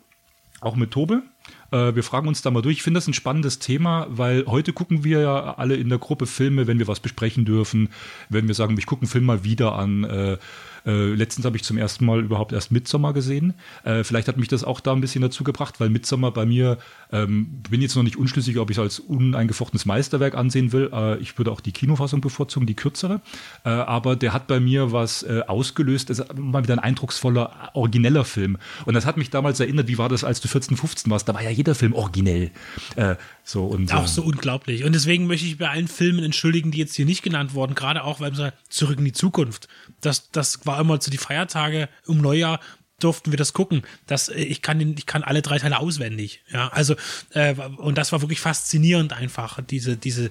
[0.59, 1.23] Auch mit Tobe.
[1.71, 2.77] Äh, wir fragen uns da mal durch.
[2.77, 6.27] Ich finde das ein spannendes Thema, weil heute gucken wir ja alle in der Gruppe
[6.27, 7.89] Filme, wenn wir was besprechen dürfen,
[8.29, 10.03] wenn wir sagen, ich gucke einen Film mal wieder an.
[10.03, 10.37] Äh,
[10.85, 13.53] äh, letztens habe ich zum ersten Mal überhaupt erst Midsommer gesehen.
[13.83, 16.77] Äh, vielleicht hat mich das auch da ein bisschen dazu gebracht, weil Midsommer bei mir,
[17.11, 20.89] ähm, bin jetzt noch nicht unschlüssig, ob ich es als uneingefochtenes Meisterwerk ansehen will.
[20.93, 23.21] Äh, ich würde auch die Kinofassung bevorzugen, die kürzere.
[23.63, 26.09] Äh, aber der hat bei mir was äh, ausgelöst.
[26.09, 28.57] Es ist mal wieder ein eindrucksvoller, origineller Film.
[28.85, 31.27] Und das hat mich damals erinnert, wie war das, als du 14, 15 warst?
[31.27, 32.51] Da war ja jeder Film originell.
[32.95, 34.83] Äh, so und, auch so unglaublich.
[34.83, 38.03] Und deswegen möchte ich bei allen Filmen entschuldigen, die jetzt hier nicht genannt wurden, gerade
[38.03, 39.67] auch, weil wir zurück in die Zukunft.
[39.99, 42.59] Das, das war immer zu die Feiertage um Neujahr
[43.03, 43.83] durften wir das gucken.
[44.07, 46.43] Das, äh, ich kann ich kann alle drei Teile auswendig.
[46.51, 46.95] Ja, also
[47.31, 50.29] äh, und das war wirklich faszinierend einfach diese diese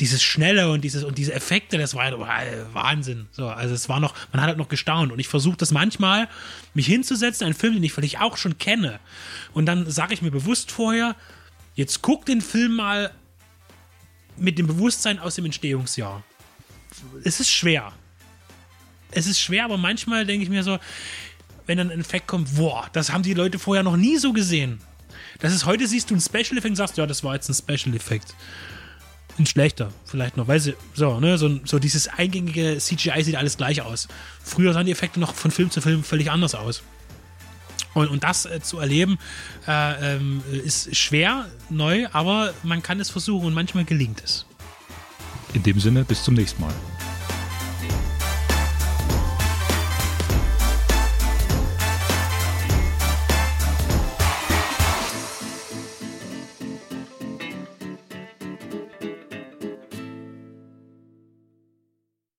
[0.00, 2.42] dieses schnelle und dieses und diese Effekte, das war, war
[2.72, 3.28] Wahnsinn.
[3.30, 6.28] So, also es war noch, man hat halt noch gestaunt und ich versuche das manchmal
[6.74, 9.00] mich hinzusetzen, einen Film, den ich vielleicht auch schon kenne
[9.52, 11.14] und dann sage ich mir bewusst vorher,
[11.74, 13.12] jetzt guck den Film mal
[14.36, 16.24] mit dem Bewusstsein aus dem Entstehungsjahr.
[17.22, 17.92] Es ist schwer
[19.14, 20.78] es ist schwer, aber manchmal denke ich mir so,
[21.66, 24.80] wenn dann ein Effekt kommt, boah, das haben die Leute vorher noch nie so gesehen.
[25.38, 27.54] Das ist heute siehst du einen Special Effekt und sagst, ja, das war jetzt ein
[27.54, 28.34] Special Effekt.
[29.38, 33.56] Ein schlechter, vielleicht noch, weil sie, so, ne, so, so dieses eingängige CGI sieht alles
[33.56, 34.08] gleich aus.
[34.42, 36.82] Früher sahen die Effekte noch von Film zu Film völlig anders aus.
[37.94, 39.18] Und, und das äh, zu erleben,
[39.66, 44.46] äh, ähm, ist schwer, neu, aber man kann es versuchen und manchmal gelingt es.
[45.54, 46.72] In dem Sinne, bis zum nächsten Mal.